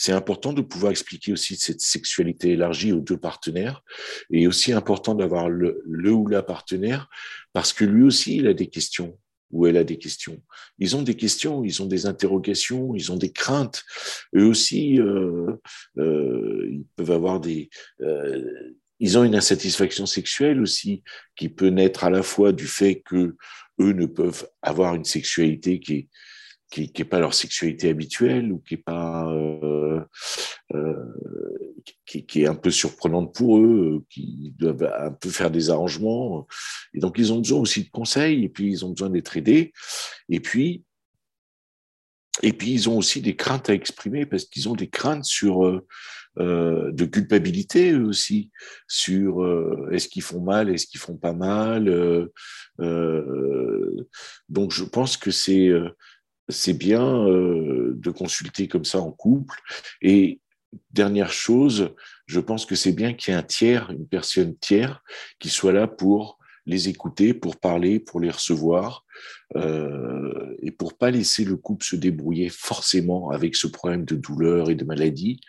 c'est 0.00 0.12
important 0.12 0.52
de 0.52 0.62
pouvoir 0.62 0.92
expliquer 0.92 1.32
aussi 1.32 1.56
cette 1.56 1.80
sexualité 1.80 2.52
élargie 2.52 2.92
aux 2.92 3.00
deux 3.00 3.16
partenaires 3.16 3.82
et 4.30 4.46
aussi 4.46 4.72
important 4.72 5.16
d'avoir 5.16 5.48
le, 5.48 5.82
le, 5.86 6.12
ou 6.12 6.28
la 6.28 6.42
partenaire 6.42 7.08
parce 7.52 7.72
que 7.72 7.84
lui 7.84 8.04
aussi, 8.04 8.36
il 8.36 8.46
a 8.46 8.54
des 8.54 8.68
questions 8.68 9.18
ou 9.50 9.66
elle 9.66 9.76
a 9.76 9.84
des 9.84 9.98
questions. 9.98 10.40
Ils 10.78 10.94
ont 10.96 11.02
des 11.02 11.14
questions, 11.14 11.64
ils 11.64 11.82
ont 11.82 11.86
des 11.86 12.06
interrogations, 12.06 12.94
ils 12.94 13.10
ont 13.10 13.16
des 13.16 13.32
craintes. 13.32 13.84
Eux 14.36 14.46
aussi, 14.46 15.00
euh, 15.00 15.52
euh, 15.98 16.68
ils 16.70 16.84
peuvent 16.96 17.12
avoir 17.12 17.40
des... 17.40 17.70
Euh, 18.00 18.74
ils 19.00 19.16
ont 19.16 19.22
une 19.22 19.36
insatisfaction 19.36 20.06
sexuelle 20.06 20.60
aussi 20.60 21.04
qui 21.36 21.48
peut 21.48 21.68
naître 21.68 22.02
à 22.02 22.10
la 22.10 22.24
fois 22.24 22.52
du 22.52 22.66
fait 22.66 23.00
que 23.04 23.36
eux 23.80 23.92
ne 23.92 24.06
peuvent 24.06 24.48
avoir 24.62 24.94
une 24.94 25.04
sexualité 25.04 25.80
qui 25.80 26.08
qui 26.70 26.92
n'est 26.98 27.04
pas 27.04 27.18
leur 27.18 27.34
sexualité 27.34 27.88
habituelle 27.88 28.52
ou 28.52 28.58
qui 28.58 28.74
est 28.74 28.84
pas 28.84 29.26
euh, 29.32 30.00
euh, 30.74 31.74
qui, 32.04 32.42
est 32.42 32.46
un 32.46 32.54
peu 32.54 32.70
surprenante 32.70 33.34
pour 33.34 33.58
eux, 33.58 34.04
qui 34.10 34.54
doivent 34.58 34.90
un 34.98 35.12
peu 35.12 35.30
faire 35.30 35.50
des 35.50 35.70
arrangements. 35.70 36.46
Et 36.94 37.00
donc 37.00 37.16
ils 37.18 37.32
ont 37.32 37.38
besoin 37.38 37.60
aussi 37.60 37.84
de 37.84 37.90
conseils 37.90 38.44
et 38.44 38.48
puis 38.48 38.70
ils 38.70 38.84
ont 38.84 38.90
besoin 38.90 39.10
d'être 39.10 39.36
aidés. 39.36 39.72
Et 40.28 40.40
puis 40.40 40.84
et 42.42 42.52
puis 42.52 42.72
ils 42.72 42.88
ont 42.88 42.98
aussi 42.98 43.20
des 43.20 43.34
craintes 43.34 43.70
à 43.70 43.74
exprimer 43.74 44.26
parce 44.26 44.44
qu'ils 44.44 44.68
ont 44.68 44.76
des 44.76 44.88
craintes 44.88 45.24
sur 45.24 45.82
euh, 46.40 46.92
de 46.92 47.04
culpabilité 47.04 47.92
eux 47.92 48.04
aussi 48.04 48.50
sur 48.86 49.42
euh, 49.42 49.88
est-ce 49.90 50.08
qu'ils 50.08 50.22
font 50.22 50.40
mal, 50.40 50.68
est-ce 50.70 50.86
qu'ils 50.86 51.00
font 51.00 51.16
pas 51.16 51.32
mal. 51.32 51.88
Euh, 52.80 54.06
donc 54.48 54.72
je 54.72 54.84
pense 54.84 55.16
que 55.16 55.30
c'est 55.30 55.70
c'est 56.48 56.74
bien 56.74 57.24
de 57.24 58.10
consulter 58.10 58.68
comme 58.68 58.84
ça 58.84 59.00
en 59.00 59.10
couple. 59.10 59.60
Et 60.00 60.40
dernière 60.92 61.32
chose, 61.32 61.94
je 62.26 62.40
pense 62.40 62.66
que 62.66 62.74
c'est 62.74 62.92
bien 62.92 63.14
qu'il 63.14 63.32
y 63.32 63.36
ait 63.36 63.40
un 63.40 63.42
tiers, 63.42 63.90
une 63.90 64.06
personne 64.06 64.56
tiers, 64.56 65.02
qui 65.40 65.48
soit 65.48 65.72
là 65.72 65.86
pour 65.88 66.37
les 66.68 66.88
écouter, 66.88 67.34
pour 67.34 67.56
parler, 67.56 67.98
pour 67.98 68.20
les 68.20 68.30
recevoir, 68.30 69.04
euh, 69.56 70.54
et 70.60 70.70
pour 70.70 70.96
pas 70.96 71.10
laisser 71.10 71.44
le 71.44 71.56
couple 71.56 71.84
se 71.84 71.96
débrouiller 71.96 72.50
forcément 72.50 73.30
avec 73.30 73.56
ce 73.56 73.66
problème 73.66 74.04
de 74.04 74.14
douleur 74.14 74.70
et 74.70 74.74
de 74.74 74.84
maladie. 74.84 75.40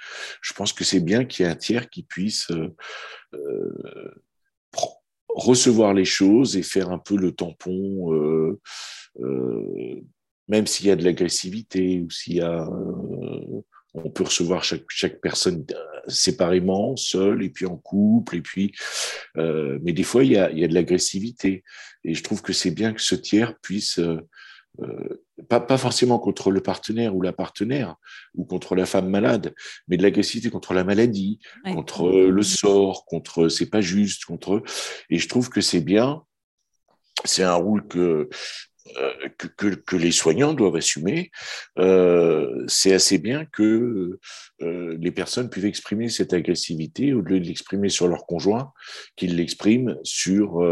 Je 0.41 0.53
pense 0.53 0.71
que 0.71 0.85
c'est 0.85 1.01
bien 1.01 1.25
qu'il 1.25 1.45
y 1.45 1.49
ait 1.49 1.51
un 1.51 1.55
tiers 1.55 1.89
qui 1.89 2.03
puisse 2.03 2.49
euh, 2.51 2.73
euh, 3.33 4.13
recevoir 5.27 5.93
les 5.93 6.05
choses 6.05 6.55
et 6.55 6.63
faire 6.63 6.89
un 6.89 6.99
peu 6.99 7.17
le 7.17 7.33
tampon, 7.33 8.57
même 10.47 10.65
s'il 10.65 10.87
y 10.87 10.91
a 10.91 10.95
de 10.95 11.03
l'agressivité 11.03 12.01
ou 12.01 12.09
s'il 12.09 12.35
y 12.35 12.41
a 12.41 12.67
on 13.93 14.09
peut 14.09 14.23
recevoir 14.23 14.63
chaque, 14.63 14.85
chaque 14.89 15.19
personne 15.19 15.65
euh, 15.71 15.99
séparément, 16.07 16.95
seul, 16.95 17.43
et 17.43 17.49
puis 17.49 17.65
en 17.65 17.77
couple, 17.77 18.37
et 18.37 18.41
puis, 18.41 18.73
euh, 19.37 19.79
mais 19.81 19.93
des 19.93 20.03
fois 20.03 20.23
il 20.23 20.31
y 20.31 20.37
a, 20.37 20.51
il 20.51 20.59
y 20.59 20.63
a 20.63 20.67
de 20.67 20.73
l'agressivité, 20.73 21.63
et 22.03 22.13
je 22.13 22.23
trouve 22.23 22.41
que 22.41 22.53
c'est 22.53 22.71
bien 22.71 22.93
que 22.93 23.01
ce 23.01 23.15
tiers 23.15 23.57
puisse, 23.59 23.99
euh, 23.99 24.19
euh, 24.81 25.23
pas, 25.49 25.59
pas 25.59 25.77
forcément 25.77 26.19
contre 26.19 26.51
le 26.51 26.61
partenaire 26.61 27.15
ou 27.15 27.21
la 27.21 27.33
partenaire 27.33 27.95
ou 28.35 28.45
contre 28.45 28.75
la 28.75 28.85
femme 28.85 29.09
malade, 29.09 29.53
mais 29.87 29.97
de 29.97 30.03
l'agressivité 30.03 30.49
contre 30.49 30.73
la 30.73 30.83
maladie, 30.83 31.39
contre 31.65 32.09
le 32.09 32.43
sort, 32.43 33.05
contre 33.05 33.49
c'est 33.49 33.69
pas 33.69 33.81
juste, 33.81 34.25
contre, 34.25 34.63
et 35.09 35.17
je 35.17 35.27
trouve 35.27 35.49
que 35.49 35.61
c'est 35.61 35.81
bien. 35.81 36.23
C'est 37.25 37.43
un 37.43 37.55
rôle 37.55 37.85
que 37.85 38.29
euh, 38.97 39.29
que, 39.57 39.95
les 39.95 40.11
soignants 40.11 40.53
doivent 40.53 40.75
assumer, 40.75 41.31
euh, 41.77 42.63
c'est 42.67 42.93
assez 42.93 43.17
bien 43.17 43.45
que 43.45 44.19
euh, 44.61 44.97
les 44.99 45.11
personnes 45.11 45.49
puissent 45.49 45.65
exprimer 45.65 46.09
cette 46.09 46.33
agressivité 46.33 47.13
au 47.13 47.21
lieu 47.21 47.39
de 47.39 47.45
l'exprimer 47.45 47.89
sur 47.89 48.07
leur 48.07 48.25
conjoint, 48.25 48.71
qu'ils 49.15 49.35
l'expriment 49.35 49.97
sur, 50.03 50.63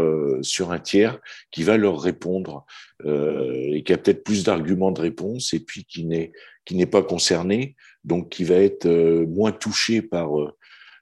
sur 0.42 0.72
un 0.72 0.78
tiers 0.78 1.18
qui 1.50 1.62
va 1.62 1.76
leur 1.76 2.00
répondre 2.00 2.64
et 3.04 3.82
qui 3.84 3.92
a 3.92 3.98
peut-être 3.98 4.24
plus 4.24 4.44
d'arguments 4.44 4.90
de 4.90 5.00
réponse 5.00 5.52
et 5.52 5.60
puis 5.60 5.84
qui 5.84 6.04
n'est 6.04 6.32
qui 6.64 6.74
n'est 6.74 6.86
pas 6.86 7.02
concerné, 7.02 7.76
donc 8.04 8.28
qui 8.28 8.44
va 8.44 8.56
être 8.56 8.86
moins 9.26 9.52
touché 9.52 10.02
par 10.02 10.30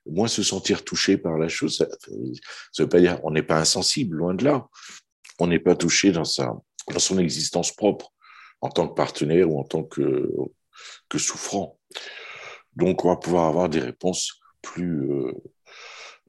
moins 0.06 0.28
se 0.28 0.42
sentir 0.42 0.84
touché 0.84 1.16
par 1.16 1.38
la 1.38 1.48
chose. 1.48 1.78
Ça 1.78 1.86
ne 1.86 2.82
veut 2.84 2.88
pas 2.88 3.00
dire 3.00 3.18
on 3.24 3.30
n'est 3.30 3.42
pas 3.42 3.58
insensible, 3.58 4.16
loin 4.16 4.34
de 4.34 4.44
là. 4.44 4.68
On 5.38 5.46
n'est 5.48 5.58
pas 5.58 5.74
touché 5.74 6.12
dans 6.12 6.24
sa 6.24 6.54
dans 6.92 6.98
son 6.98 7.18
existence 7.18 7.72
propre, 7.72 8.12
en 8.60 8.68
tant 8.68 8.88
que 8.88 8.94
partenaire 8.94 9.50
ou 9.50 9.58
en 9.58 9.64
tant 9.64 9.82
que, 9.82 10.30
que 11.08 11.18
souffrant. 11.18 11.78
Donc, 12.74 13.04
on 13.04 13.08
va 13.08 13.16
pouvoir 13.16 13.46
avoir 13.46 13.68
des 13.68 13.80
réponses 13.80 14.40
plus, 14.62 15.10
euh, 15.10 15.32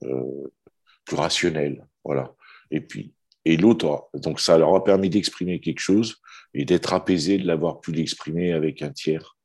euh, 0.03 0.53
plus 1.05 1.16
rationnelles. 1.16 1.86
Voilà. 2.03 2.34
Et 2.72 2.82
puis, 2.82 3.14
et 3.45 3.55
l'autre, 3.55 4.10
donc 4.14 4.39
ça 4.41 4.58
leur 4.58 4.76
a 4.76 4.84
permis 4.84 5.10
d'exprimer 5.10 5.60
quelque 5.60 5.80
chose 5.80 6.18
et 6.53 6.66
d'être 6.66 6.93
apaisé, 6.93 7.38
de 7.38 7.47
l'avoir 7.47 7.80
pu 7.80 7.91
l'exprimer 7.91 8.51
avec 8.51 8.82
un 8.82 8.91
tiers 8.91 9.38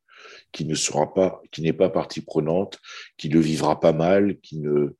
qui 0.51 0.65
ne 0.65 0.75
sera 0.75 1.13
pas, 1.13 1.41
qui 1.51 1.61
n'est 1.61 1.73
pas 1.73 1.89
partie 1.89 2.21
prenante, 2.21 2.79
qui 3.17 3.29
ne 3.29 3.39
vivra 3.39 3.79
pas 3.79 3.93
mal, 3.93 4.39
qui 4.41 4.59
ne, 4.59 4.95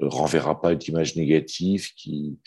renverra 0.00 0.60
pas 0.60 0.74
d'image 0.74 1.16
négative 1.16 1.92
qui, 1.94 2.38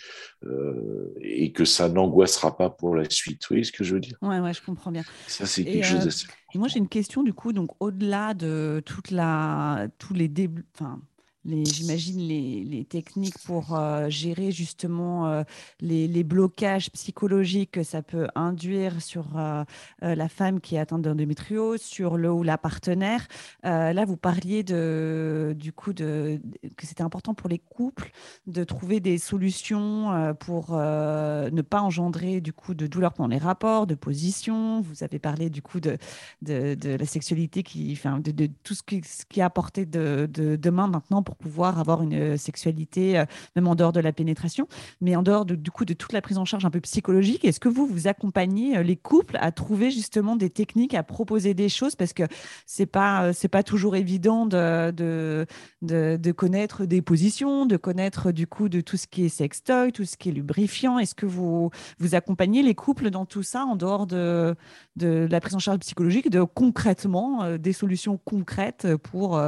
euh, 0.46 1.14
et 1.22 1.52
que 1.52 1.66
ça 1.66 1.90
n'angoissera 1.90 2.58
pas 2.58 2.70
pour 2.70 2.96
la 2.96 3.10
suite. 3.10 3.44
Vous 3.44 3.56
voyez 3.56 3.64
ce 3.64 3.72
que 3.72 3.84
je 3.84 3.94
veux 3.94 4.00
dire? 4.00 4.18
Oui, 4.22 4.38
ouais, 4.40 4.54
je 4.54 4.62
comprends 4.62 4.92
bien. 4.92 5.04
Ça, 5.28 5.46
c'est 5.46 5.64
quelque 5.64 5.86
chose 5.86 6.02
euh, 6.02 6.06
d'assez. 6.06 6.28
Moi, 6.56 6.68
j'ai 6.68 6.80
une 6.80 6.90
question, 6.90 7.24
du 7.24 7.34
coup, 7.34 7.54
donc 7.54 7.72
au-delà 7.80 8.34
de 8.34 8.82
toute 8.86 9.12
la, 9.12 9.88
tous 9.98 10.14
les 10.14 10.28
débuts, 10.28 10.66
enfin, 10.74 11.02
j'imagine, 11.48 12.20
les, 12.20 12.64
les, 12.64 12.86
techniques 12.86 13.38
pour 13.46 13.78
euh, 13.78 14.10
gérer 14.10 14.52
justement 14.52 15.28
euh, 15.28 15.44
les, 15.80 16.08
les, 16.08 16.24
blocages 16.24 16.92
psychologiques 16.92 17.72
que 17.72 17.84
ça 17.84 18.02
peut 18.02 18.28
induire 18.36 19.02
sur 19.02 19.38
euh, 19.38 19.64
la 20.02 20.30
femme 20.30 20.60
qui 20.60 20.76
est 20.76 20.80
atteinte 20.80 21.02
d'endométriose, 21.02 21.82
sur 21.82 22.18
le 22.18 22.32
ou 22.32 22.44
la 22.44 22.58
partenaire. 22.58 23.28
là, 23.64 24.06
vous 24.06 24.18
parliez 24.18 24.64
de, 24.64 25.56
du 25.58 25.72
coup 25.72 25.94
de, 25.94 26.40
que 26.76 26.86
c'était 26.86 27.04
important 27.04 27.34
pour 27.34 27.50
les 27.50 27.60
couples 27.60 28.12
de 28.46 28.64
trouver 28.64 29.00
des 29.00 29.18
solutions 29.18 30.36
pour 30.40 30.74
ne 30.74 31.62
pas 31.62 31.82
engendrer 31.82 32.42
du 32.42 32.54
coup 32.54 32.74
de 32.74 32.88
douleur 32.88 33.14
pendant 33.14 33.30
les 33.30 33.38
rapports, 33.38 33.88
de 33.88 33.96
position. 33.96 34.82
Vous 34.82 35.04
avez 35.04 35.20
parlé 35.20 35.50
du 35.50 35.62
coup 35.62 35.80
de, 35.80 35.98
de, 36.42 36.76
de 36.76 36.90
la 36.96 37.06
sexualité 37.06 37.64
qui, 37.64 37.98
de, 38.06 38.50
tout 38.64 38.74
ce 38.74 38.84
qui, 38.84 39.02
ce 39.04 39.26
qui 39.26 39.40
est 39.40 39.44
apporté 39.44 39.86
de, 39.86 40.28
de, 40.32 40.56
demain 40.56 40.88
maintenant 40.88 41.24
pour 41.24 41.37
pouvoir 41.38 41.80
avoir 41.80 42.02
une 42.02 42.14
euh, 42.14 42.38
sexualité, 42.38 43.20
euh, 43.20 43.26
même 43.56 43.68
en 43.68 43.76
dehors 43.76 43.94
de 43.94 44.00
la 44.00 44.12
pénétration, 44.12 44.68
mais 45.02 45.16
en 45.16 45.24
dehors 45.24 45.46
de, 45.46 45.56
du 45.56 45.72
coup 45.72 45.86
de 45.86 45.94
toute 45.94 46.14
la 46.14 46.22
prise 46.22 46.38
en 46.38 46.46
charge 46.46 46.66
un 46.66 46.70
peu 46.70 46.82
psychologique. 46.82 47.46
Est-ce 47.46 47.60
que 47.60 47.70
vous, 47.70 47.86
vous 47.86 48.08
accompagnez 48.08 48.78
euh, 48.78 48.84
les 48.84 48.96
couples 48.96 49.38
à 49.40 49.52
trouver 49.52 49.92
justement 49.92 50.36
des 50.36 50.50
techniques, 50.50 50.94
à 50.94 51.04
proposer 51.04 51.54
des 51.54 51.70
choses? 51.70 51.96
Parce 51.96 52.14
que 52.14 52.24
c'est 52.66 52.86
pas, 52.86 53.32
pas 53.52 53.64
toujours 53.64 53.96
évident 53.96 54.46
de, 54.46 54.92
de, 54.92 55.46
de, 55.82 56.32
connaître 56.32 56.86
des 56.86 57.02
positions, 57.02 57.66
de 57.66 57.78
connaître 57.78 58.32
du 58.32 58.48
coup 58.48 58.70
de 58.70 58.82
tout 58.82 58.98
ce 58.98 59.08
qui 59.08 59.26
est 59.26 59.30
sextoy, 59.30 59.92
tout 59.92 60.06
ce 60.06 60.18
qui 60.18 60.30
est 60.30 60.34
lubrifiant. 60.34 61.00
Est-ce 61.00 61.16
que 61.16 61.26
vous, 61.26 61.70
vous 62.00 62.16
accompagnez 62.16 62.64
les 62.64 62.76
couples 62.76 63.10
dans 63.10 63.26
tout 63.26 63.44
ça 63.44 63.64
en 63.64 63.76
dehors 63.76 64.08
de, 64.08 64.56
de 64.96 65.28
la 65.30 65.40
prise 65.40 65.56
en 65.56 65.60
charge 65.60 65.80
psychologique, 65.80 66.30
de 66.30 66.44
concrètement 66.44 67.58
des 67.58 67.74
solutions 67.74 68.18
concrètes 68.18 68.96
pour 68.98 69.40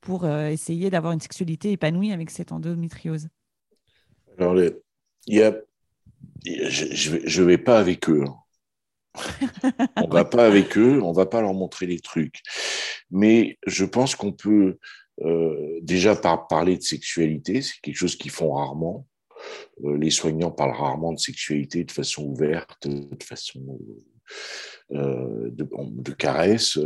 pour 0.00 0.26
essayer 0.26 0.90
d'avoir 0.90 1.12
une 1.12 1.20
sexualité 1.32 1.72
épanouie 1.72 2.12
avec 2.12 2.28
cette 2.28 2.52
endométriose 2.52 3.28
Alors, 4.38 4.54
il 5.26 5.34
y 5.34 5.42
a, 5.42 5.56
je 6.44 7.40
ne 7.40 7.46
vais 7.46 7.58
pas 7.58 7.78
avec 7.78 8.10
eux. 8.10 8.24
Hein. 8.26 8.36
on 9.96 10.08
va 10.08 10.26
pas 10.26 10.46
avec 10.46 10.76
eux, 10.76 11.00
on 11.02 11.12
va 11.12 11.24
pas 11.24 11.40
leur 11.40 11.54
montrer 11.54 11.86
les 11.86 12.00
trucs. 12.00 12.42
Mais 13.10 13.58
je 13.66 13.86
pense 13.86 14.14
qu'on 14.14 14.32
peut 14.32 14.78
euh, 15.22 15.78
déjà 15.80 16.14
par 16.16 16.48
parler 16.48 16.76
de 16.76 16.82
sexualité, 16.82 17.62
c'est 17.62 17.80
quelque 17.80 17.96
chose 17.96 18.16
qu'ils 18.16 18.30
font 18.30 18.52
rarement. 18.52 19.06
Euh, 19.84 19.96
les 19.96 20.10
soignants 20.10 20.50
parlent 20.50 20.76
rarement 20.76 21.14
de 21.14 21.18
sexualité 21.18 21.84
de 21.84 21.92
façon 21.92 22.24
ouverte, 22.24 22.86
de 22.86 23.24
façon 23.24 23.78
de, 24.90 25.50
de, 25.50 26.12
caresse. 26.12 26.78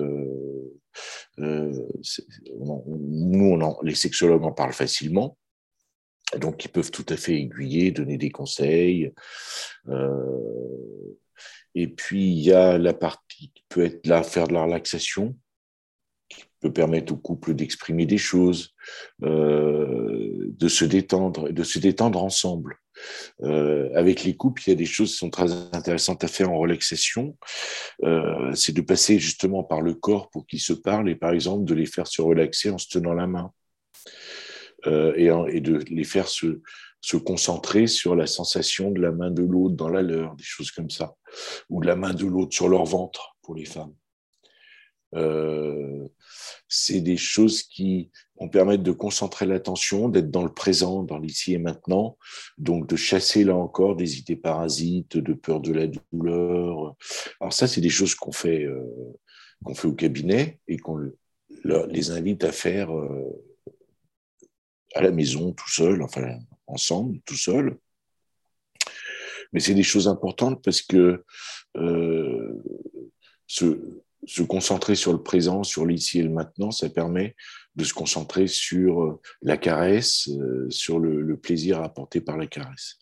Euh, 1.38 1.88
nous, 2.18 3.58
les 3.82 3.94
sexologues 3.94 4.44
en 4.44 4.52
parlent 4.52 4.72
facilement. 4.72 5.36
Donc, 6.38 6.64
ils 6.64 6.68
peuvent 6.68 6.90
tout 6.90 7.06
à 7.08 7.16
fait 7.16 7.34
aiguiller, 7.34 7.92
donner 7.92 8.18
des 8.18 8.30
conseils. 8.30 9.12
Euh, 9.88 11.16
et 11.74 11.88
puis, 11.88 12.30
il 12.30 12.40
y 12.40 12.52
a 12.52 12.78
la 12.78 12.94
partie 12.94 13.52
qui 13.54 13.64
peut 13.68 13.84
être 13.84 14.06
là, 14.06 14.22
faire 14.22 14.48
de 14.48 14.54
la 14.54 14.64
relaxation, 14.64 15.36
qui 16.28 16.44
peut 16.60 16.72
permettre 16.72 17.12
au 17.12 17.16
couple 17.16 17.54
d'exprimer 17.54 18.06
des 18.06 18.18
choses, 18.18 18.74
euh, 19.22 20.46
de 20.48 20.68
se 20.68 20.84
détendre, 20.84 21.50
de 21.50 21.62
se 21.62 21.78
détendre 21.78 22.22
ensemble. 22.22 22.76
Euh, 23.42 23.90
avec 23.94 24.24
les 24.24 24.36
couples, 24.36 24.62
il 24.66 24.70
y 24.70 24.72
a 24.72 24.76
des 24.76 24.86
choses 24.86 25.12
qui 25.12 25.18
sont 25.18 25.30
très 25.30 25.52
intéressantes 25.72 26.24
à 26.24 26.28
faire 26.28 26.50
en 26.50 26.58
relaxation. 26.58 27.36
Euh, 28.02 28.54
c'est 28.54 28.74
de 28.74 28.80
passer 28.80 29.18
justement 29.18 29.64
par 29.64 29.80
le 29.80 29.94
corps 29.94 30.30
pour 30.30 30.46
qu'ils 30.46 30.60
se 30.60 30.72
parlent 30.72 31.08
et 31.08 31.16
par 31.16 31.32
exemple 31.32 31.64
de 31.64 31.74
les 31.74 31.86
faire 31.86 32.06
se 32.06 32.22
relaxer 32.22 32.70
en 32.70 32.78
se 32.78 32.88
tenant 32.88 33.14
la 33.14 33.26
main 33.26 33.52
euh, 34.86 35.46
et, 35.48 35.60
de 35.60 35.78
les 35.88 36.04
faire 36.04 36.28
se, 36.28 36.60
concentrer 37.24 37.86
sur 37.86 38.16
la 38.16 38.26
sensation 38.26 38.90
de 38.90 39.00
la 39.00 39.12
main 39.12 39.30
de 39.30 39.42
l'autre 39.42 39.76
dans 39.76 39.88
la 39.88 40.02
leur, 40.02 40.34
des 40.34 40.44
choses 40.44 40.72
comme 40.72 40.90
ça, 40.90 41.14
ou 41.68 41.80
de 41.80 41.86
la 41.86 41.94
main 41.94 42.12
de 42.12 42.26
l'autre 42.26 42.54
sur 42.54 42.68
leur 42.68 42.84
ventre 42.84 43.36
pour 43.42 43.54
les 43.54 43.64
femmes. 43.64 43.94
C'est 46.68 47.00
des 47.00 47.16
choses 47.16 47.62
qui 47.62 48.10
vont 48.38 48.48
permettre 48.48 48.82
de 48.82 48.92
concentrer 48.92 49.46
l'attention, 49.46 50.08
d'être 50.08 50.30
dans 50.30 50.42
le 50.42 50.52
présent, 50.52 51.02
dans 51.02 51.18
l'ici 51.18 51.54
et 51.54 51.58
maintenant, 51.58 52.18
donc 52.58 52.86
de 52.86 52.96
chasser 52.96 53.44
là 53.44 53.56
encore 53.56 53.96
des 53.96 54.18
idées 54.18 54.36
parasites, 54.36 55.16
de 55.16 55.32
peur 55.32 55.60
de 55.60 55.72
la 55.72 55.86
douleur. 55.86 56.94
Alors 57.40 57.52
ça, 57.52 57.66
c'est 57.66 57.80
des 57.80 57.90
choses 57.90 58.14
qu'on 58.14 58.32
fait, 58.32 58.64
euh, 58.64 58.82
qu'on 59.64 59.74
fait 59.74 59.88
au 59.88 59.94
cabinet 59.94 60.60
et 60.68 60.76
qu'on 60.76 61.10
les 61.64 62.10
invite 62.10 62.44
à 62.44 62.52
faire 62.52 62.94
euh, 62.94 63.42
à 64.94 65.02
la 65.02 65.10
maison 65.10 65.52
tout 65.52 65.70
seul, 65.70 66.02
enfin 66.02 66.38
ensemble, 66.66 67.20
tout 67.24 67.36
seul. 67.36 67.78
Mais 69.52 69.60
c'est 69.60 69.74
des 69.74 69.82
choses 69.82 70.08
importantes 70.08 70.62
parce 70.62 70.82
que 70.82 71.24
euh, 71.76 72.62
ce, 73.46 73.78
se 74.26 74.42
concentrer 74.42 74.96
sur 74.96 75.12
le 75.12 75.22
présent, 75.22 75.62
sur 75.62 75.86
l'ici 75.86 76.18
et 76.18 76.22
le 76.22 76.30
maintenant, 76.30 76.70
ça 76.70 76.90
permet 76.90 77.34
de 77.76 77.84
se 77.84 77.94
concentrer 77.94 78.46
sur 78.46 79.02
euh, 79.02 79.20
la 79.42 79.56
caresse, 79.56 80.28
euh, 80.28 80.66
sur 80.70 80.98
le, 80.98 81.36
plaisir 81.36 81.82
apporté 81.82 82.20
par 82.20 82.36
la 82.36 82.46
caresse. 82.46 82.96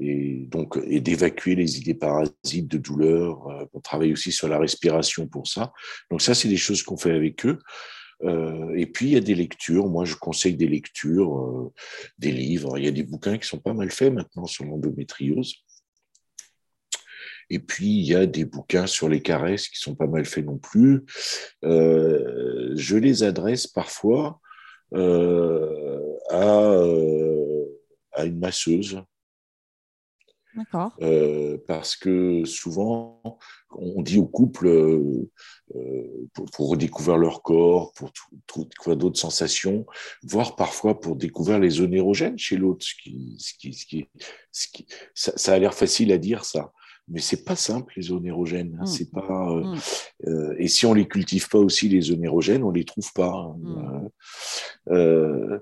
Et 0.00 0.46
donc, 0.48 0.78
et 0.86 1.00
d'évacuer 1.00 1.56
les 1.56 1.78
idées 1.78 1.94
parasites 1.94 2.68
de 2.68 2.78
douleur. 2.78 3.48
Euh, 3.48 3.64
on 3.74 3.80
travaille 3.80 4.12
aussi 4.12 4.30
sur 4.30 4.48
la 4.48 4.58
respiration 4.58 5.26
pour 5.26 5.48
ça. 5.48 5.72
Donc 6.10 6.22
ça, 6.22 6.34
c'est 6.34 6.48
des 6.48 6.56
choses 6.56 6.82
qu'on 6.82 6.96
fait 6.96 7.12
avec 7.12 7.44
eux. 7.44 7.58
et 8.74 8.86
puis, 8.86 9.06
il 9.06 9.12
y 9.12 9.16
a 9.16 9.20
des 9.20 9.34
lectures. 9.34 9.88
Moi, 9.88 10.04
je 10.04 10.14
conseille 10.14 10.56
des 10.56 10.66
lectures, 10.68 11.72
des 12.18 12.32
livres. 12.32 12.78
Il 12.78 12.84
y 12.84 12.88
a 12.88 12.92
des 12.92 13.04
bouquins 13.04 13.38
qui 13.38 13.46
sont 13.46 13.60
pas 13.60 13.74
mal 13.74 13.90
faits 13.90 14.12
maintenant 14.12 14.46
sur 14.46 14.64
l'endométriose. 14.64 15.54
Et 17.50 17.58
puis, 17.58 17.86
il 17.86 18.04
y 18.04 18.14
a 18.14 18.26
des 18.26 18.44
bouquins 18.44 18.86
sur 18.86 19.08
les 19.08 19.22
caresses 19.22 19.68
qui 19.68 19.78
sont 19.78 19.94
pas 19.94 20.06
mal 20.06 20.24
faits 20.24 20.44
non 20.44 20.58
plus. 20.58 21.04
Euh, 21.64 22.72
je 22.74 22.96
les 22.96 23.22
adresse 23.22 23.66
parfois 23.66 24.40
euh, 24.94 26.16
à, 26.30 26.72
euh, 26.72 27.64
à, 28.12 28.24
une 28.24 28.38
masseuse. 28.38 29.00
D'accord. 30.56 30.96
parce 31.68 31.94
que 31.94 32.44
souvent, 32.44 33.22
on 33.70 34.02
dit 34.02 34.18
au 34.18 34.26
couple, 34.26 34.66
pour, 36.32 36.70
redécouvrir 36.70 37.16
leur 37.16 37.42
corps, 37.42 37.92
pour 37.92 38.10
trouver 38.74 38.96
d'autres 38.96 39.20
sensations, 39.20 39.86
voire 40.24 40.56
parfois 40.56 40.98
pour 40.98 41.14
découvrir 41.14 41.60
les 41.60 41.70
zones 41.70 41.94
érogènes 41.94 42.38
chez 42.38 42.56
l'autre. 42.56 42.84
Ce 42.84 42.94
qui, 43.00 43.36
ce 43.38 43.54
qui, 43.54 43.72
ce 43.72 43.86
qui, 43.86 44.08
ce 44.50 44.66
qui, 44.66 44.86
ça, 45.14 45.32
ça 45.36 45.52
a 45.52 45.58
l'air 45.60 45.74
facile 45.74 46.10
à 46.10 46.18
dire, 46.18 46.44
ça 46.44 46.72
mais 47.10 47.20
c'est 47.20 47.44
pas 47.44 47.56
simple 47.56 47.92
les 47.96 48.02
zones 48.02 48.26
érogènes. 48.26 48.76
Hein. 48.78 48.84
Mmh. 48.84 48.86
C'est 48.86 49.10
pas 49.10 49.50
euh, 49.50 49.62
mmh. 49.62 49.78
euh, 50.26 50.54
et 50.58 50.68
si 50.68 50.86
on 50.86 50.94
les 50.94 51.06
cultive 51.06 51.48
pas 51.48 51.58
aussi 51.58 51.88
les 51.88 52.02
zones 52.02 52.24
érogènes, 52.24 52.62
on 52.62 52.70
les 52.70 52.84
trouve 52.84 53.12
pas. 53.12 53.32
Hein. 53.32 53.56
Mmh. 53.58 54.08
Euh, 54.90 55.58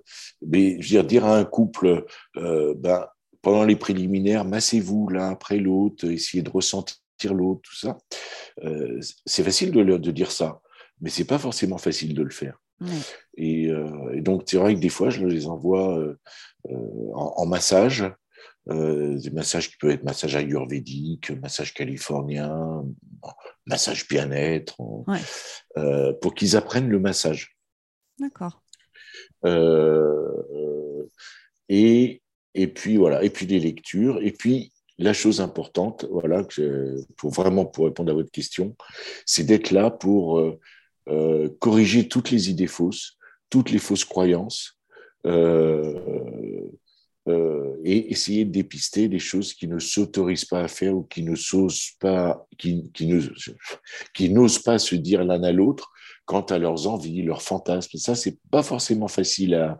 mais 0.47 0.81
je 0.81 0.97
veux 0.97 1.03
dire, 1.03 1.05
dire 1.05 1.25
à 1.27 1.39
un 1.39 1.45
couple, 1.45 2.05
ben 2.35 3.07
pendant 3.43 3.65
les 3.65 3.77
préliminaires, 3.77 4.45
massez-vous 4.45 5.09
l'un 5.09 5.31
après 5.31 5.59
l'autre, 5.59 6.09
essayez 6.11 6.43
de 6.43 6.51
ressentir 6.51 7.33
l'autre, 7.33 7.61
tout 7.63 7.77
ça. 7.77 7.97
C'est 9.25 9.45
facile 9.45 9.71
de, 9.71 9.83
de 9.83 10.11
dire 10.11 10.33
ça, 10.33 10.61
mais 11.01 11.11
c'est 11.11 11.27
pas 11.27 11.39
forcément 11.39 11.79
facile 11.79 12.15
de 12.15 12.23
le 12.23 12.31
faire. 12.31 12.61
Et, 13.37 13.71
donc, 14.17 14.43
c'est 14.47 14.57
vrai 14.57 14.75
que 14.75 14.81
des 14.81 14.89
fois, 14.89 15.11
je 15.11 15.25
les 15.25 15.47
envoie 15.47 15.97
en, 16.69 17.35
en, 17.37 17.47
massage, 17.47 18.05
des 18.69 19.31
massages 19.31 19.71
qui 19.71 19.77
peuvent 19.77 19.93
être 19.93 20.05
massage 20.05 20.35
ayurvédique, 20.35 21.31
massage 21.41 21.73
californien, 21.73 22.85
massage 23.67 24.09
bien-être, 24.09 24.77
pour 26.21 26.35
qu'ils 26.35 26.57
apprennent 26.57 26.89
le 26.89 26.99
massage. 26.99 27.57
D'accord. 28.19 28.63
et, 31.69 32.23
et 32.55 32.67
puis 32.67 32.97
voilà, 32.97 33.23
et 33.23 33.31
puis 33.31 33.47
les 33.47 33.61
lectures, 33.61 34.21
et 34.23 34.33
puis 34.33 34.73
la 34.99 35.13
chose 35.13 35.41
importante, 35.41 36.07
voilà, 36.11 36.43
pour 37.17 37.31
vraiment 37.31 37.67
pour 37.67 37.85
répondre 37.85 38.11
à 38.11 38.15
votre 38.15 38.31
question, 38.31 38.77
c'est 39.27 39.45
d'être 39.45 39.71
là 39.71 39.91
pour 39.91 40.39
euh, 40.39 40.59
euh, 41.09 41.49
corriger 41.61 42.09
toutes 42.09 42.31
les 42.31 42.51
idées 42.51 42.67
fausses, 42.67 43.19
toutes 43.51 43.71
les 43.71 43.79
fausses 43.79 44.05
croyances, 44.05 44.79
euh, 45.27 46.01
et 47.29 48.11
essayer 48.11 48.45
de 48.45 48.53
dépister 48.53 49.09
des 49.09 49.19
choses 49.19 49.55
qui 49.55 49.67
ne 49.69 49.79
s'autorisent 49.79 50.45
pas 50.45 50.61
à 50.61 50.69
faire 50.69 50.97
ou 50.97 51.03
qui 51.03 51.23
ne 51.23 51.35
s'osent 51.35 51.91
pas, 51.99 52.47
qui, 52.59 52.91
qui 52.93 54.29
n'osent 54.31 54.59
pas 54.61 54.79
se 54.79 54.95
dire 54.95 55.25
l'un 55.25 55.43
à 55.43 55.53
l'autre 55.53 55.93
quant 56.27 56.43
à 56.43 56.59
leurs 56.59 56.89
envies, 56.89 57.23
leurs 57.23 57.41
fantasmes. 57.41 57.97
Ça, 57.99 58.15
c'est 58.15 58.39
pas 58.51 58.63
forcément 58.63 59.09
facile 59.09 59.55
à. 59.55 59.79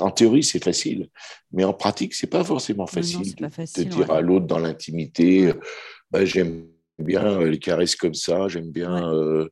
En 0.00 0.10
théorie, 0.10 0.42
c'est 0.42 0.62
facile, 0.62 1.08
mais 1.52 1.64
en 1.64 1.74
pratique, 1.74 2.14
c'est 2.14 2.28
pas 2.28 2.44
forcément 2.44 2.86
facile, 2.86 3.34
de, 3.34 3.82
dire 3.82 4.10
à 4.10 4.20
l'autre 4.20 4.46
dans 4.46 4.60
l'intimité, 4.60 5.52
bah, 6.10 6.24
j'aime 6.24 6.64
bien 6.98 7.40
les 7.44 7.58
caresses 7.58 7.96
comme 7.96 8.14
ça, 8.14 8.48
j'aime 8.48 8.70
bien. 8.70 9.12
Euh, 9.12 9.48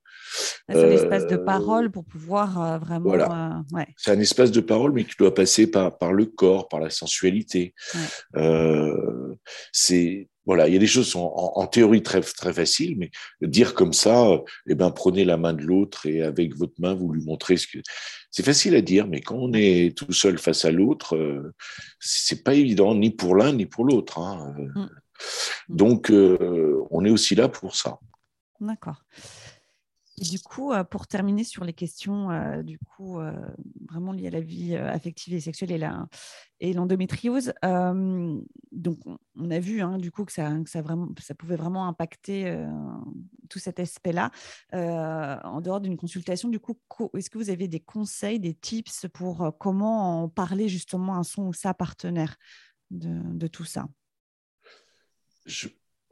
c'est 0.69 0.85
un 0.85 0.91
espace 0.91 1.27
de 1.27 1.37
euh, 1.37 1.45
parole 1.45 1.91
pour 1.91 2.05
pouvoir 2.05 2.61
euh, 2.61 2.79
vraiment. 2.79 3.11
Voilà. 3.11 3.63
C'est 3.97 4.11
un 4.11 4.21
espace 4.21 4.51
de 4.51 4.61
parole, 4.61 4.93
mais 4.93 5.05
qui 5.05 5.15
doit 5.19 5.35
passer 5.35 5.71
par, 5.71 5.97
par 5.99 6.13
le 6.13 6.27
corps, 6.27 6.69
par 6.69 6.81
la 6.81 6.91
sensualité. 6.91 7.75
c'est 9.73 10.29
voilà, 10.47 10.69
il 10.69 10.75
y 10.75 10.77
a 10.77 10.81
des 10.81 10.87
choses 10.87 11.07
qui 11.07 11.13
sont 11.13 11.33
en, 11.35 11.67
théorie 11.67 12.03
très, 12.03 12.21
très 12.21 12.53
faciles, 12.53 12.97
mais 12.99 13.11
dire 13.41 13.75
comme 13.75 13.93
ça, 13.93 14.29
euh, 14.29 14.39
eh 14.67 14.75
ben, 14.75 14.91
prenez 14.91 15.25
la 15.25 15.37
main 15.37 15.55
de 15.55 15.63
l'autre 15.63 16.07
et 16.07 16.23
avec 16.23 16.55
votre 16.55 16.75
main, 16.79 16.95
vous 16.95 17.11
lui 17.13 17.25
montrez 17.25 17.57
ce 17.57 17.67
que. 17.67 17.79
C'est 18.31 18.45
facile 18.45 18.75
à 18.75 18.83
dire, 18.83 19.07
mais 19.07 19.21
quand 19.21 19.37
on 19.37 19.53
est 19.55 19.97
tout 19.97 20.13
seul 20.13 20.39
face 20.39 20.65
à 20.65 20.73
l'autre, 20.73 21.17
euh, 21.17 21.55
c'est 21.99 22.43
pas 22.43 22.55
évident, 22.55 22.95
ni 22.95 23.11
pour 23.11 23.37
l'un 23.37 23.53
ni 23.53 23.65
pour 23.65 23.85
l'autre. 23.85 24.19
Hein. 24.19 24.55
Mm. 24.75 24.89
Donc, 25.69 26.11
euh, 26.11 26.85
on 26.91 27.05
est 27.05 27.11
aussi 27.11 27.35
là 27.35 27.49
pour 27.49 27.77
ça. 27.77 27.99
D'accord. 28.61 29.03
Du 30.19 30.39
coup, 30.39 30.73
euh, 30.73 30.85
pour 30.85 31.09
terminer 31.09 31.43
sur 31.43 31.65
les 31.65 31.73
questions 31.73 32.31
euh, 32.31 32.63
du 32.63 32.79
coup, 32.79 33.19
euh, 33.19 33.33
vraiment 33.89 34.13
liées 34.13 34.29
à 34.29 34.31
la 34.31 34.41
vie 34.41 34.77
affective 34.77 35.35
et 35.35 35.41
sexuelle 35.41 35.73
et, 35.73 35.79
la, 35.79 36.07
et 36.61 36.73
l'endométriose, 36.73 37.53
donc 38.71 38.99
on 39.37 39.51
a 39.51 39.59
vu 39.59 39.81
hein, 39.81 39.99
du 39.99 40.13
coup 40.13 40.25
que 40.25 40.33
ça, 40.33 40.53
ça, 40.67 40.83
vraiment, 40.83 41.09
ça 41.19 41.35
pouvait 41.35 41.57
vraiment 41.57 41.89
impacter 41.89 42.57
tout 43.51 43.59
cet 43.59 43.81
aspect-là. 43.81 44.31
en 44.73 45.61
dehors 45.61 45.81
d'une 45.81 45.97
consultation, 45.97 46.49
du 46.49 46.61
coup, 46.61 46.79
est-ce 47.17 47.29
que 47.29 47.39
vous 47.39 47.51
avez 47.51 47.67
des 47.67 47.81
conseils, 47.81 48.39
des 48.39 48.55
tips 48.55 49.07
pour 49.13 49.53
comment 49.59 50.23
en 50.23 50.29
parler 50.29 50.69
justement 50.69 51.19
à 51.19 51.25
son 51.25 51.49
ou 51.49 51.53
sa 51.53 51.75
partenaire 51.75 52.37
de, 52.91 53.21
de 53.37 53.47
tout 53.49 53.65
ça? 53.65 53.87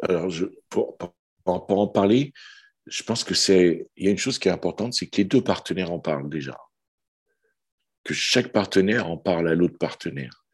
Alors, 0.02 0.32
pour, 0.68 0.96
en 1.44 1.86
parler, 1.88 2.32
je 2.86 3.02
pense 3.02 3.24
que 3.24 3.34
c'est, 3.34 3.88
il 3.96 4.04
y 4.04 4.08
a 4.08 4.10
une 4.10 4.18
chose 4.18 4.38
qui 4.38 4.48
est 4.48 4.52
importante, 4.52 4.94
c'est 4.94 5.06
que 5.06 5.18
les 5.18 5.24
deux 5.24 5.42
partenaires 5.42 5.92
en 5.92 5.98
parlent 5.98 6.28
déjà. 6.28 6.58
Que 8.04 8.14
chaque 8.14 8.52
partenaire 8.52 9.08
en 9.08 9.16
parle 9.16 9.48
à 9.48 9.54
l'autre 9.54 9.78
partenaire. 9.78 10.44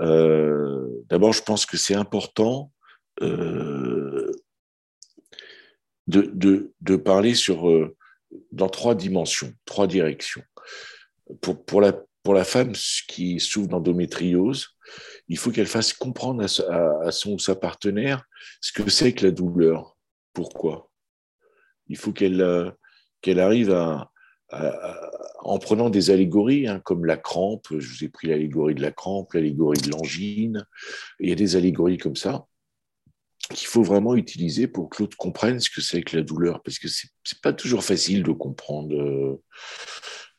Euh, 0.00 0.86
d'abord, 1.08 1.32
je 1.32 1.42
pense 1.42 1.66
que 1.66 1.76
c'est 1.76 1.94
important 1.94 2.72
euh, 3.22 4.30
de, 6.06 6.96
parler 6.96 7.34
sur, 7.34 7.68
euh, 7.68 7.96
dans 8.52 8.68
trois 8.68 8.94
dimensions, 8.94 9.52
trois 9.64 9.86
directions. 9.86 10.42
Pour, 11.40 11.80
la, 11.80 11.92
pour 12.22 12.34
la 12.34 12.44
femme 12.44 12.72
qui 13.08 13.40
souffre 13.40 13.68
d'endométriose, 13.68 14.77
il 15.28 15.38
faut 15.38 15.50
qu'elle 15.50 15.66
fasse 15.66 15.92
comprendre 15.92 16.42
à, 16.44 17.10
son 17.10 17.32
ou 17.32 17.38
sa 17.38 17.54
partenaire 17.54 18.24
ce 18.60 18.72
que 18.72 18.88
c'est 18.90 19.12
que 19.12 19.26
la 19.26 19.30
douleur. 19.30 19.96
Pourquoi? 20.32 20.90
Il 21.88 21.96
faut 21.96 22.12
qu'elle 22.12 22.40
euh, 22.40 22.70
qu'elle 23.20 23.40
arrive 23.40 23.72
à, 23.72 24.10
en 25.40 25.58
prenant 25.58 25.90
des 25.90 26.10
allégories, 26.10 26.66
hein, 26.66 26.80
comme 26.80 27.04
la 27.04 27.16
crampe, 27.16 27.66
je 27.70 27.88
vous 27.88 28.04
ai 28.04 28.08
pris 28.08 28.28
l'allégorie 28.28 28.74
de 28.74 28.80
la 28.80 28.92
crampe, 28.92 29.32
l'allégorie 29.34 29.80
de 29.80 29.90
l'angine, 29.90 30.64
il 31.20 31.28
y 31.28 31.32
a 31.32 31.36
des 31.36 31.56
allégories 31.56 31.98
comme 31.98 32.16
ça 32.16 32.46
qu'il 33.54 33.66
faut 33.66 33.82
vraiment 33.82 34.14
utiliser 34.14 34.66
pour 34.68 34.90
que 34.90 35.02
l'autre 35.02 35.16
comprenne 35.16 35.60
ce 35.60 35.70
que 35.70 35.80
c'est 35.80 36.02
que 36.02 36.16
la 36.16 36.22
douleur, 36.22 36.62
parce 36.62 36.78
que 36.78 36.88
c'est 36.88 37.40
pas 37.42 37.52
toujours 37.52 37.82
facile 37.82 38.22
de 38.22 38.32
comprendre. 38.32 38.94
Euh, 38.94 39.42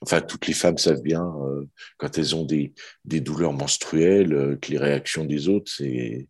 enfin, 0.01 0.21
toutes 0.21 0.47
les 0.47 0.53
femmes 0.53 0.77
savent 0.77 1.01
bien, 1.01 1.25
euh, 1.43 1.65
quand 1.97 2.17
elles 2.17 2.35
ont 2.35 2.45
des, 2.45 2.73
des 3.05 3.19
douleurs 3.19 3.53
menstruelles, 3.53 4.57
que 4.61 4.71
les 4.71 4.77
réactions 4.77 5.25
des 5.25 5.49
autres, 5.49 5.71
c'est 5.71 6.27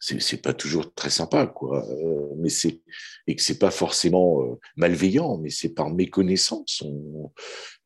c'est 0.00 0.42
pas 0.42 0.54
toujours 0.54 0.92
très 0.94 1.10
sympa, 1.10 1.46
quoi. 1.46 1.86
Euh, 1.88 2.34
mais 2.36 2.48
c'est 2.48 2.80
et 3.26 3.36
que 3.36 3.42
c'est 3.42 3.58
pas 3.58 3.70
forcément 3.70 4.42
euh, 4.42 4.58
malveillant, 4.76 5.38
mais 5.38 5.50
c'est 5.50 5.70
par 5.70 5.90
méconnaissance. 5.90 6.82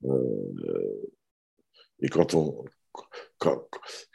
Euh, 0.05 0.11
et 2.01 2.09
quand 2.09 2.35
on 2.35 2.65
quand, 3.39 3.69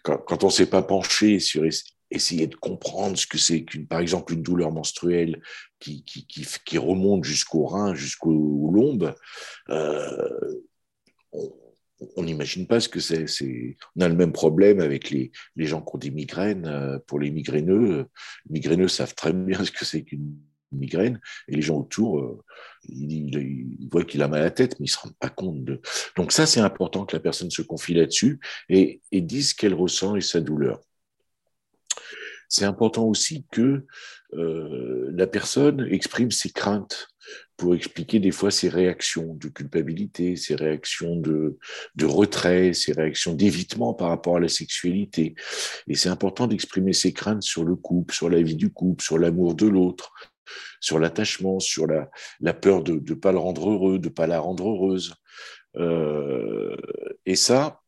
quand, 0.03 0.43
on 0.43 0.49
s'est 0.49 0.69
pas 0.69 0.81
penché 0.81 1.39
sur 1.39 1.63
essayer 2.09 2.47
de 2.47 2.55
comprendre 2.55 3.15
ce 3.15 3.27
que 3.27 3.37
c'est 3.37 3.63
qu'une, 3.63 3.85
par 3.85 3.99
exemple, 3.99 4.33
une 4.33 4.41
douleur 4.41 4.71
menstruelle 4.71 5.39
qui, 5.79 6.03
qui, 6.03 6.25
qui, 6.25 6.77
remonte 6.79 7.23
jusqu'au 7.23 7.65
rein, 7.65 7.93
jusqu'au 7.93 8.71
lombe, 8.71 9.13
on, 9.69 10.70
on 11.31 12.23
n'imagine 12.23 12.67
pas 12.67 12.79
ce 12.79 12.89
que 12.89 12.99
c'est. 12.99 13.25
On 13.95 14.01
a 14.01 14.09
le 14.09 14.15
même 14.15 14.31
problème 14.31 14.79
avec 14.79 15.09
les, 15.09 15.31
gens 15.57 15.81
qui 15.81 15.95
ont 15.95 15.99
des 15.99 16.11
migraines. 16.11 16.65
Euh, 16.65 16.99
pour 17.07 17.19
les 17.19 17.31
migraineux, 17.31 18.07
les 18.45 18.53
migraineux 18.53 18.87
savent 18.87 19.15
très 19.15 19.33
bien 19.33 19.63
ce 19.65 19.71
que 19.71 19.85
c'est 19.85 20.03
qu'une 20.03 20.37
migraine, 20.71 21.19
et 21.49 21.55
les 21.55 21.61
gens 21.61 21.79
autour, 21.79 22.19
euh, 22.19 22.41
ils, 22.87 23.89
voient 23.91 24.05
qu'il 24.05 24.21
a 24.23 24.29
mal 24.29 24.39
à 24.39 24.45
la 24.45 24.51
tête, 24.51 24.79
mais 24.79 24.85
ils 24.85 24.89
ne 24.89 24.93
se 24.93 24.99
rendent 24.99 25.17
pas 25.17 25.29
compte 25.29 25.63
de. 25.65 25.81
Donc 26.15 26.31
ça, 26.31 26.45
c'est 26.45 26.61
important 26.61 27.05
que 27.05 27.15
la 27.15 27.19
personne 27.19 27.51
se 27.51 27.61
confie 27.61 27.93
là-dessus 27.93 28.39
et, 28.69 29.01
et 29.11 29.21
dise 29.21 29.49
ce 29.49 29.55
qu'elle 29.55 29.73
ressent 29.73 30.15
et 30.15 30.21
sa 30.21 30.39
douleur. 30.39 30.79
C'est 32.47 32.65
important 32.65 33.05
aussi 33.05 33.45
que 33.51 33.85
euh, 34.33 35.09
la 35.13 35.27
personne 35.27 35.87
exprime 35.89 36.31
ses 36.31 36.49
craintes 36.49 37.07
pour 37.61 37.75
expliquer 37.75 38.19
des 38.19 38.31
fois 38.31 38.49
ses 38.49 38.69
réactions 38.69 39.35
de 39.35 39.47
culpabilité, 39.47 40.35
ses 40.35 40.55
réactions 40.55 41.15
de, 41.15 41.59
de 41.93 42.05
retrait, 42.07 42.73
ses 42.73 42.91
réactions 42.91 43.35
d'évitement 43.35 43.93
par 43.93 44.09
rapport 44.09 44.37
à 44.37 44.39
la 44.39 44.47
sexualité. 44.47 45.35
Et 45.87 45.93
c'est 45.93 46.09
important 46.09 46.47
d'exprimer 46.47 46.91
ses 46.91 47.13
craintes 47.13 47.43
sur 47.43 47.63
le 47.63 47.75
couple, 47.75 48.15
sur 48.15 48.31
la 48.31 48.41
vie 48.41 48.55
du 48.55 48.73
couple, 48.73 49.03
sur 49.03 49.19
l'amour 49.19 49.53
de 49.53 49.67
l'autre, 49.67 50.11
sur 50.79 50.97
l'attachement, 50.97 51.59
sur 51.59 51.85
la, 51.85 52.09
la 52.39 52.55
peur 52.55 52.81
de 52.81 52.93
ne 52.93 53.13
pas 53.13 53.31
le 53.31 53.37
rendre 53.37 53.69
heureux, 53.69 53.99
de 53.99 54.09
ne 54.09 54.13
pas 54.13 54.25
la 54.25 54.39
rendre 54.39 54.67
heureuse. 54.67 55.13
Euh, 55.75 56.75
et 57.27 57.35
ça, 57.35 57.83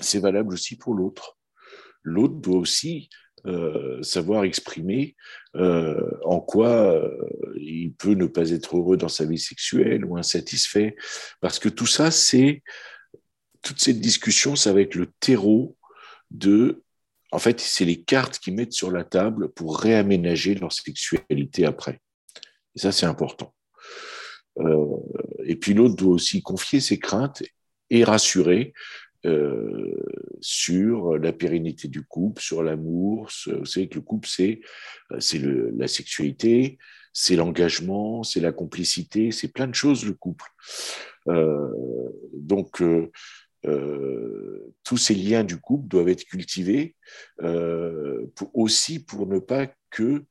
c'est 0.00 0.18
valable 0.18 0.52
aussi 0.54 0.76
pour 0.76 0.94
l'autre. 0.94 1.38
L'autre 2.02 2.34
doit 2.34 2.58
aussi 2.58 3.08
euh, 3.46 4.02
savoir 4.02 4.44
exprimer 4.44 5.16
euh, 5.56 6.10
en 6.24 6.40
quoi 6.40 6.68
euh, 6.68 7.10
il 7.56 7.92
peut 7.94 8.12
ne 8.12 8.26
pas 8.26 8.50
être 8.50 8.76
heureux 8.76 8.98
dans 8.98 9.08
sa 9.08 9.24
vie 9.24 9.38
sexuelle 9.38 10.04
ou 10.04 10.18
insatisfait. 10.18 10.96
Parce 11.40 11.58
que 11.58 11.70
tout 11.70 11.86
ça, 11.86 12.10
c'est 12.10 12.62
toute 13.62 13.80
cette 13.80 14.00
discussion, 14.00 14.54
va 14.54 14.80
être 14.80 14.94
le 14.94 15.06
terreau 15.20 15.76
de. 16.30 16.82
En 17.32 17.38
fait, 17.38 17.60
c'est 17.60 17.84
les 17.84 18.02
cartes 18.02 18.38
qu'ils 18.38 18.54
mettent 18.54 18.72
sur 18.72 18.90
la 18.90 19.04
table 19.04 19.50
pour 19.52 19.78
réaménager 19.78 20.54
leur 20.54 20.72
sexualité 20.72 21.64
après. 21.64 22.00
Et 22.74 22.80
ça, 22.80 22.92
c'est 22.92 23.06
important. 23.06 23.54
et 25.44 25.56
puis 25.56 25.74
l'autre 25.74 25.96
doit 25.96 26.12
aussi 26.12 26.42
confier 26.42 26.80
ses 26.80 26.98
craintes 26.98 27.42
et 27.88 28.04
rassurer 28.04 28.72
euh, 29.26 29.94
sur 30.40 31.18
la 31.18 31.32
pérennité 31.32 31.88
du 31.88 32.02
couple, 32.02 32.40
sur 32.40 32.62
l'amour. 32.62 33.28
Vous 33.46 33.64
savez 33.64 33.88
que 33.88 33.96
le 33.96 34.00
couple, 34.00 34.28
c'est 34.28 34.60
c'est 35.18 35.38
la 35.38 35.88
sexualité, 35.88 36.78
c'est 37.12 37.36
l'engagement, 37.36 38.22
c'est 38.22 38.40
la 38.40 38.52
complicité, 38.52 39.30
c'est 39.32 39.48
plein 39.48 39.66
de 39.66 39.74
choses 39.74 40.04
le 40.04 40.14
couple. 40.14 40.46
Euh, 41.28 41.68
donc 42.32 42.80
euh, 42.80 43.10
euh, 43.66 44.74
tous 44.84 44.96
ces 44.96 45.14
liens 45.14 45.44
du 45.44 45.58
couple 45.58 45.88
doivent 45.88 46.08
être 46.08 46.24
cultivés 46.24 46.96
euh, 47.42 48.26
aussi 48.54 49.04
pour 49.04 49.26
ne 49.26 49.38
pas 49.38 49.70
que 49.90 50.24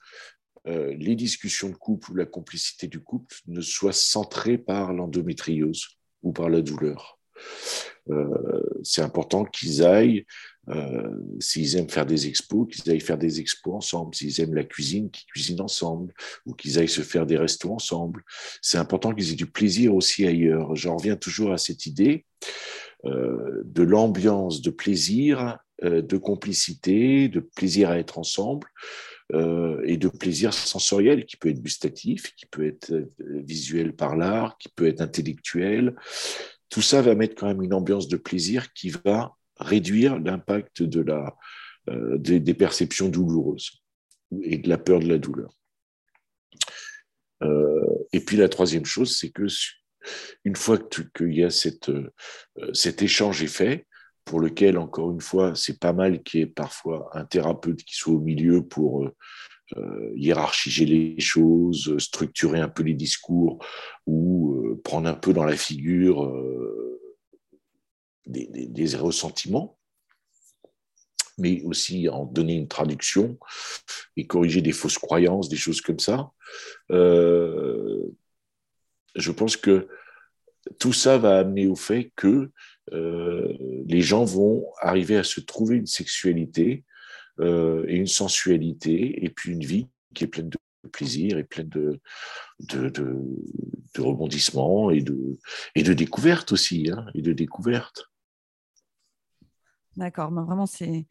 euh, 0.67 0.93
les 0.97 1.15
discussions 1.15 1.69
de 1.69 1.75
couple 1.75 2.11
ou 2.11 2.15
la 2.15 2.25
complicité 2.25 2.87
du 2.87 2.99
couple 2.99 3.35
ne 3.47 3.61
soient 3.61 3.93
centrées 3.93 4.57
par 4.57 4.93
l'endométriose 4.93 5.99
ou 6.23 6.33
par 6.33 6.49
la 6.49 6.61
douleur. 6.61 7.19
Euh, 8.09 8.61
c'est 8.83 9.01
important 9.01 9.45
qu'ils 9.45 9.83
aillent, 9.83 10.25
euh, 10.69 11.09
s'ils 11.39 11.77
aiment 11.77 11.89
faire 11.89 12.05
des 12.05 12.27
expos, 12.27 12.67
qu'ils 12.67 12.91
aillent 12.91 12.99
faire 12.99 13.17
des 13.17 13.39
expos 13.39 13.75
ensemble. 13.75 14.15
S'ils 14.15 14.41
aiment 14.41 14.55
la 14.55 14.63
cuisine, 14.63 15.09
qu'ils 15.09 15.25
cuisinent 15.27 15.61
ensemble 15.61 16.13
ou 16.45 16.53
qu'ils 16.53 16.79
aillent 16.79 16.87
se 16.87 17.01
faire 17.01 17.25
des 17.25 17.37
restos 17.37 17.71
ensemble. 17.73 18.23
C'est 18.61 18.77
important 18.77 19.13
qu'ils 19.13 19.31
aient 19.31 19.35
du 19.35 19.49
plaisir 19.49 19.95
aussi 19.95 20.25
ailleurs. 20.25 20.75
J'en 20.75 20.97
reviens 20.97 21.15
toujours 21.15 21.51
à 21.51 21.57
cette 21.57 21.85
idée 21.85 22.25
de 23.05 23.81
l'ambiance 23.81 24.61
de 24.61 24.71
plaisir, 24.71 25.57
de 25.81 26.17
complicité, 26.17 27.29
de 27.29 27.39
plaisir 27.39 27.89
à 27.89 27.97
être 27.97 28.19
ensemble, 28.19 28.67
euh, 29.35 29.83
et 29.85 29.97
de 29.97 30.07
plaisir 30.07 30.55
sensoriel 30.55 31.27
qui 31.27 31.37
peut 31.37 31.49
être 31.49 31.61
gustatif, 31.61 32.35
qui 32.35 32.47
peut 32.47 32.65
être 32.65 32.91
euh, 32.91 33.11
visuel 33.19 33.95
par 33.95 34.15
l'art, 34.15 34.57
qui 34.57 34.69
peut 34.69 34.87
être 34.87 35.01
intellectuel. 35.01 35.95
Tout 36.69 36.81
ça 36.81 37.01
va 37.01 37.15
mettre 37.15 37.35
quand 37.35 37.47
même 37.47 37.61
une 37.61 37.73
ambiance 37.73 38.07
de 38.07 38.17
plaisir 38.17 38.71
qui 38.73 38.89
va 38.89 39.35
réduire 39.57 40.19
l'impact 40.19 40.83
de 40.83 41.01
la, 41.01 41.35
euh, 41.89 42.17
des, 42.17 42.53
perceptions 42.53 43.09
douloureuses 43.09 43.71
et 44.43 44.57
de 44.57 44.69
la 44.69 44.77
peur 44.77 44.99
de 44.99 45.07
la 45.07 45.17
douleur. 45.17 45.51
et 48.11 48.19
puis 48.19 48.37
la 48.37 48.49
troisième 48.49 48.85
chose, 48.85 49.17
c'est 49.17 49.31
que 49.31 49.47
une 50.43 50.55
fois 50.55 50.77
qu'il 50.77 51.33
y 51.33 51.43
a 51.43 51.49
cette, 51.49 51.91
cet 52.73 53.01
échange 53.01 53.41
est 53.43 53.47
fait, 53.47 53.87
pour 54.29 54.39
lequel, 54.39 54.77
encore 54.77 55.11
une 55.11 55.21
fois, 55.21 55.55
c'est 55.55 55.79
pas 55.79 55.91
mal 55.91 56.21
qu'il 56.21 56.39
y 56.39 56.43
ait 56.43 56.45
parfois 56.45 57.09
un 57.13 57.25
thérapeute 57.25 57.83
qui 57.83 57.95
soit 57.95 58.13
au 58.13 58.19
milieu 58.19 58.63
pour 58.63 59.09
euh, 59.75 59.81
euh, 59.81 60.11
hiérarchiser 60.15 60.85
les 60.85 61.19
choses, 61.19 61.97
structurer 61.97 62.59
un 62.59 62.69
peu 62.69 62.83
les 62.83 62.93
discours 62.93 63.63
ou 64.05 64.53
euh, 64.65 64.81
prendre 64.83 65.07
un 65.07 65.13
peu 65.13 65.33
dans 65.33 65.45
la 65.45 65.55
figure 65.55 66.31
des, 68.25 68.95
ressentiments, 68.95 69.77
mais 71.37 71.61
aussi 71.63 72.09
en 72.09 72.25
donner 72.25 72.55
une 72.55 72.67
traduction 72.67 73.37
et 74.17 74.27
corriger 74.27 74.61
des 74.61 74.71
fausses 74.71 74.97
croyances, 74.97 75.49
des 75.49 75.57
choses 75.57 75.81
comme 75.81 75.99
ça. 75.99 76.31
je 76.89 78.11
pense 79.31 79.57
que 79.57 79.87
tout 80.79 80.93
ça 80.93 81.17
va 81.17 81.39
amener 81.39 81.67
au 81.67 81.75
fait 81.75 82.11
que 82.15 82.51
euh, 82.93 83.55
les 83.87 84.01
gens 84.01 84.25
vont 84.25 84.65
arriver 84.81 85.17
à 85.17 85.23
se 85.23 85.39
trouver 85.39 85.77
une 85.77 85.87
sexualité 85.87 86.83
euh, 87.39 87.85
et 87.87 87.95
une 87.95 88.07
sensualité 88.07 89.23
et 89.23 89.29
puis 89.29 89.53
une 89.53 89.63
vie 89.63 89.87
qui 90.13 90.23
est 90.23 90.27
pleine 90.27 90.49
de 90.49 90.57
plaisir 90.91 91.37
et 91.37 91.43
pleine 91.43 91.69
de, 91.69 91.99
de, 92.59 94.01
rebondissements 94.01 94.91
et 94.91 95.01
de, 95.01 95.37
et 95.75 95.83
de 95.83 95.93
découvertes 95.93 96.51
aussi, 96.51 96.89
hein, 96.91 97.05
et 97.13 97.21
de 97.21 97.33
découvertes. 97.33 98.09
D'accord, 99.97 100.31
ben, 100.31 100.43
vraiment 100.43 100.65
c'est 100.65 101.05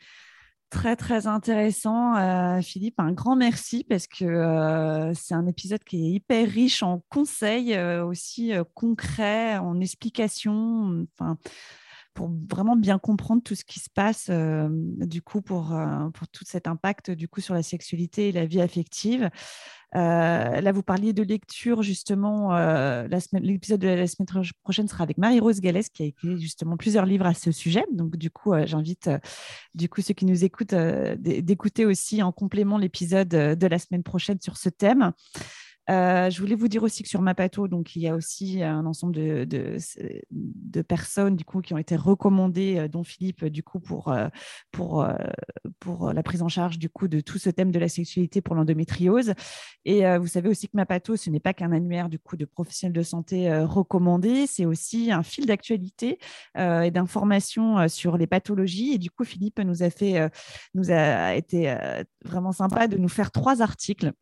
très 0.70 0.96
très 0.96 1.26
intéressant, 1.26 2.16
euh, 2.16 2.60
Philippe. 2.60 2.98
Un 2.98 3.12
grand 3.12 3.36
merci 3.36 3.84
parce 3.84 4.06
que 4.06 5.12
c'est 5.14 5.34
un 5.34 5.46
épisode 5.46 5.84
qui 5.84 6.06
est 6.06 6.10
hyper 6.12 6.48
riche 6.48 6.82
en 6.82 7.02
conseils, 7.08 7.78
aussi 7.78 8.52
concrets, 8.74 9.58
en 9.58 9.80
explications. 9.80 11.06
Enfin, 11.12 11.38
pour 12.18 12.32
vraiment 12.50 12.74
bien 12.74 12.98
comprendre 12.98 13.44
tout 13.44 13.54
ce 13.54 13.64
qui 13.64 13.78
se 13.78 13.88
passe 13.88 14.28
du 14.28 15.22
coup 15.22 15.40
pour, 15.40 15.72
pour 16.14 16.26
tout 16.26 16.44
cet 16.44 16.66
impact 16.66 17.12
du 17.12 17.28
coup 17.28 17.40
sur 17.40 17.54
la 17.54 17.62
sexualité 17.62 18.30
et 18.30 18.32
la 18.32 18.44
vie 18.44 18.60
affective. 18.60 19.30
là, 19.94 20.72
vous 20.72 20.82
parliez 20.82 21.12
de 21.12 21.22
lecture 21.22 21.84
justement. 21.84 22.58
L'épisode 23.34 23.80
de 23.80 23.86
la 23.86 24.08
semaine 24.08 24.26
prochaine 24.64 24.88
sera 24.88 25.04
avec 25.04 25.16
Marie-Rose 25.16 25.60
Gallès 25.60 25.88
qui 25.90 26.02
a 26.02 26.06
écrit 26.06 26.40
justement 26.40 26.76
plusieurs 26.76 27.06
livres 27.06 27.26
à 27.26 27.34
ce 27.34 27.52
sujet. 27.52 27.84
Donc 27.92 28.16
du 28.16 28.32
coup, 28.32 28.52
j'invite 28.64 29.08
du 29.76 29.88
coup 29.88 30.02
ceux 30.02 30.14
qui 30.14 30.26
nous 30.26 30.42
écoutent 30.42 30.74
d'écouter 30.74 31.86
aussi 31.86 32.20
en 32.24 32.32
complément 32.32 32.78
l'épisode 32.78 33.28
de 33.28 33.66
la 33.68 33.78
semaine 33.78 34.02
prochaine 34.02 34.40
sur 34.40 34.56
ce 34.56 34.70
thème. 34.70 35.12
Euh, 35.90 36.28
je 36.28 36.40
voulais 36.40 36.54
vous 36.54 36.68
dire 36.68 36.82
aussi 36.82 37.02
que 37.02 37.08
sur 37.08 37.22
Mapato, 37.22 37.66
donc 37.66 37.96
il 37.96 38.02
y 38.02 38.08
a 38.08 38.14
aussi 38.14 38.62
un 38.62 38.84
ensemble 38.84 39.14
de, 39.14 39.46
de, 40.30 40.82
personnes 40.82 41.34
du 41.34 41.44
coup 41.44 41.60
qui 41.60 41.72
ont 41.74 41.78
été 41.78 41.96
recommandées, 41.96 42.76
euh, 42.78 42.88
dont 42.88 43.04
Philippe 43.04 43.44
du 43.46 43.62
coup 43.62 43.80
pour 43.80 44.08
euh, 44.08 44.28
pour 44.70 45.06
pour 45.80 46.12
la 46.12 46.22
prise 46.22 46.42
en 46.42 46.48
charge 46.48 46.78
du 46.78 46.88
coup 46.90 47.08
de 47.08 47.20
tout 47.20 47.38
ce 47.38 47.50
thème 47.50 47.70
de 47.70 47.78
la 47.78 47.88
sexualité 47.88 48.40
pour 48.42 48.54
l'endométriose. 48.54 49.32
Et 49.84 50.04
vous 50.18 50.26
savez 50.26 50.48
aussi 50.48 50.68
que 50.68 50.76
Mapato, 50.76 51.16
ce 51.16 51.30
n'est 51.30 51.40
pas 51.40 51.54
qu'un 51.54 51.72
annuaire 51.72 52.08
du 52.08 52.18
coup 52.18 52.36
de 52.36 52.44
professionnels 52.44 52.92
de 52.94 53.02
santé 53.02 53.52
recommandés, 53.62 54.46
c'est 54.46 54.66
aussi 54.66 55.10
un 55.10 55.22
fil 55.22 55.46
d'actualité 55.46 56.18
et 56.56 56.90
d'information 56.90 57.88
sur 57.88 58.16
les 58.16 58.26
pathologies. 58.26 58.92
Et 58.94 58.98
du 58.98 59.10
coup, 59.10 59.24
Philippe 59.24 59.60
nous 59.60 59.82
a 59.82 59.90
fait 59.90 60.30
nous 60.74 60.90
a 60.90 61.34
été 61.34 61.74
vraiment 62.24 62.52
sympa 62.52 62.88
de 62.88 62.96
nous 62.96 63.08
faire 63.08 63.30
trois 63.30 63.62
articles 63.62 64.12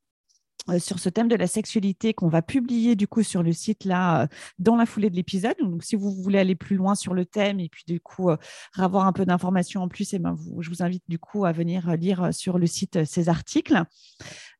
sur 0.79 0.99
ce 0.99 1.09
thème 1.09 1.29
de 1.29 1.37
la 1.37 1.47
sexualité 1.47 2.15
qu'on 2.15 2.29
va 2.29 2.43
publier 2.43 2.97
du 2.97 3.07
coup 3.07 3.23
sur 3.23 3.43
le 3.43 3.53
site 3.53 3.85
là 3.85 4.23
euh, 4.23 4.27
dans 4.59 4.77
la 4.77 4.87
foulée 4.87 5.11
de 5.11 5.17
l'épisode. 5.17 5.57
Donc 5.61 5.85
si 5.85 5.97
vous 5.97 6.11
voulez 6.11 6.39
aller 6.39 6.55
plus 6.55 6.77
loin 6.77 6.95
sur 6.95 7.15
le 7.15 7.25
thème 7.25 7.61
et 7.61 7.69
puis 7.69 7.85
du 7.87 8.01
coup 8.01 8.31
euh, 8.31 8.37
avoir 8.77 9.07
un 9.07 9.13
peu 9.13 9.25
d'informations 9.25 9.83
en 9.83 9.89
plus, 9.89 10.13
eh 10.15 10.19
ben, 10.19 10.37
je 10.59 10.69
vous 10.69 10.83
invite 10.83 11.05
du 11.09 11.19
coup 11.19 11.45
à 11.45 11.53
venir 11.53 11.97
lire 11.97 12.35
sur 12.35 12.59
le 12.59 12.67
site 12.67 13.05
ces 13.05 13.29
articles. 13.29 13.83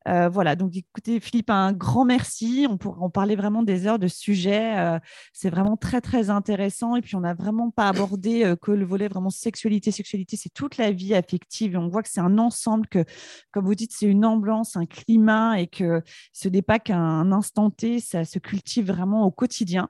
Euh, 0.07 0.29
voilà, 0.29 0.55
donc 0.55 0.75
écoutez, 0.75 1.19
Philippe, 1.19 1.49
un 1.49 1.73
grand 1.73 2.05
merci. 2.05 2.65
On 2.69 2.77
pourrait 2.77 3.01
en 3.01 3.09
parler 3.09 3.35
vraiment 3.35 3.63
des 3.63 3.87
heures 3.87 3.99
de 3.99 4.07
sujet. 4.07 4.77
Euh, 4.77 4.99
c'est 5.33 5.49
vraiment 5.49 5.75
très, 5.75 5.99
très 6.01 6.29
intéressant. 6.29 6.95
Et 6.95 7.01
puis, 7.01 7.15
on 7.15 7.21
n'a 7.21 7.33
vraiment 7.33 7.71
pas 7.71 7.89
abordé 7.89 8.43
euh, 8.45 8.55
que 8.55 8.71
le 8.71 8.85
volet 8.85 9.07
vraiment 9.07 9.29
sexualité. 9.29 9.91
Sexualité, 9.91 10.37
c'est 10.37 10.53
toute 10.53 10.77
la 10.77 10.91
vie 10.91 11.13
affective. 11.13 11.73
Et 11.73 11.77
on 11.77 11.89
voit 11.89 12.03
que 12.03 12.09
c'est 12.09 12.21
un 12.21 12.37
ensemble, 12.37 12.87
que, 12.87 13.03
comme 13.51 13.65
vous 13.65 13.75
dites, 13.75 13.91
c'est 13.93 14.05
une 14.05 14.25
ambiance, 14.25 14.77
un 14.77 14.85
climat 14.85 15.59
et 15.59 15.67
que 15.67 16.01
ce 16.31 16.47
n'est 16.47 16.61
pas 16.61 16.79
qu'un 16.79 17.31
instant 17.31 17.69
T, 17.69 17.99
ça 17.99 18.23
se 18.23 18.39
cultive 18.39 18.87
vraiment 18.87 19.25
au 19.25 19.31
quotidien. 19.31 19.89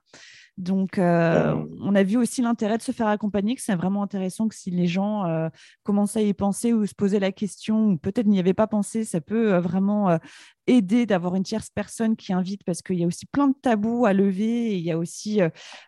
Donc, 0.58 0.98
euh, 0.98 1.56
on 1.82 1.94
a 1.94 2.02
vu 2.02 2.18
aussi 2.18 2.42
l'intérêt 2.42 2.80
de 2.80 2.82
se 2.82 2.92
faire 2.92 3.08
accompagner, 3.08 3.56
que 3.56 3.62
c'est 3.62 3.76
vraiment 3.76 4.02
intéressant 4.02 4.48
que 4.48 4.56
si 4.56 4.72
les 4.72 4.88
gens 4.88 5.26
euh, 5.26 5.50
commencent 5.84 6.18
à 6.18 6.22
y 6.22 6.34
penser 6.34 6.74
ou 6.74 6.88
se 6.88 6.96
poser 6.96 7.20
la 7.20 7.32
question, 7.32 7.90
ou 7.90 7.98
peut-être 7.98 8.26
n'y 8.26 8.40
avaient 8.40 8.56
pas 8.56 8.66
pensé, 8.66 9.06
ça 9.06 9.22
peut 9.22 9.54
euh, 9.54 9.60
vraiment 9.60 10.18
aider 10.66 11.06
d'avoir 11.06 11.36
une 11.36 11.44
tierce 11.44 11.70
personne 11.70 12.16
qui 12.16 12.34
invite, 12.34 12.64
parce 12.64 12.82
qu'il 12.82 12.98
y 12.98 13.04
a 13.04 13.08
aussi 13.08 13.28
plein 13.28 13.50
de 13.50 13.56
tabous 13.62 14.06
à 14.06 14.14
lever. 14.14 14.72
Et 14.72 14.78
il 14.78 14.84
y 14.84 14.92
a 14.92 14.98
aussi, 14.98 15.40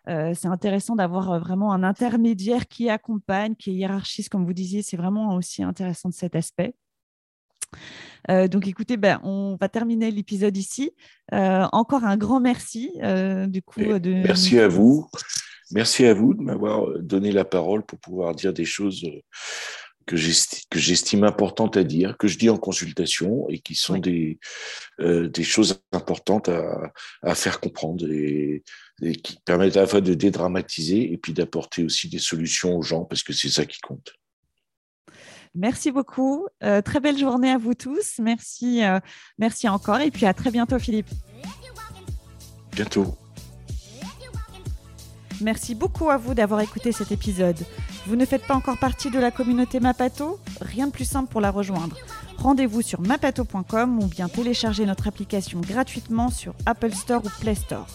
c'est 0.06 0.46
intéressant 0.46 0.96
d'avoir 0.96 1.38
vraiment 1.40 1.72
un 1.72 1.82
intermédiaire 1.82 2.66
qui 2.66 2.88
accompagne, 2.88 3.56
qui 3.56 3.72
hiérarchise, 3.72 4.28
comme 4.28 4.46
vous 4.46 4.54
disiez. 4.54 4.82
C'est 4.82 4.96
vraiment 4.96 5.34
aussi 5.34 5.62
intéressant 5.62 6.08
de 6.08 6.14
cet 6.14 6.34
aspect. 6.34 6.74
Euh, 8.28 8.48
donc 8.48 8.66
écoutez, 8.66 8.96
ben, 8.96 9.20
on 9.24 9.56
va 9.60 9.68
terminer 9.68 10.10
l'épisode 10.10 10.56
ici. 10.56 10.92
Euh, 11.32 11.66
encore 11.72 12.04
un 12.04 12.16
grand 12.16 12.40
merci. 12.40 12.92
Euh, 13.02 13.46
du 13.46 13.62
coup, 13.62 13.80
de... 13.80 14.12
Merci 14.12 14.58
à 14.58 14.68
vous. 14.68 15.08
Merci 15.72 16.04
à 16.06 16.14
vous 16.14 16.34
de 16.34 16.42
m'avoir 16.42 16.98
donné 16.98 17.32
la 17.32 17.44
parole 17.44 17.84
pour 17.84 17.98
pouvoir 17.98 18.34
dire 18.34 18.52
des 18.52 18.64
choses 18.64 19.04
que 20.06 20.16
j'estime 20.16 21.22
importantes 21.22 21.76
à 21.76 21.84
dire, 21.84 22.18
que 22.18 22.26
je 22.26 22.36
dis 22.36 22.50
en 22.50 22.56
consultation 22.56 23.48
et 23.48 23.60
qui 23.60 23.76
sont 23.76 23.96
des, 23.96 24.40
des 24.98 25.44
choses 25.44 25.80
importantes 25.92 26.48
à, 26.48 26.90
à 27.22 27.36
faire 27.36 27.60
comprendre 27.60 28.10
et, 28.10 28.64
et, 29.02 29.12
qui 29.12 29.38
permettent 29.44 29.76
à 29.76 29.82
la 29.82 29.86
fois 29.86 30.00
de 30.00 30.14
dédramatiser 30.14 31.12
et 31.12 31.16
puis 31.16 31.32
d'apporter 31.32 31.84
aussi 31.84 32.08
des 32.08 32.18
solutions 32.18 32.76
aux 32.76 32.82
gens 32.82 33.04
parce 33.04 33.22
que 33.22 33.32
c'est 33.32 33.50
ça 33.50 33.64
qui 33.64 33.78
compte. 33.80 34.14
Merci 35.54 35.90
beaucoup. 35.90 36.46
Euh, 36.62 36.80
très 36.80 37.00
belle 37.00 37.18
journée 37.18 37.50
à 37.50 37.58
vous 37.58 37.74
tous. 37.74 38.18
Merci, 38.20 38.84
euh, 38.84 39.00
merci 39.38 39.68
encore. 39.68 40.00
Et 40.00 40.10
puis 40.10 40.26
à 40.26 40.34
très 40.34 40.50
bientôt, 40.50 40.78
Philippe. 40.78 41.08
Bientôt. 42.72 43.16
Merci 45.40 45.74
beaucoup 45.74 46.10
à 46.10 46.18
vous 46.18 46.34
d'avoir 46.34 46.60
écouté 46.60 46.92
cet 46.92 47.12
épisode. 47.12 47.56
Vous 48.06 48.16
ne 48.16 48.26
faites 48.26 48.46
pas 48.46 48.54
encore 48.54 48.78
partie 48.78 49.10
de 49.10 49.18
la 49.18 49.30
communauté 49.30 49.80
Mapato? 49.80 50.38
Rien 50.60 50.86
de 50.86 50.92
plus 50.92 51.06
simple 51.06 51.30
pour 51.30 51.40
la 51.40 51.50
rejoindre. 51.50 51.96
Rendez-vous 52.38 52.82
sur 52.82 53.00
mapato.com 53.00 54.02
ou 54.02 54.06
bien 54.06 54.28
téléchargez 54.28 54.86
notre 54.86 55.08
application 55.08 55.60
gratuitement 55.60 56.30
sur 56.30 56.54
Apple 56.66 56.92
Store 56.92 57.22
ou 57.24 57.28
Play 57.40 57.54
Store. 57.54 57.86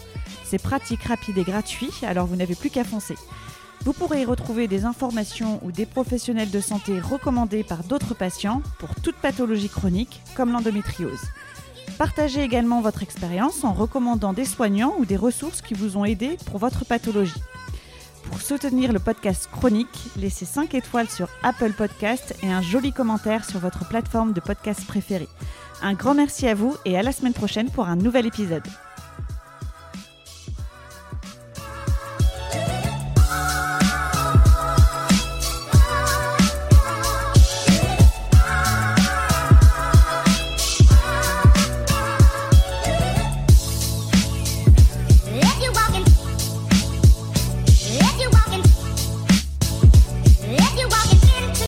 C'est 0.43 0.61
pratique, 0.61 1.03
rapide 1.03 1.37
et 1.37 1.43
gratuit, 1.43 1.89
alors 2.03 2.27
vous 2.27 2.35
n'avez 2.35 2.55
plus 2.55 2.69
qu'à 2.69 2.83
foncer. 2.83 3.15
Vous 3.85 3.93
pourrez 3.93 4.23
y 4.23 4.25
retrouver 4.25 4.67
des 4.67 4.83
informations 4.83 5.59
ou 5.63 5.71
des 5.71 5.85
professionnels 5.85 6.49
de 6.49 6.59
santé 6.59 6.99
recommandés 6.99 7.63
par 7.63 7.83
d'autres 7.83 8.15
patients 8.15 8.63
pour 8.79 8.95
toute 8.95 9.15
pathologie 9.15 9.69
chronique 9.69 10.23
comme 10.35 10.51
l'endométriose. 10.51 11.21
Partagez 11.99 12.41
également 12.41 12.81
votre 12.81 13.03
expérience 13.03 13.63
en 13.63 13.73
recommandant 13.73 14.33
des 14.33 14.43
soignants 14.43 14.95
ou 14.97 15.05
des 15.05 15.15
ressources 15.15 15.61
qui 15.61 15.75
vous 15.75 15.97
ont 15.97 16.03
aidé 16.03 16.35
pour 16.47 16.57
votre 16.57 16.83
pathologie. 16.83 17.43
Pour 18.23 18.41
soutenir 18.41 18.91
le 18.91 18.97
podcast 18.97 19.47
Chronique, 19.51 20.09
laissez 20.17 20.45
5 20.45 20.73
étoiles 20.73 21.09
sur 21.09 21.29
Apple 21.43 21.73
Podcast 21.73 22.35
et 22.41 22.51
un 22.51 22.63
joli 22.63 22.91
commentaire 22.91 23.45
sur 23.45 23.59
votre 23.59 23.87
plateforme 23.87 24.33
de 24.33 24.39
podcast 24.39 24.83
préférée. 24.87 25.29
Un 25.83 25.93
grand 25.93 26.15
merci 26.15 26.47
à 26.47 26.55
vous 26.55 26.75
et 26.85 26.97
à 26.97 27.03
la 27.03 27.11
semaine 27.11 27.33
prochaine 27.33 27.69
pour 27.69 27.85
un 27.85 27.95
nouvel 27.95 28.25
épisode. 28.25 28.65